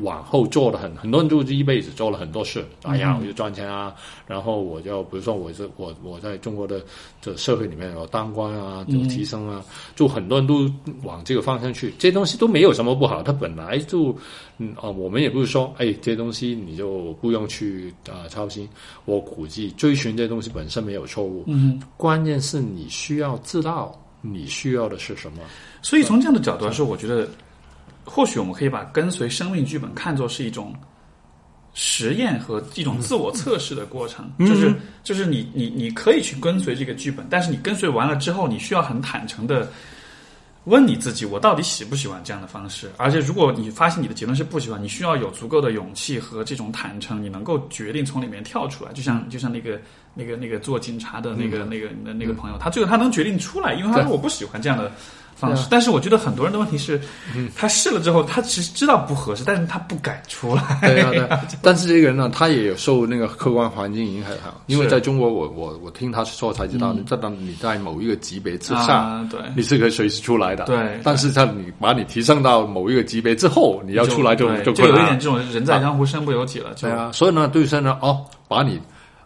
[0.00, 3.94] 往后做的很很多人就一辈子做了很多事，哎呀，我就赚钱啊，
[4.26, 6.82] 然后我就比如说我是我我在中国的
[7.20, 9.62] 这社会里面有当官啊，有提升啊，
[9.94, 10.70] 就很多人都
[11.02, 14.16] 往这个方向去，这东西都没有什么不好，它本来就
[14.58, 18.68] 嗯啊，我们也不是说哎这东西你就不用去啊操心，
[19.04, 25.38] 我估计追寻这东西本身没有错误，嗯，关键是你需要知道你需要的是什么。
[25.82, 27.28] 所以从这样的角度来说，我觉得
[28.04, 30.74] 或许我们可以把跟随生命剧本看作是一种
[31.74, 39.70] 实验和一种自我测试的过程，就是就是你你你可以去跟随这个剧本，但是你跟随完了之后，你需要很坦诚的
[40.64, 42.90] 问你自己，我到底喜不喜欢这样的方式？
[42.98, 48.92] 而且如果你发现你的结论是不喜欢，你需要有足够的勇气和这种坦诚，你能够决定从里面跳出来。
[48.92, 49.80] 就像就像那个
[50.12, 54.92] 那个那个做警察的那个、那个那那个朋友，他最后他能决定出来，因为他说我不喜欢这样的。
[55.42, 57.00] 方式，但是我觉得很多人的问题是，
[57.56, 60.78] 他试了之后，他其实知道不合适，但是他不敢出来。
[60.82, 61.28] 对啊，对。
[61.60, 64.30] 但是这个人呢，他也有受那个客观环境影响，
[64.66, 70.64] 因为在中国，我我我听他说才知道，在当你在某一个级别之上，对，你是可以随时出来的。
[70.64, 71.00] 对。
[71.02, 76.70] 但是在你把你提升到某一个级别之后，你要出来就就就有一点这种人在江湖身不由己了。
[76.80, 78.80] 对啊，所以呢，对生呢，哦，把你。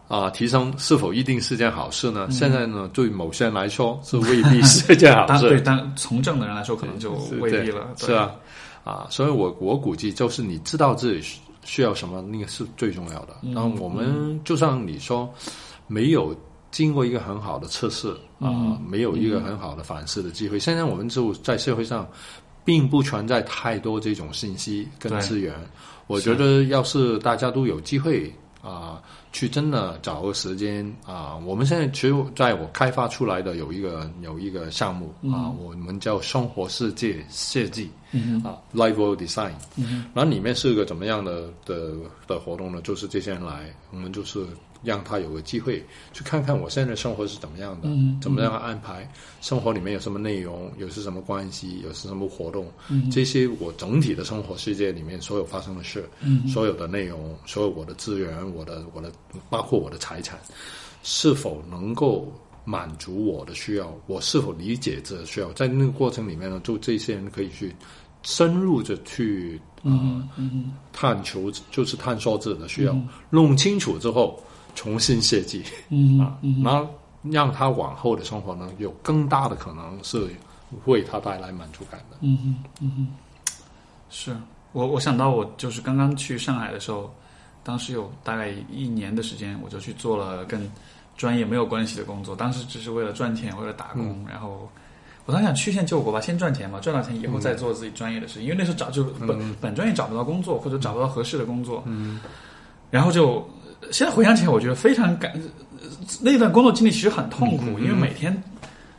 [0.09, 2.29] 啊，提升是否一定是件好事呢？
[2.31, 5.49] 现在呢，对某些人来说是未必是件好事。
[5.49, 7.89] 对，但从政的人来说，可能就未必了。
[7.97, 8.31] 是啊，
[8.85, 13.37] 啊，所以我我估计就是你知道自己需要什么，那个是最重要的。
[13.41, 15.29] 那我们就像你说，
[15.89, 16.33] 没有
[16.71, 20.57] 经过一个很好的测试啊，没有一个很好的反思的机会。
[20.57, 22.09] 现在我们就在社会上，
[22.65, 25.53] 并不存在太多这种信息跟资源。
[26.07, 29.03] 我觉得，要是大家都有机会啊。
[29.37, 31.37] 去真的找个时间啊！
[31.45, 37.91] 我们现在其实在我开发出来的有一个有一个项目啊，我们叫生活世界设计
[38.43, 39.53] 啊，Life World Design。
[40.15, 41.93] 然后里面是个怎么样的的
[42.27, 42.81] 的活动呢？
[42.81, 44.47] 就是这些人来，我们就是。
[44.83, 47.89] 让他有个机会去看看我现在的生活是怎么样的，
[48.21, 52.67] 怎么样安排生活里面有什么内容，有是什么关系，有是什么活动，
[53.11, 56.09] 这些我整体的生活世界里面所有发生的事，
[56.47, 59.11] 所有的内容，所有我的资源，我的我的
[59.49, 60.39] 包括我的财产，
[61.03, 62.33] 是否能够
[62.65, 63.93] 满足我的需要？
[64.07, 65.53] 我是否理解这需要？
[65.53, 67.75] 在那个过程里面呢，就这些人可以去
[68.23, 72.97] 深入的去嗯探求，就是探索自己的需要，
[73.31, 74.39] 弄清楚之后。
[74.77, 76.87] 重新设计，嗯啊，然后
[77.23, 80.29] 让他往后的生活呢，有更大的可能是
[80.85, 82.19] 为他带来满足感的。
[82.21, 83.09] 嗯嗯嗯嗯，
[84.11, 84.37] 是
[84.73, 87.13] 我我想到我就是刚刚去上海的时候，
[87.65, 90.71] 当时有大概一年的时间，我就去做了跟
[91.17, 94.25] 专业没有关系的工作，当时只是为了赚钱，为了打工。
[94.29, 94.71] 然后
[95.25, 101.83] 我当时想曲线救国吧，先赚钱嘛，赚到钱以后再做自己专业的事情，因为那时候找就本本专业找不到工作，或者找不到合适的工作。
[101.87, 102.21] 嗯，
[102.91, 103.49] 然后就。
[103.93, 105.33] 现在回想起来，我觉得非常感，
[106.21, 108.43] 那段工作经历其实很痛苦，因为每天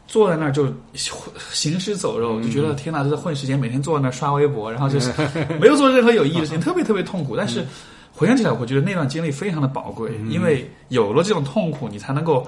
[0.08, 5.12] 坐在那儿就行尸走肉，就觉得天哪，这在混时间，每天坐在那儿刷微博， 然后就是
[5.60, 7.36] 没有做任何有意义的事情，特别特别痛苦。
[7.36, 7.66] 但是
[8.12, 12.46] 回想起来，我觉得那段经历非常的宝贵，因为有了这种痛苦，你才能够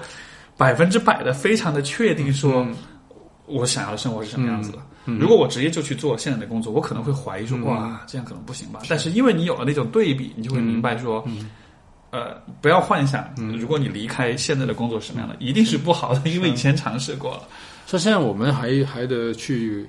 [0.56, 2.66] 百分之百的非常的确定说，
[3.46, 4.78] 我想要的生活是什么样子的。
[5.04, 8.80] 如果我直接就去做现在的工作，我可能会怀疑说，哇，这样可能不行吧？
[8.88, 11.24] 但是因为你有了那种对比，你就会明白说。
[12.10, 17.42] 呃，不要幻想，如果你离开现在的工作什么样的，一定是不好的，因为以前尝试过了。
[17.86, 19.88] 所以现在我们还还得去，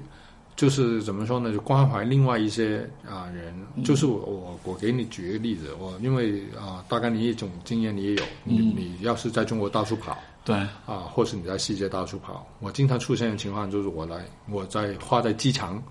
[0.55, 1.51] 就是怎么说呢？
[1.51, 3.53] 就关怀另外一些啊人。
[3.83, 15.81] 就是我我我给你举一个例子，我因为啊，大概你一种经验你也有，你你要是在中国到处跑，对啊，或是你在世界到处跑，我经常出现的情况就是我来我在花在机场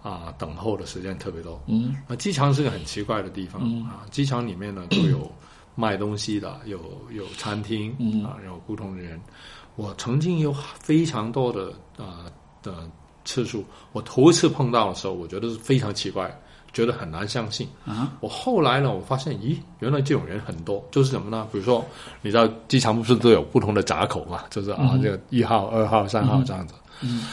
[0.00, 1.60] 啊等候的时间特别多。
[1.66, 5.28] 嗯，那机场是个很奇怪的地方啊，机场里面呢就有。
[5.74, 6.78] 卖东西的有
[7.10, 7.90] 有餐厅
[8.24, 9.20] 啊，有不同的人。
[9.76, 12.26] 我曾经有非常多的啊
[12.62, 12.88] 的
[13.24, 16.30] 次数，我头一次碰到的时候，我觉得是非常奇怪，
[16.72, 18.12] 觉得很难相信啊。
[18.20, 21.48] 我后来呢，我发现，咦，原来这种人很多，就是什么呢？
[21.50, 21.84] 比如说，
[22.20, 24.44] 你知道机场不是都有不同的闸口嘛？
[24.50, 26.74] 就是啊，这个一号、二号、三号这样子。
[27.00, 27.24] 嗯。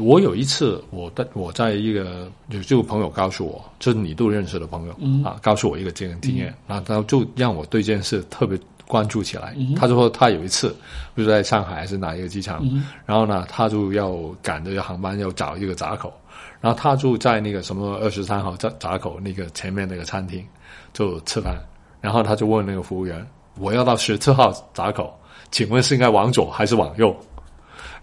[0.00, 4.92] 我有一次，我的我在一个就这个朋友告诉我，就是你都认识的朋友
[5.24, 9.56] 啊，告诉我一个这个经验，然后他就让我对这件事特别关注起来。
[9.76, 10.74] 他就说他有一次，
[11.14, 12.64] 不是在上海还是哪一个机场，
[13.04, 16.12] 然后呢，他就要赶着航班要找一个闸口，
[16.60, 20.44] 然后他就在那个什么二十三号闸闸口那个前面那个餐厅
[20.92, 21.56] 就吃饭，
[22.00, 23.26] 然后他就问那个服务员
[23.58, 25.12] ：“我要到十四号闸口，
[25.50, 27.14] 请问是应该往左还是往右？”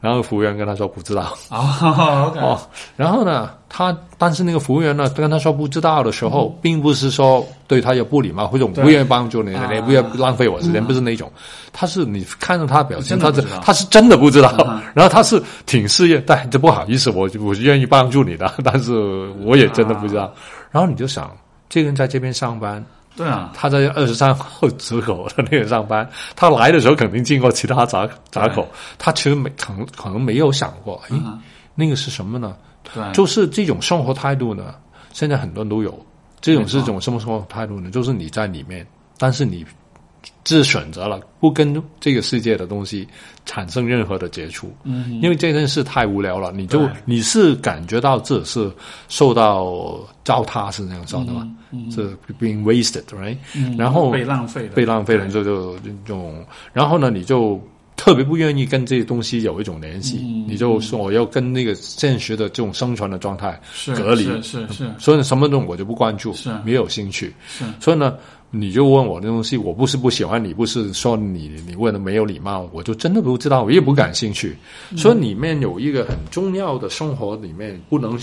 [0.01, 1.35] 然后服务员跟他说不知道。
[1.49, 2.59] 哦
[2.95, 9.69] 然后呢，他但是那个服务员呢跟他说不知道的时候，并不是说对他有不礼貌或者我不愿意帮助你，啊。
[9.71, 11.31] 你不要浪费我时间，不是那种，
[11.73, 14.49] 他是你看着他表情，他是他是真的不知道。
[14.49, 18.93] 啊，然后他是挺事业，但这不好意思，我我是愿意帮助你的，但是
[19.43, 20.33] 我也真的不知道。
[20.71, 21.31] 然后你就想，
[21.67, 22.83] 这个人在这边上班，
[23.19, 28.65] 对啊，他在二十三号出口的那个上班，他来的时候肯定经过其他闸闸口，
[28.97, 31.37] 他其实没可能可能没有想过，哎，嗯
[31.75, 32.55] 那个是什么呢？
[32.93, 34.73] 对，就是这种生活态度呢，
[35.11, 36.05] 现在很多人都有。
[36.41, 37.91] 这种是种什么生活态度呢？
[37.91, 38.87] 就是你在里面，
[39.17, 39.65] 但是你
[40.43, 43.07] 自选择了不跟这个世界的东西
[43.45, 48.71] 产生任何的接触，嗯，因为这件事太无聊了，你就你是感觉到自己是
[49.09, 51.47] 受到糟蹋，是那样说的嘛？
[51.71, 56.43] 嗯是 being wasted，right？、嗯然后被浪费了，被浪费了，就就这种，
[56.73, 57.61] 然后呢，你就
[57.95, 64.67] 特别不愿意跟这些东西有一种联系，嗯你就说我要跟那个现实的这种生存的状态是隔离，是是。
[64.69, 66.51] 是所以什么东西我就不关注，是。
[66.65, 68.17] 没有兴趣，是，所以呢。
[68.51, 74.57] 你就问我那东西，我不是不喜欢你，不是说你你问的没有礼貌，我就真的不知道，我也不感兴趣。
[74.91, 78.19] 嗯所以里面有一个很重要的生活里面不能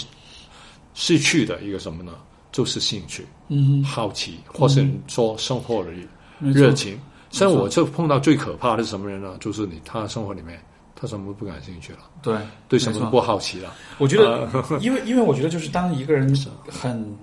[0.94, 2.12] 失去的一个什么呢？
[2.52, 3.26] 就是兴趣。
[3.48, 5.90] 嗯好奇，或是说生活的
[6.40, 6.98] 热情。
[7.30, 9.36] 像我就碰到最可怕的是什么人呢？
[9.40, 10.58] 就是你他生活里面
[10.94, 12.34] 他什么都不感兴趣了，对，
[12.68, 13.74] 对什么都不好奇了。
[13.98, 14.48] 我觉得，
[14.80, 16.34] 因为因为我觉得，就是当一个人
[16.66, 17.14] 很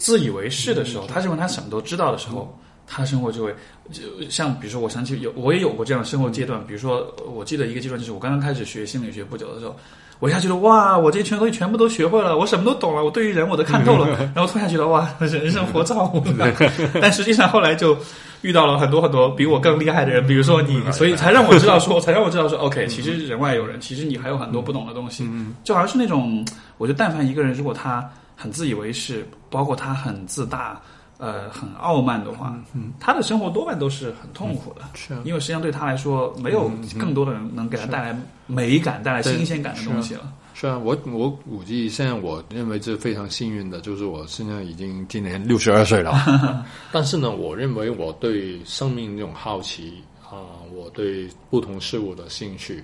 [0.00, 3.54] 自以为是的时候，他认为他什么都知道的时候，他生活就会
[3.92, 9.76] 就像比如说，我想起有我也有过这样的生活阶段，比如说，我记得一个阶段就是我刚刚开始学心理学不久的时候。
[10.18, 14.06] 我一下觉得哇，我这些全东西全部都学会了，我什么都懂了，我对于人我都看透了，
[14.36, 16.22] 然后突然觉得哇，人生活造物。
[17.00, 17.96] 但实际上后来就
[18.42, 25.26] 遇到了很多很多比我更厉害的人，比如说你，所以才让我知道说， 才让我知道说，OK，其实人外有人，其实你还有很多不懂的东西。
[25.64, 26.44] 就好像是那种，
[26.76, 28.06] 我觉得但凡一个人如果他
[28.36, 30.80] 很自以为是，包括他很自大。
[31.22, 40.32] 呃，很傲慢的话，嗯，他的生活多半都是很痛苦的，是啊因为实际上对他来说，没有更多的人能给他带来美感、带来新鲜感的东西了。
[40.54, 46.14] 是啊，我我估计现在我认为这非常幸运的，就是我现在已经今年六十二岁了，
[46.90, 50.40] 但是呢，我认为我对生命这种好奇啊、
[50.72, 52.82] 我对不同事物的兴趣，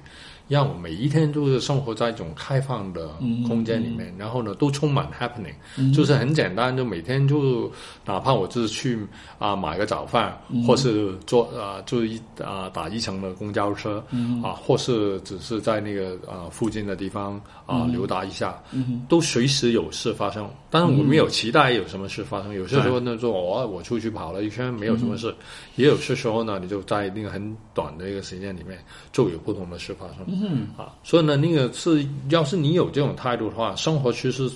[0.48, 3.08] 让我每一天都是生活在一种开放的
[3.48, 7.70] 空间里面，然后呢，都充满 happening，、就是很简单，就每天就
[8.04, 8.98] 哪怕我就是去
[9.38, 14.02] 啊、买个早饭，或是坐啊、就一啊、打一程的公交车，
[14.42, 18.62] 啊，或是只是在那个啊、附近的地方啊、溜达一下，
[19.08, 20.48] 都随时有事发生。
[20.70, 25.34] 但是我没有期待有什么事发生，有些时候呢，就我我出去跑了一圈，没有什么事，
[25.76, 28.78] 也有些时候呢，你就在那个很短的一个时间里面，
[29.10, 30.35] 就有不同的事发生。
[30.42, 34.50] 嗯啊，所以呢，那个是要是你有这种态度的话，生活其实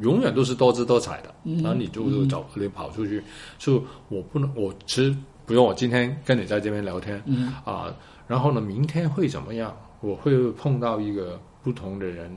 [0.00, 1.34] 永远都是多姿多彩的。
[1.62, 3.22] 然后你就是找你跑出去，
[3.58, 5.14] 就我不能，我其实
[5.46, 7.94] 不用我今天跟你在这边聊天，嗯啊，
[8.26, 9.76] 然后呢，明天会怎么样？
[10.00, 12.30] 我会碰到一个不同的人，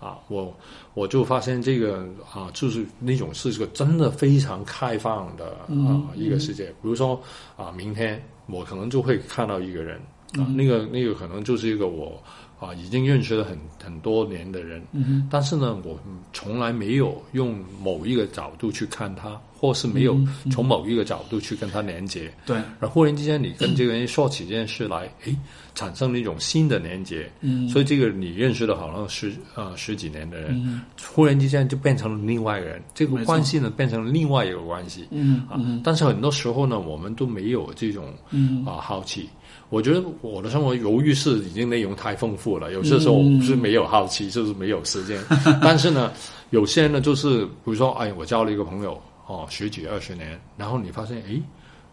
[0.00, 0.54] 啊，我
[0.94, 6.66] 我就发现这个啊，就是那种是个真的非常开放的啊一个世界。
[6.82, 7.20] 比如说
[7.56, 10.00] 啊，明天我可能就会看到一个人
[10.38, 12.22] 啊，那个那个可能就是一个我
[12.60, 15.98] 啊已经认识了很很多年的人，嗯但是呢，我
[16.32, 20.16] 从来没有用某一个角度去看他，或是没有
[20.50, 22.30] 从某一个角度去跟他连接。
[22.44, 25.34] 对，然后忽然之间，你跟这个人说起这件事来，诶，
[25.74, 27.30] 产生了一种新的连接。
[27.40, 30.82] 嗯所以这个你认识了好像十呃十几年的人，
[31.14, 35.08] 忽然之间就变成了另外一个人，这个关系呢变成了另外一个关系。
[35.10, 39.28] 嗯啊，但是很多时候呢，我们都没有这种嗯啊好奇。
[39.70, 45.18] 我觉得我的生活由于是已经内容太丰富了，有些时候我不是没有好奇，就是没有时间。
[45.62, 46.12] 但是呢，
[46.50, 51.40] 有些人呢，就是比如说，哎，我交了一个朋友哦，十几二十年，然后你发现，哎，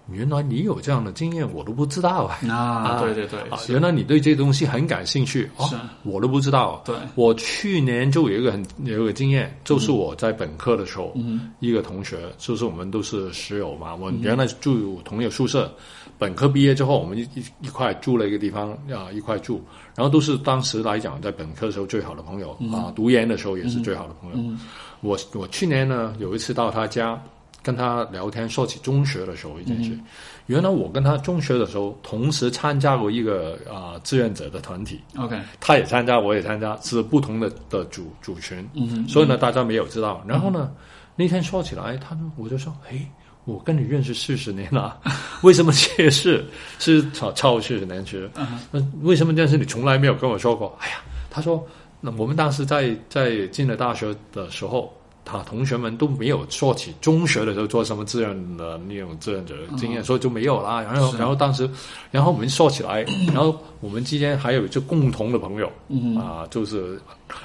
[0.10, 2.40] 原来你有这样的经验，我都不知道啊。
[2.50, 6.82] 啊，对对对，啊，原来你对这东西很感兴趣哦是，我都不知道。
[6.84, 15.72] 对我去年就有一个很有一个经验，就是我在本科的时候，嗯一个同学，就是我们都是室友嘛，我们原来住同一个宿舍，
[16.18, 19.62] 本科毕业之后，我们一一一块住了一个地方啊，一块住，
[19.96, 24.38] 然后都是当时来讲在本科的时候最好的朋友、啊，读研的时候也是最好的朋友。
[24.38, 24.60] 嗯
[25.02, 27.22] 我我去年呢有一次到他家
[27.62, 29.92] 跟他聊天，说起中学的时候一件事。
[29.92, 30.04] 嗯
[30.48, 38.66] 原来我跟他中学的时候同时参加过一个啊、志愿者的团体，，OK，他也参加，我也参加，是不同的的组组群。
[38.74, 40.24] 嗯所以呢，大家没有知道。
[40.26, 40.72] 然后呢，
[41.18, 43.06] 那天说起来，他呢，我就说，诶，
[43.48, 45.00] 我跟你认识四十年了，
[45.42, 46.46] 为什么这件事
[46.78, 48.22] 是超超四十年前？
[48.70, 50.78] 那为什么这件事你从来没有跟我说过？
[50.82, 50.98] 哎呀，
[51.30, 51.66] 他说，
[52.02, 54.94] 那我们当时在在进了大学的时候。
[55.30, 60.82] 他同学们都没有说起中学的时候做什么志愿的那种志愿者经验，所以就没有啦。
[60.82, 61.70] 然后，然后当时，
[62.12, 63.02] 然后我们说起来，
[63.34, 65.70] 然后我们之间还有就共同的朋友，
[66.18, 66.98] 啊，就是，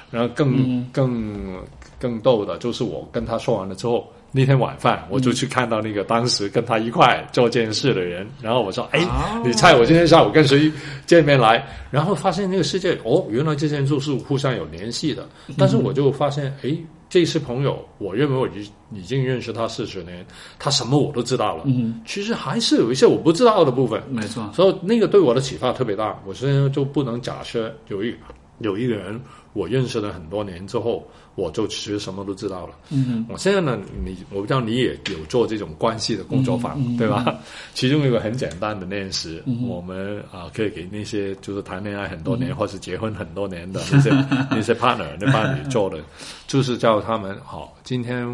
[0.09, 1.61] 然后更更
[1.99, 9.07] 更逗的，就是我跟他说完了之后，那天晚饭我就去看到那个当时跟他一块做这件事的人，然后我说：“哎，
[9.45, 10.71] 你猜我今天下午跟谁
[11.05, 15.29] 见面来？”然后发现那个世界哦，原来这些人都是互相有联系的。
[15.57, 16.75] 但是我就发现，哎。
[17.09, 20.25] 这些朋友，我认为我已已经认识他四十年，
[20.57, 21.63] 他什么我都知道了。
[21.67, 24.01] 嗯，其实还是有一些我不知道的部分。
[24.09, 26.19] 没错，所以那个对我的启发特别大。
[26.25, 28.15] 我现在就不能假设有一
[28.61, 29.21] 有一个人。
[29.53, 32.75] 我认识了很多年之后，我就其实什么都知道了。
[32.89, 37.25] 嗯，我现在呢，你我不知道你也有做这种关系的工作坊，对吧？
[37.73, 44.09] 其中有一个很简单的练习，我们啊可以给那些就是谈恋爱很多年或是结婚很多年的那些
[44.51, 45.99] 那些 partner 那伴侣做的，
[46.47, 48.27] 就是叫他们好今天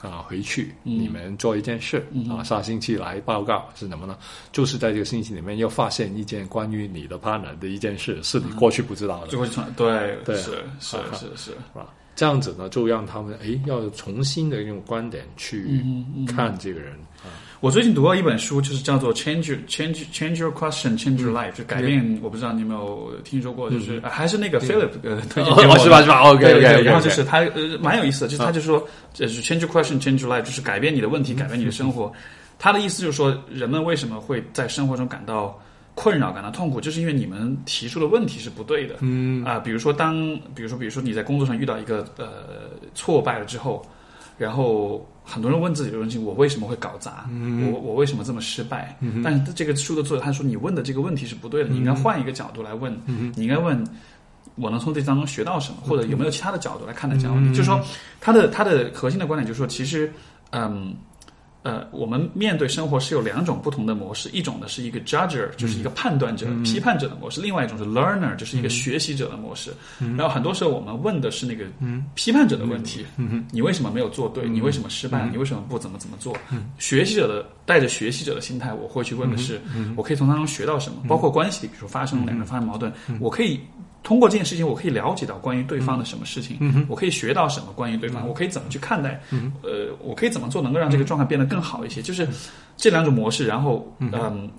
[0.00, 4.16] 啊回去你们做一件事啊，下星期来报告是什么呢？
[4.52, 9.28] 就是在这个星期里面又发现一件关于你的 partner 的一件事，是你过去不知道的。
[9.28, 10.52] 就会传对对是。
[10.80, 11.88] 是是是，吧？
[12.14, 15.82] 这样子呢，就让他们哎，要重新的用观点去
[16.26, 17.32] 看这个人啊。
[17.60, 22.18] 我最近读到一本书，就是叫做《Change Change Change Your Question Change Your Life》，就改变。
[22.20, 26.02] 我不知道你有没有听说过，就是还是那个 Philip 呃 推荐给我是吧？
[26.02, 26.82] 是吧？OK OK。
[26.82, 32.12] 然后就是他呃蛮有意思的，就是他就说，就是 Change Your Question Change Your Life，就是改变你的问题，改变你的生活。
[32.58, 35.56] 他的意思就是说，人们为什么会在生活中感到？
[35.94, 38.96] 困扰感到痛苦，就是因为你们提出的问题是不对的。
[39.00, 40.14] 嗯啊，比如说当，
[40.54, 43.84] 比如说，比如说你在工作上遇到一个呃挫败了之后，
[44.38, 47.28] 然后很多人问自己的问题：我为什么会搞砸？
[47.70, 48.98] 我我为什么这么失败？
[49.22, 52.98] 但是这个书的作者他说，你问的这个问题是不对的，你应该换一个角度来问。
[53.36, 53.84] 你应该问，
[54.54, 55.78] 我能从这当中学到什么？
[55.82, 57.50] 或者有没有其他的角度来看待这样问题？
[57.50, 57.78] 就是说，
[58.18, 60.10] 他的他的核心的观点就是说，其实，
[60.50, 60.62] 嗯。
[60.66, 60.94] 呃，
[61.90, 69.72] 我们面对生活是有两种不同的模式，一种呢是一个 judger，就是一个判断者、批判者的模式；，另外一种是 learner，就是一个学习者的模式。
[70.16, 71.64] 然后很多时候我们问的是那个
[72.14, 73.06] 批判者的问题：，
[73.52, 74.48] 你为什么没有做对？
[74.48, 75.28] 你为什么失败？
[75.30, 76.36] 你为什么不怎么怎么做？
[76.78, 79.60] 学习者的带着学习者的心态，我会去问的是：，
[79.96, 81.02] 我可以从当中学到什么？
[81.08, 83.60] 包括关系里，比如说发生两个人发生矛盾，我可以。
[84.02, 89.20] 通过这件事情，我可以了解到关于对方的什么事情，我可以学到什么关于对方，我可以怎么去看待，
[89.62, 92.02] 呃，我可以怎么做能够让这个状态变得更好一些？
[92.02, 92.26] 就是
[92.76, 93.46] 这两种模式。
[93.46, 94.50] 然后，嗯，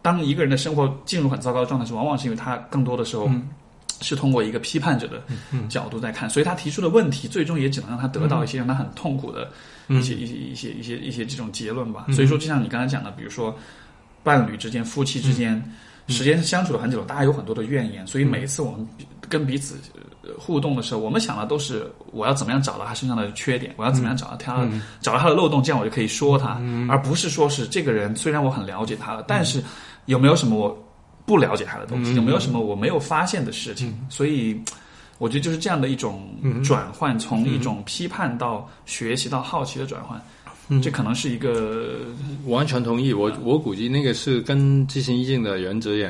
[0.00, 3.30] 当一个人的生活进入很糟糕的状态时，往往是因为他更多的时候
[4.00, 5.22] 是通过一个批判者的
[5.68, 9.50] 角度在看，所以他提出的问题最终也只能让他得到一些让他很痛苦的
[9.88, 12.06] 一些一些一些一些一些这种结论吧。
[12.12, 13.54] 所以说，就像你刚才讲的，比如说
[14.22, 15.62] 伴侣之间、夫妻之间。
[16.10, 18.86] 时间是相处了很久，大家有很多的怨言，所以每一次我们
[19.28, 19.76] 跟彼此
[20.38, 24.68] 互动的时候，我们想的都是我要怎么样找到他身上的缺点，我要怎么样找到他，
[25.00, 29.62] 找到他的漏洞，这样我就可以说他，而不是说是这个人虽然我很了解他了，但是
[30.06, 30.86] 有没有什么我
[31.26, 33.88] 不了解他的东西，有没有什么我没有发现的事情？
[34.08, 34.60] 所以
[35.18, 36.30] 我觉得就是这样的一种
[36.64, 40.20] 转换，从一种批判到学习到好奇的转换。
[40.82, 41.98] 这可能是一个
[42.46, 43.12] 完全同意。
[43.12, 46.06] 我我估计那个是跟知行意境的原则也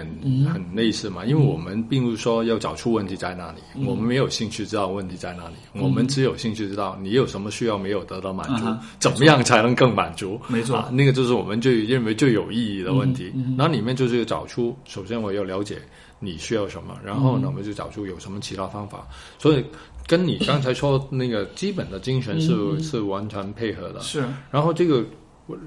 [0.53, 8.67] 很类似嘛，因为我们并不是说要找出问题在哪里，我们没有兴趣知道问题在哪里，我们只有兴趣知道你有什么需要没有得到满足，
[8.99, 10.41] 怎么样才能更满足？
[10.49, 13.33] 没错，那个就是我们最认为最有意义的问题。
[13.57, 15.79] 那里面就是找出，首先我要了解
[16.19, 19.07] 你需要什么，然后呢，我们就找出有什么其他方法。
[19.39, 19.65] 所以。
[20.11, 24.25] 跟你刚才说那个基本的精神是是完全配合的，是。
[24.51, 25.05] 然后这个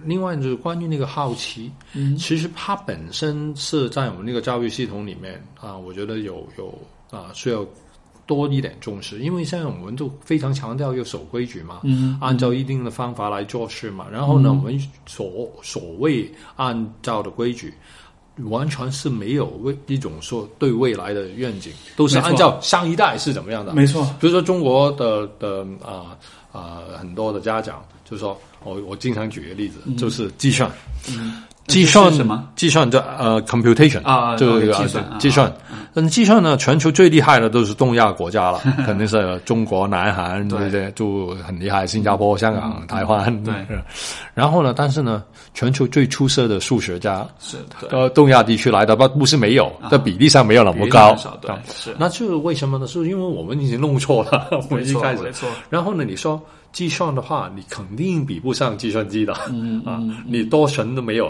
[0.04, 6.78] 另外就是关于那个好奇，嗯，其实它本身是在我们那个教育系统里面啊，我觉得有有
[7.10, 7.66] 啊需要
[8.26, 17.74] 多一点重视，因为现在我们就非常强调要守规矩嘛，嗯，按照一定的方法来做事嘛，然后呢，我们所所谓按照的规矩。
[18.46, 23.74] 完全是没有为一种说对未来的愿景，都是按照上一代是怎么样的。
[23.74, 26.18] 没错，比如说中国的的啊
[26.52, 30.70] 啊很多的家长，就是说我我经常举个例子，就是计算。
[31.68, 32.46] 计算什么？
[32.58, 35.54] 计算的呃，computation 啊，这个计算，计算。
[35.94, 40.92] 嗯，计算呢，全球最厉害的都是东亚国家了， 肯定是中国、南韩对不对？
[40.92, 43.44] 就很厉害，新加坡、香港、台湾。
[43.46, 43.54] 对。
[44.34, 45.24] 然后呢，但是呢，
[45.54, 47.58] 全球最出色的数学家是
[47.90, 51.16] 呃东亚地区来的，不不是没有，但比例上没有那么高。
[51.42, 51.96] 对，是。
[52.00, 52.88] 那就是为什么呢？
[52.88, 55.32] 是因为我们已经弄错了， 我们一开始。
[55.70, 56.42] 然后呢，你说。
[56.74, 59.32] 计算的话，你肯定比不上计算机的，
[59.86, 61.28] 啊，你多神都没有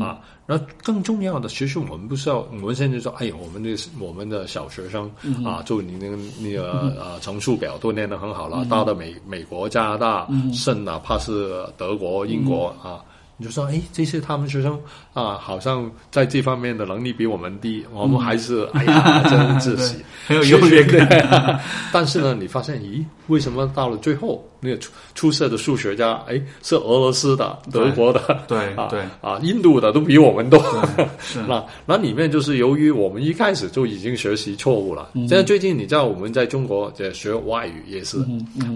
[0.00, 0.18] 啊。
[0.46, 5.04] 然后更重要的，其实我们不是要，我们现在说，哎呀，我们的我们的小学生
[5.44, 13.04] 啊，就你那个那个呃乘数表都练得很好了，到了美美国、加拿大，甚哪怕是德国、英国啊。
[13.38, 14.80] 你就说，哎，这些他们学生
[15.12, 19.96] 啊，好像在这方面的能力比我们低，我们还是哎呀，真窒息，
[20.26, 21.60] 很有优越感。
[21.92, 30.58] 但是呢，你发现，咦，为什么到了最后，那个出出色的数学家，哎，是俄罗斯的、德国的，对啊，对啊，印度的都比我们多。
[31.46, 35.10] 那那里面就是由于我们一开始就已经学习错误了。
[35.14, 38.16] 现在最近你知道，我们在中国在学外语也是，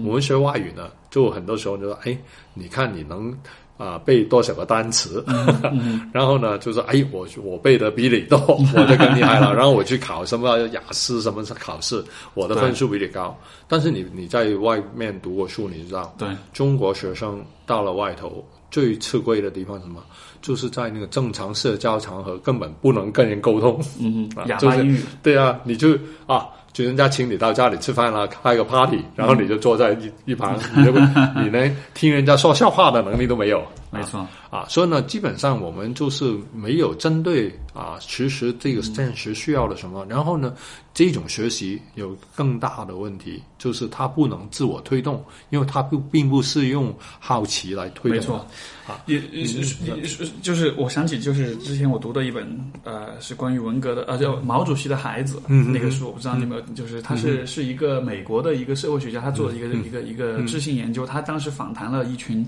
[0.05, 2.15] 我们学外语呢，就很多时候就说，哎，
[2.53, 3.35] 你看你能。
[3.81, 5.25] 啊，背多少个单词，
[6.13, 8.37] 然后呢，就说哎，我我背的比你多，
[8.77, 9.55] 我就更厉害了。
[9.55, 12.03] 然后我去考什么雅思什么考试，
[12.35, 13.35] 我的分数比你高。
[13.67, 20.03] 但是你你在外面读过书，你知道，对中国学生到了外头最吃亏的地方什么？
[20.43, 25.97] 就是在那个正常社交场合根本不能跟人沟通，嗯，哑巴英语，对啊，你就
[26.27, 26.47] 啊。
[26.73, 33.61] 就人家请你到家里吃饭了，开个 party，然后你就坐在一一旁，你你连听人家说笑话的能力都没有。
[33.91, 34.25] 没错。
[34.49, 40.05] 啊，所以呢，基本上我们就是没有针对啊，其实这个现实需要的什么。
[40.09, 40.53] 然后呢，
[40.93, 48.17] 这种学习有更大的问题，就是它不能自我推动，因为它不并不是用好奇来推动。
[48.17, 48.47] 没错
[48.87, 52.47] 啊，也也是就是我想起就是之前我读的一本
[52.83, 62.45] 呃，是关于文革的呃，叫毛主席的孩子嗯那个书，我不知道你们就是他是是一个美国的一个社会学家，他做了一个一个一个知性研究，他当时访谈了一群。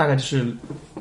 [0.00, 0.56] 大概就是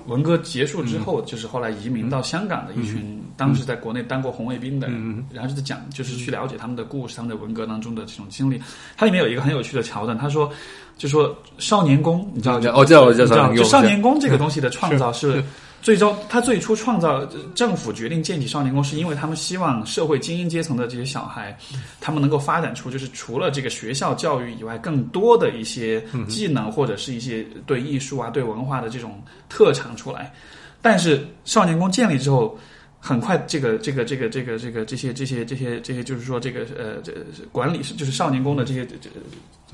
[0.07, 8.61] 文革结束之后，就是后来移民到香港的一群，当时在国内当过红卫兵的人，然后就在讲，就是去了解他们的故事，他们的文革当中的这种经历。
[8.97, 10.51] 它里面有一个很有趣的桥段，他说，
[10.97, 12.57] 就说少年宫，你知道？
[12.73, 13.55] 哦，知道，我知道。
[13.55, 15.41] 就少年宫这个东西的创造是。
[15.81, 17.25] 最终，他最初创造
[17.55, 21.57] 政府决定建起少年宫，是因为他们希望社会精英阶层的这些小孩，
[22.01, 30.33] 他们能够发展出就是除了这个学校教育以外，更多的一些技能或者是一些对艺术啊、对文化的这种特长出来。
[30.81, 32.59] 但是少年宫建立之后，
[32.99, 37.13] 很快这个这个这个这个这个这些这些这些这些，就是说这个呃这
[37.53, 39.09] 管理是就是少年宫的这些这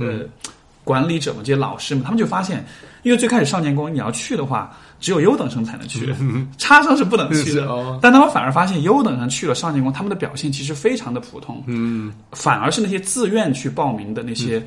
[0.05, 0.21] 呃
[0.83, 2.63] 管理者们这些老师们，他们就发现，
[3.01, 4.77] 因为最开始少年宫你要去的话。
[5.05, 6.11] 只有优等生才能去，
[6.57, 7.99] 差生是不能去的。
[8.01, 11.63] 但他们反而发现，优等生去了上进宫，他们的表现其实非常的普通。
[11.67, 14.59] 嗯，反而是那些自愿去报名的那些，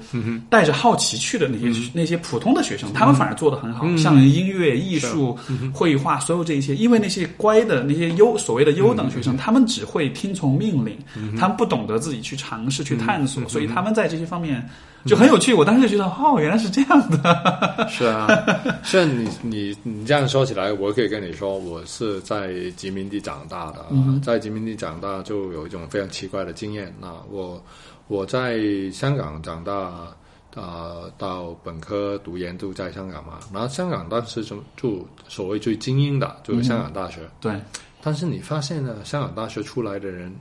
[0.48, 3.84] 带着好奇去的那些那些普通的学生，他们反而做得很好。
[3.96, 5.36] 像音乐、艺术、
[5.74, 10.96] 绘画，所有这一些，因为那些乖的那些优所谓的优等学生，他们只会听从命令，
[11.36, 14.64] 他们不懂得自己去尝试、去探索，所以他们在这些方面。
[15.06, 17.86] 就很有趣，我当时就觉得，哦，原来是这样的。
[17.88, 18.26] 是啊，
[18.82, 23.86] 虽然你你你这样说起来，我可以跟你说，我是在殖民地长大的，
[24.22, 26.94] 在殖民地长大就有一种非常奇怪的经验。
[27.00, 27.62] 那我
[28.06, 28.60] 我在
[28.92, 29.72] 香港长大，
[30.54, 33.40] 啊，到本科读研都在香港嘛。
[33.52, 37.20] 然后香港当时就就所谓最精英的，就是香港大学。
[37.40, 37.52] 对。
[38.00, 40.32] 但是你发现呢，香港大学出来的人，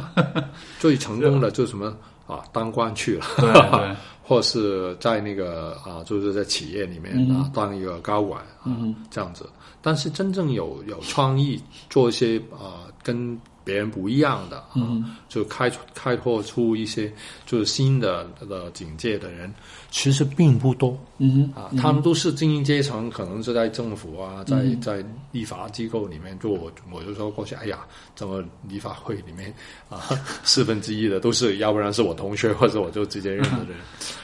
[0.80, 1.94] 最成功的就是什么？
[2.28, 8.70] 啊，当官去了，对 对，或是在那个啊，就是在企业里面啊，当一个高管啊，
[9.10, 9.48] 这样子。
[9.80, 13.36] 但是真正有有创意，做一些啊，跟
[13.68, 17.12] 别人不一样的啊，就开开拓出一些
[17.44, 19.52] 就是新的的警戒的人。
[19.90, 26.52] 其实并不多，嗯啊，他们都是精英阶层，可能是在政府啊，在在立法机构里面做。
[26.52, 29.52] 我我就说过去，哎呀，怎么立法会里面
[29.88, 30.08] 啊，
[30.44, 33.76] 四分之一的都是，要不然是我同学，或者我就直接认识的人。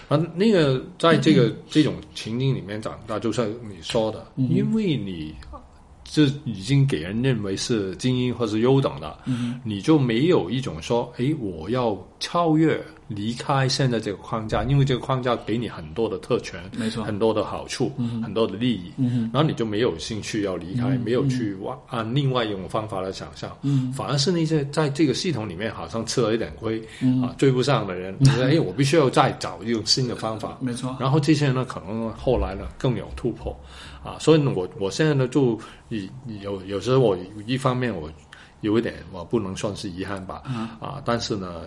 [0.08, 5.34] 啊，那个在这个这种情境里面长大，就像你说的，因为你。
[6.04, 9.18] 这已经给人认为是精英或是优等的，
[9.64, 17.90] 你就没有一种说，哎，我要超越、离开现在这个框架，因为这个框架给你很多的特权，没错，很多的好处，
[18.22, 18.92] 很多的利益，
[19.32, 21.56] 然后你就没有兴趣要离开，没有去
[21.88, 23.50] 按另外一种方法来想象，
[23.92, 26.78] 反而是那些在这个系统里面好像吃了一点亏
[27.22, 33.58] 啊，追不上的人， 哎，我必须要再找一种新的方法，没错，然后这些人呢，可能后来呢更有突破。
[34.04, 35.58] 啊，所以呢，我我现在呢，就
[35.88, 36.00] 有
[36.42, 37.16] 有有时候我
[37.46, 38.10] 一方面我
[38.60, 40.42] 有一点我不能算是遗憾吧，
[40.78, 41.62] 啊，但是呢，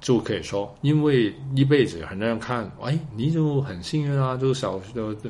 [0.00, 4.80] 就可以说，因为一辈子很多人看，哎，你就很幸运啊，就小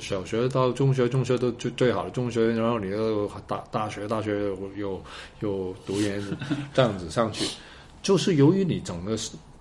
[0.00, 4.38] 小学到中学，中学都最最好的中学，然后你又大大学，大学
[4.76, 5.02] 又
[5.40, 6.22] 又读研
[6.72, 7.46] 这样子上去，
[8.02, 9.16] 就是由于你整个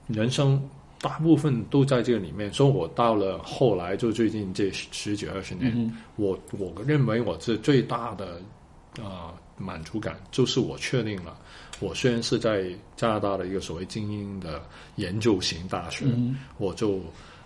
[0.07, 0.61] 人生
[1.01, 2.51] 大部分都在这个里面。
[2.53, 8.39] 所以我到了后来，就最近这十几二十年，我我认为我是最大的
[9.01, 11.37] 啊、满足感，就是我确定了，
[11.79, 12.65] 我虽然是在
[12.95, 14.61] 加拿大的一个所谓精英的
[14.95, 16.05] 研究型大学，
[16.57, 16.99] 我就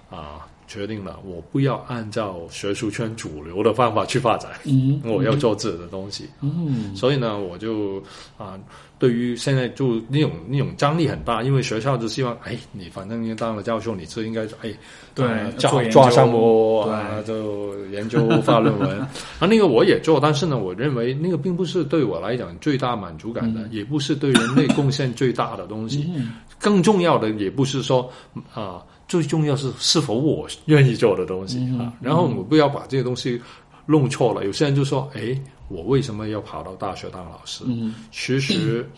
[0.09, 6.29] 啊、决定了，我不要按照学术圈主流的方法去发展，嗯 我要做自己的东西。
[6.41, 6.95] 嗯。
[6.95, 8.01] 所以呢，我就
[8.37, 8.59] 啊、
[8.97, 14.73] 对于现在就那种那种张力很大，因为学校就希望，哎，你反正你当了教授，你是应该哎，
[15.13, 15.27] 对
[15.57, 16.93] 抓抓项目对。
[16.93, 18.99] 啊，就研究发论文。
[19.39, 23.69] 啊，那个我也做，但是呢，我认为那个并不是对我来讲最大满足感的，嗯。
[23.71, 26.09] 也不是对人类贡献最大的东西。
[26.57, 28.09] 更重要的也不是说
[28.53, 31.93] 啊、最重要是是否我愿意做的东西嗯啊。
[32.01, 33.41] 然后我不要把这些东西
[33.85, 34.45] 弄错了。
[34.45, 38.89] 有些人就说：“哎，我为什么要跑到大学当老师？”嗯其实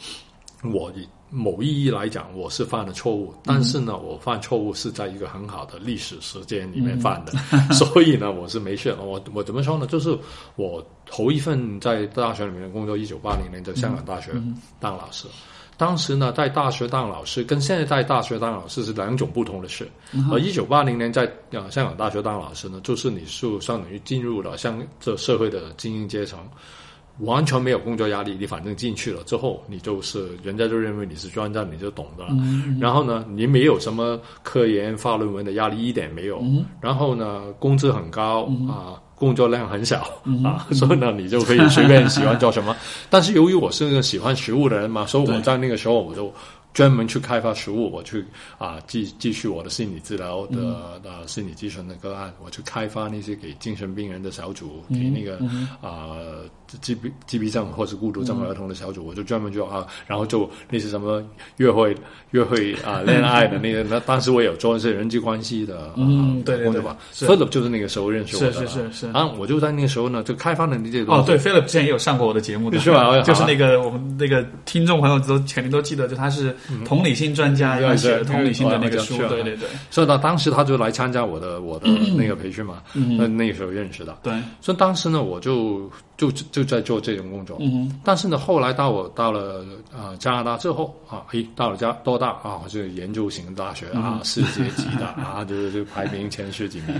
[0.63, 7.33] 我以某意义来讲，我是犯了错误，但是呢，我犯错误是在一个很好的历史时间里面犯的，
[7.75, 8.95] 所以呢，我是没事。
[8.99, 9.85] 我我怎么说呢？
[9.87, 10.17] 就是
[10.55, 14.31] 我头一份在大学里面的工作，一九八零年在香港大学
[14.79, 15.27] 当老师。
[15.77, 19.87] 当时呢，在大学当老师跟现在在大学当老师是两种不同的事。
[20.31, 26.39] 而一九八零年在呃香港大学当老师呢，就是你是相当于进入了像这社会的精英阶层，
[27.19, 32.31] 完全没有工作压力，你反正进去了之后，你就是人家就认为你是专家，你就懂的了。
[32.81, 36.43] 然后呢，你没有什么科研发论文的压力，一点没有。
[36.81, 39.01] 然后呢，工资很高、啊。
[39.19, 40.01] 工作量很小、
[40.43, 42.75] 啊， 所以呢，你就可以随便喜欢做什么。
[43.09, 46.31] 但是由于我是个喜欢食物的人嘛，所以我在那个时候我就
[46.77, 48.23] 专门去开发食物，我去
[48.59, 50.57] 啊继继续我的心理治疗的、
[51.03, 55.39] 呃心理咨询的个案，我去开发那些给精神病人的小组，给那个
[55.81, 56.17] 啊
[56.67, 61.23] 自闭自闭症或是孤独症儿童的小组，我就专门就啊，然后就那些什么
[61.55, 61.95] 约会
[62.29, 66.95] 约会啊恋爱的那个， 那当时我有做一些人际关系的、啊、嗯对对对工作吧。
[67.11, 69.07] 是，Philip 就是那个时候认识我的是了，是是是。
[69.07, 71.03] 啊，我就在那个时候呢，就开发了那些。
[71.05, 73.19] 哦，对，Philip 之前也有上过我的节目的，是吧？
[73.21, 84.17] 就是那个我们那个听众朋友都肯定都记得，就他是同理心专家，对他写同理心的那个书对对对所以呢，当时他就来参加我的我的 那个培训嘛，那、那个时候认识的。
[84.23, 87.57] 对，所以当时呢，我就就就在做这种工作。
[87.59, 96.95] 嗯但是呢，后来到我到了啊、呃加拿大之后啊，诶，到了加多大啊，是研究型大学啊，世界级的 啊，就是这个排名前十几名。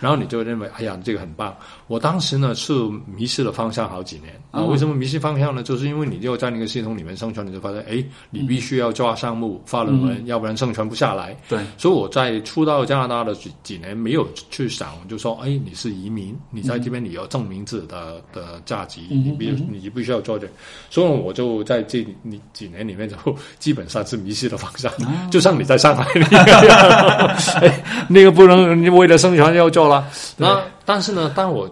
[0.00, 1.56] 然后你就认为，哎呀，这个很棒。
[1.86, 2.72] 我当时呢是
[3.06, 4.62] 迷失了方向好几年啊。
[4.62, 5.62] 为什么迷失方向呢？
[5.62, 11.36] 就是因为你就在那个系统里面生存，你就发现，哎，你必须要抓项目、发论文，要不然生存不下来。
[11.48, 20.48] 对，所以我在初到加拿大的几几年没有去想，就说，哎，你是移民，你在这边你要证明自己的的价值，你必你必须要做这。
[20.90, 23.16] 所以我就在这你几年里面就
[23.58, 24.92] 基本上是迷失了方向，
[25.30, 26.44] 就像你在上海一样，
[27.60, 30.08] 哎，那个不能你为了生存要做了。
[30.36, 31.68] 那但是呢，当我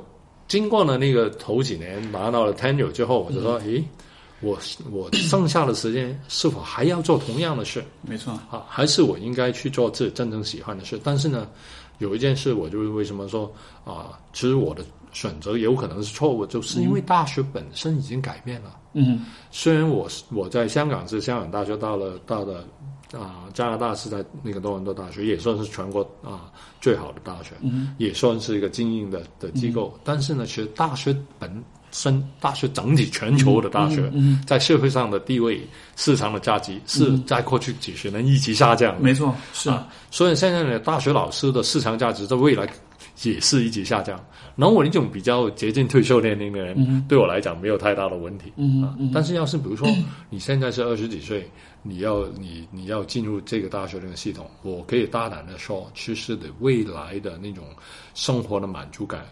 [0.48, 3.82] 经过了那个头几年拿到了 tenure 之后，我就说，诶，
[4.46, 4.58] 我
[4.92, 7.84] 我剩下的时间是否还要做同样的事？
[8.02, 10.98] 没错，啊，还是我应该去做自己真正喜欢的事。
[11.02, 11.48] 但是呢，
[11.98, 13.52] 有一件事，我就是为什么说
[13.84, 18.76] 啊，其实我的选择有可能是错误，就是因为大学本身已经改变了。
[18.98, 22.64] 嗯虽然我是我在香港是香港大学，到了到了
[23.12, 26.50] 啊、加拿大是在那个多伦多大学，也算是全国啊、
[26.80, 29.96] 最好的大学，嗯也算是一个精英的的机构。
[30.02, 31.62] 但是呢，其实大学本
[31.96, 35.66] 身，大学整体全球的大学，嗯在社会上的地位、
[35.96, 39.00] 市场的价值是在过去几十年一直下降的。
[39.00, 42.68] 没错，是啊，所以现在的，大学老师的市场价值在未来
[43.22, 44.22] 也是一直下降。
[44.56, 48.52] 然后我那种比较接近退休年龄的人，对我来讲没有太大的问题。
[48.56, 49.88] 嗯啊，但是要是比如说
[50.28, 51.50] 你现在是二十几岁，
[51.82, 57.64] 你要你你要进入这个大学这个系统，我可以大胆的说，其实的未来的那种
[58.14, 59.24] 生活的满足感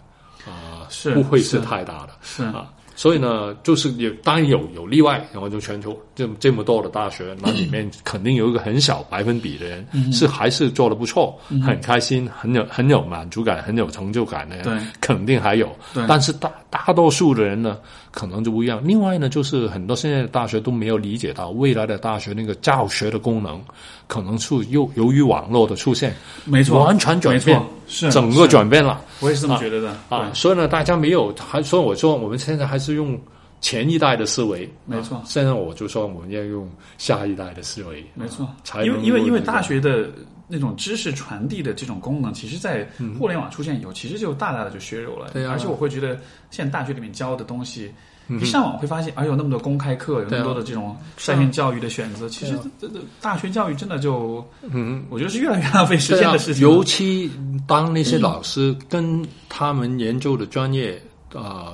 [0.47, 2.11] 啊，是不会是是太大的。
[2.23, 2.67] 是啊，
[2.97, 14.79] 所以呢，就是有当然有有例外，然后就全球这这么多的大学， 那里面肯定有一个很小百分比的人、是还是做的不错，很开心，很有很有满足感，很有成就感的人，对。
[15.01, 15.69] 肯定还有。
[15.93, 16.05] 对。
[16.07, 17.79] 但是大大多数的人呢，
[18.15, 18.81] 可能就不一样。
[18.85, 23.61] 另外呢，就是很多现在的大学都没有理解到未来的大学那个教学的功能，
[24.07, 26.15] 可能是由由于网络的出现，
[26.45, 29.01] 没错，完全转变，是整个转变了。
[29.19, 33.19] 我也是这么觉得的啊，所以呢，大家没有，还所以我说我们现在还是用
[33.65, 38.47] 前一代的思维，没错啊现在我就说我们要用下一代的思维，没错
[38.85, 40.11] 因为因为因为大学的
[40.47, 42.87] 那种知识传递的这种功能，其实，在
[43.19, 45.31] 互联网出现以后，其实就大大的就削弱了。
[45.33, 46.15] 对啊而且我会觉得，
[46.51, 47.91] 现在大学里面教的东西，
[48.29, 52.29] 一上网会发现，哎有那么多公开课，有那么多的这种在线教育的选择。
[52.29, 56.63] 其实这这大学教育真的就，嗯，我觉得是越来越浪费时间的事情。
[56.63, 57.31] 尤其
[57.67, 61.03] 当那些老师跟他们研究的专业
[61.35, 61.73] 啊。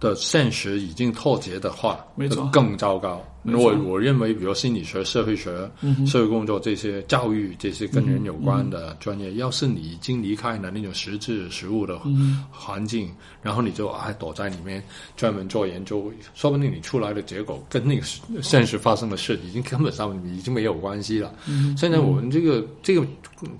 [0.00, 3.24] 的现实已经脱节的话，没错，更糟糕。
[3.44, 5.70] 我我认为，比如心理学、社会学、
[6.06, 11.98] 社会工作这些教育这些跟人有关的专业，要是你已经离开了那种实质实物的
[12.50, 13.10] 环境，
[13.40, 14.82] 然后你就还躲在里面
[15.16, 18.02] 专门做研究，说不定你出来的结果跟那个
[18.42, 21.32] 现实发生的事已经根本上已经没有关系了。
[21.74, 23.02] 现在我们这个这个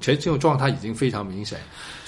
[0.01, 1.59] 其实这种状态已经非常明显。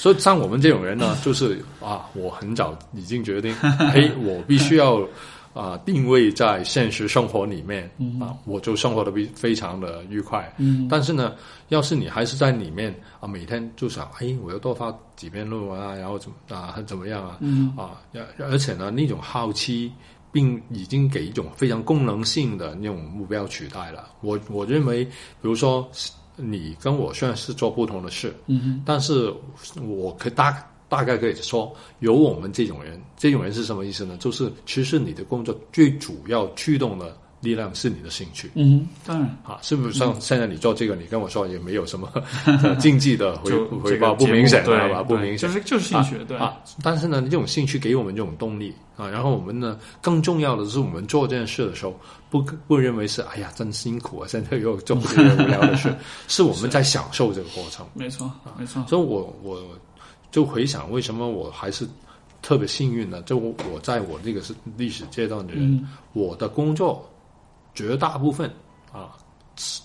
[0.00, 3.54] 所以像我们这种人呢， 就是啊，我很早已经决定，
[3.92, 5.06] 嘿， 我必须要。
[5.52, 7.82] 啊，定位在现实生活里面
[8.20, 10.48] 啊，我就生活的非非常的愉快。
[10.58, 11.34] 嗯，但是呢，
[11.70, 17.36] 要是你还是在里面啊，每天就想，哎，我要多发几篇论文啊，然后怎么啊，怎么样啊？
[17.40, 17.98] 嗯，啊，
[18.38, 19.90] 而且呢，那种好奇，
[20.30, 24.08] 并已经给一种非常功能性的那种目标取代了。
[24.20, 25.10] 我我认为，比
[25.40, 25.90] 如说
[26.40, 29.32] 你跟我虽然是做不同的事，嗯，但是
[29.86, 30.66] 我可以大。
[30.90, 34.16] 大概可以说，有我们这种人，这种人是什么意思呢？
[34.18, 38.50] 就是其实你的工作最主要驱动的力量是你的兴趣。
[38.54, 42.10] 嗯，当然，啊，是不是像现在你做这个，你跟我说也没有什么
[42.78, 45.02] 经济的回回报，不明显，知道吧？
[45.02, 46.56] 不明显，就是就是兴趣，对啊。
[46.82, 51.98] 但是呢，这种兴趣给我们这种动力啊，然后我们呢，更重要的是，我们做这件事的时候，
[52.28, 55.94] 不不认为是哎呀真辛苦啊， 现在又做这些无聊的事，
[56.28, 57.86] 是我们在享受这个过程。
[57.94, 58.84] 没错，没错。
[58.88, 59.62] 所以我我。
[60.32, 61.84] 就回想为什么我还是
[62.40, 63.20] 特别幸运呢？
[63.22, 67.04] 就我在我这个是历史阶段的人，我的工作
[67.74, 68.50] 绝大部分
[68.92, 69.16] 啊，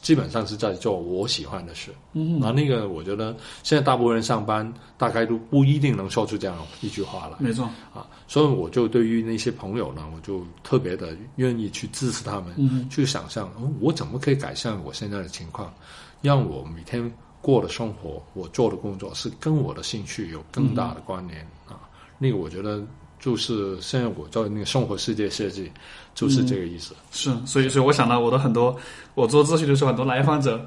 [0.01, 1.91] 基本上是在做我喜欢的事。
[2.13, 7.35] 嗯，啊那个我觉得现在大部分人上班大概都不一定能说出这样一句话来。
[7.39, 15.73] 没错啊，所以我就对于那些朋友呢，我就特别的愿意去支持他们，去想象我怎么可以改善我现在的情况，
[16.21, 17.11] 让我每天。
[17.41, 21.77] 过的生活，我做的工作是跟我的兴趣有更大的关联啊。
[22.17, 22.83] 那个我觉得
[23.19, 25.71] 就是现在我做那个生活世界设计，
[26.15, 26.95] 就是这个意思。
[27.11, 28.75] 是，所以所以我想到我的很多，
[29.13, 30.65] 我做咨询的时候，很多来访者。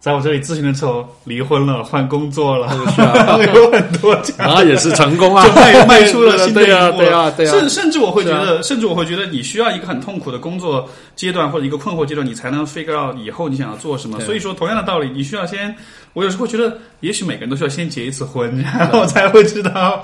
[0.00, 2.68] 在我这里咨询的时候，离婚了，换工作了，
[3.52, 6.98] 有很多，啊，也是成功啊，就迈迈出了新的一步。
[6.98, 14.20] 对啊，对啊，甚甚至我会觉得，甚至我会觉得，你需要一个很痛苦的工作阶段或者一个困惑阶段，你才能 figure out 以后你想要做什么。
[14.20, 15.74] 所以说，同样的道理，你需要先，
[16.12, 20.00] 我有时候会觉得，也许每个人都需要先结一次婚， 然后才会知道，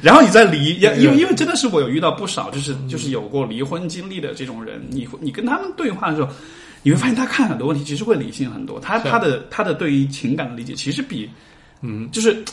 [0.00, 0.76] 然后你再离。
[0.76, 6.30] 因为因为真的是我有遇到不少，就是就是有过离婚经历的这种人，你你跟他们对话的时候。
[6.84, 11.28] 你会发现他看很多问题其实会理性很多，他他的他的对于情感的理解其实比，
[11.80, 12.44] 嗯，就是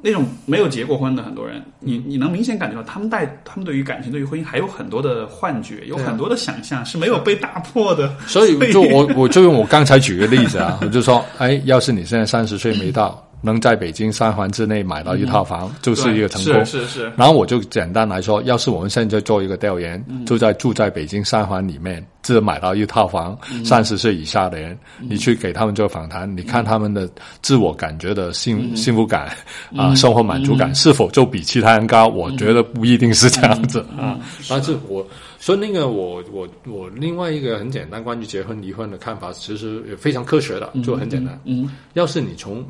[0.00, 8.14] 那种没有结过婚的很多人，你你能明显感觉到他们带他们对于感情对于婚姻还有很多的幻觉，有很多的想象是没有被打破的。
[8.26, 13.27] 所以就我我就用我刚才举个例子啊，我就说，哎，要是你现在三十岁没到。
[13.40, 16.64] 能在北京三环之内买到一套房，就是一个成功。
[16.64, 17.12] 是是是。
[17.16, 27.08] 然后我就简单来说，要是我们现在做一个调研，就在住在北京三环里面，只买到一套房，三十岁以下的人，你去给他们做访谈，你看他们的
[27.40, 29.30] 自我感觉的幸幸福感
[29.76, 32.08] 啊，生活满足感是否就比其他人高？
[32.08, 34.18] 我觉得不一定是这样子啊。
[34.48, 35.06] 但是我
[35.38, 41.40] 所以那个我我我另外一个很简单关于结婚离婚的看法，其实也非常科学的，就很简单。
[41.44, 42.64] 嗯，要是你从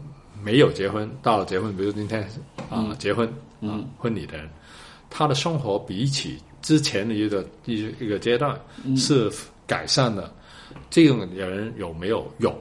[0.48, 2.26] 没有结婚，到了结婚，比如今天
[2.70, 3.28] 啊结婚
[3.60, 4.48] 啊婚礼的人，
[5.10, 8.58] 他的生活比起之前的一个一一个阶段
[8.96, 9.30] 是
[9.66, 10.32] 改善的，
[10.88, 12.26] 这种人有没有？
[12.38, 12.58] 有。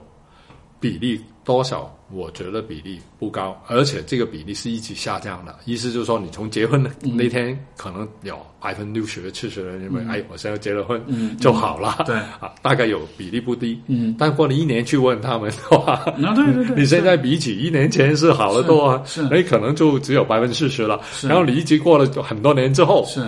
[0.82, 1.98] 比例多少？
[2.12, 5.56] 我觉得比例不高，而且这个比例是一直下降的。
[5.66, 11.02] 意思就是说，你从结婚的那天，可能有百分之六十、七十的人认为，哎，我现在结了婚
[11.40, 12.04] 就好了。
[12.06, 13.82] 对啊，大概有比例不低。
[13.88, 21.00] 嗯，但过了一年去问他们 的话，啊，对对对，你现在比起一年前是好得多啊，是，哎，可能就只有百分之四十了。
[21.24, 23.22] 然后离职过了很多年之后，是，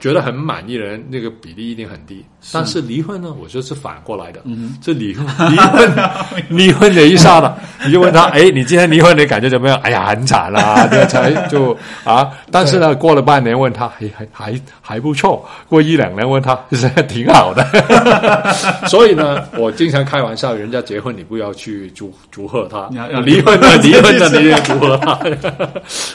[0.00, 2.24] 觉得很满意的人，那个比例一定很低。
[2.52, 4.40] 但是离婚呢，我觉得是反过来的。
[4.44, 5.96] 嗯，这离婚， 离婚，
[6.48, 8.24] 离婚的一刹那，你就问他。
[8.34, 9.76] 哎，你今天离婚，你感觉怎么样？
[9.82, 12.30] 哎呀，很惨啦， 这才就啊。
[12.52, 15.44] 但是呢，过了半年问他，还还还还不错。
[15.68, 17.66] 过一两年问他，其实挺好的。
[18.86, 25.18] 所以呢，我经常开玩笑，人家结婚你不要去祝祝贺他，要离婚的离婚的 你也祝贺他，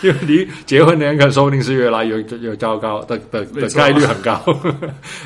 [0.02, 4.40] 因为离结婚的人可说不定是越来越越糟糕的的的概率很高，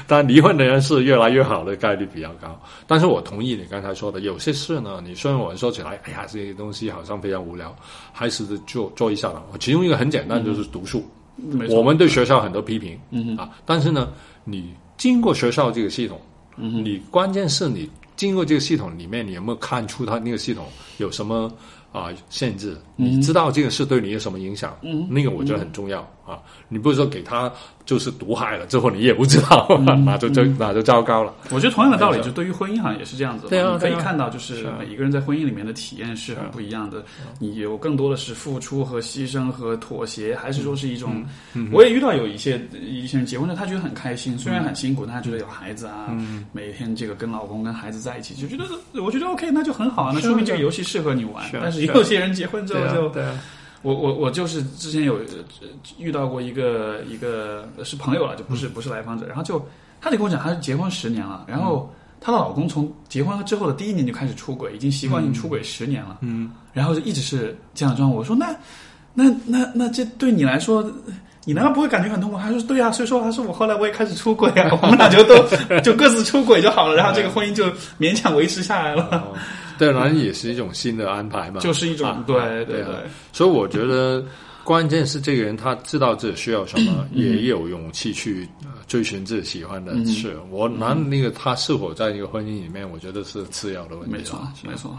[0.07, 2.59] 但离婚的人是越来越好的概率比较高。
[2.87, 6.89] 但是我同意你刚才说的，有些事呢，你虽然我说起来，哎呀，这些东西。
[6.93, 7.75] 好像非常无聊，
[8.11, 9.43] 还是做做一下了。
[9.59, 11.03] 其中一个很简单，就是读书。
[11.69, 16.21] 我们对学校很多批评，嗯啊，但是呢，你经过学校这个系统，
[16.55, 20.65] 你关键是你经过这个系统里面，你有没有看出它那个系统
[20.97, 21.51] 有什么
[21.91, 22.77] 啊限制？
[22.95, 24.77] 你知道这个事对你有什么影响？
[24.83, 26.39] 嗯，那个我觉得很重要啊。
[26.67, 27.51] 你不是说给他
[27.85, 29.67] 就是毒害了之后你也不知道，
[30.05, 31.33] 那就就那就糟糕了。
[31.51, 33.47] 我觉得同样的道理，就对于婚姻好像也是这样子。
[33.47, 37.03] 对啊，可以看到，就是每一个人在婚姻里面的体验是很不一样的。
[37.39, 41.23] 你有更多的是付出和牺牲和妥协，还是说是一种？
[41.71, 46.07] 我也遇到有一些一些人结婚了，他觉得很开心，虽然很辛苦，但他觉得有孩子啊，
[46.51, 48.63] 每天这个跟老公跟孩子在一起，就觉得
[49.01, 51.45] 我觉得 OK，那就很好啊，那说明这个游戏适合你玩。
[51.53, 53.21] 但是有些人结婚之后就。
[53.83, 55.19] 我我我就是之前有
[55.99, 59.63] 遇到过一个一个是朋友了，就不是不是来访者，然后就
[60.01, 68.17] 他就跟我讲，他是结婚十年了，然后她的老公从结婚之后的第一年就开始出轨，已经习惯性出轨十年了，嗯，然后就一直是这样状况。
[68.17, 68.55] 我说那
[69.13, 70.89] 那那那这对你来说，
[71.43, 72.37] 你难道不会感觉很痛苦？
[72.37, 75.35] 他说对啊，所以说他说我后来我也开始出轨啊，我们俩就都
[75.83, 77.65] 就各自出轨就好了，然后这个婚姻就
[77.99, 79.23] 勉强维持下来了。
[79.79, 82.95] 当然也是一种新的安排嘛，就是一种对对对，
[83.31, 84.23] 所以我觉得
[84.63, 88.47] 关键是这个人他知道自己需要什么， 也有勇气去
[88.87, 90.37] 追寻自己喜欢的事。
[90.49, 94.15] 我拿那个他是否在一个婚姻里面，我觉得是次要的问题。
[94.15, 94.97] 没错，没错。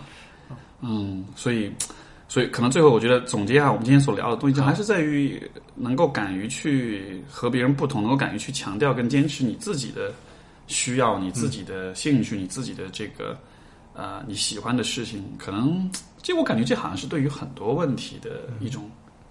[0.83, 1.73] 嗯，所以
[2.29, 5.41] 所以可能最后我觉得总结一下我们今天所聊的东西，就还是在于
[5.75, 10.13] 能够敢于去和别人不同，能够敢于去强调跟坚持你自己的
[10.67, 13.35] 需要、你自己的兴趣、你自己的这个。
[13.95, 15.91] 呃，你喜欢的事情，可能
[16.23, 18.91] 这我感觉这好像是对于很多问题的一种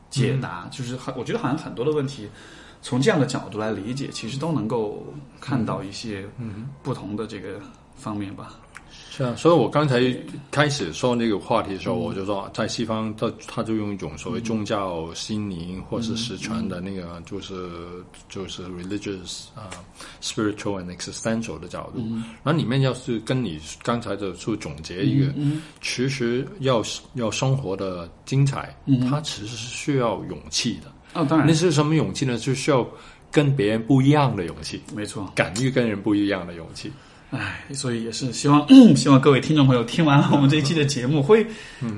[0.10, 2.30] 解答，就是很我觉得好像很多的问题，
[2.82, 5.06] 从这样的角度来理解，其实都能够
[5.42, 6.26] 看到一些
[6.82, 7.60] 不同的这个
[7.96, 8.54] 方面吧。
[9.16, 10.02] 是啊，所以我刚才
[10.50, 17.54] 开始说那个话题的时候，我就说，在西方，他他就用一种所谓宗教、心灵或是实权的那个，就是
[18.28, 19.70] 就是 religious 啊
[20.20, 22.00] ，spiritual and existential 的角度。
[22.44, 25.32] 然后里面要是跟你刚才的去总结一个，
[25.80, 26.82] 其实要
[27.14, 28.76] 要生活的精彩，
[29.08, 30.92] 它其实是需要勇气的。
[31.14, 32.36] 哦，当然，那是什么勇气呢？
[32.40, 32.84] 就需要
[33.32, 34.82] 跟别人不一样的勇气。
[34.96, 36.92] 没错，敢于跟人不一样的勇气。
[37.34, 41.46] 唉，所以也是希望， 希望各位听众朋友听完了我们这一期的节目，会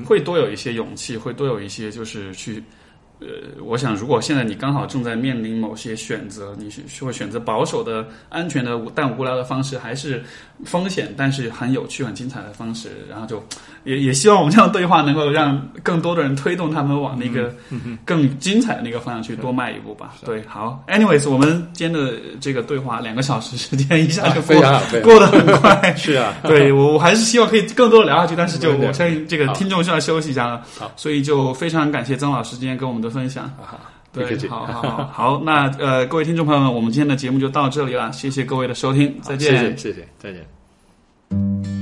[0.05, 2.63] 会多有一些勇气，会多有一些就是去。
[3.17, 3.27] 呃，
[3.63, 10.21] 我想，如果现在你刚好正在面临某些选择，你是会选择保守的、安全的但无聊的方式，还是
[10.63, 13.05] 风险但是很有趣、很精彩的方式？
[13.09, 13.43] 然后就
[13.83, 17.51] 也也希望我们这样的对话能够让更多的人推动他们往那个
[18.05, 20.13] 更精彩的那个方向去多迈一步吧。
[20.23, 24.55] 对，好，anyways，我们今天的这个对话两个小时时间一下就过
[25.01, 25.93] 过得很快。
[25.97, 30.61] 是啊，对我我还是希望可以更多的聊下去，但是就我相信这个听众需要休息一下了。
[30.77, 33.15] 好，所以就非常感谢曾老师今天跟我们的。
[33.15, 33.49] 分享，
[34.15, 35.41] 对，好好好，好。
[35.43, 41.74] 那呃，各位听众朋友们，我们今天的节目就到这里了，谢谢各位的收听，再见，谢谢，谢谢，再见。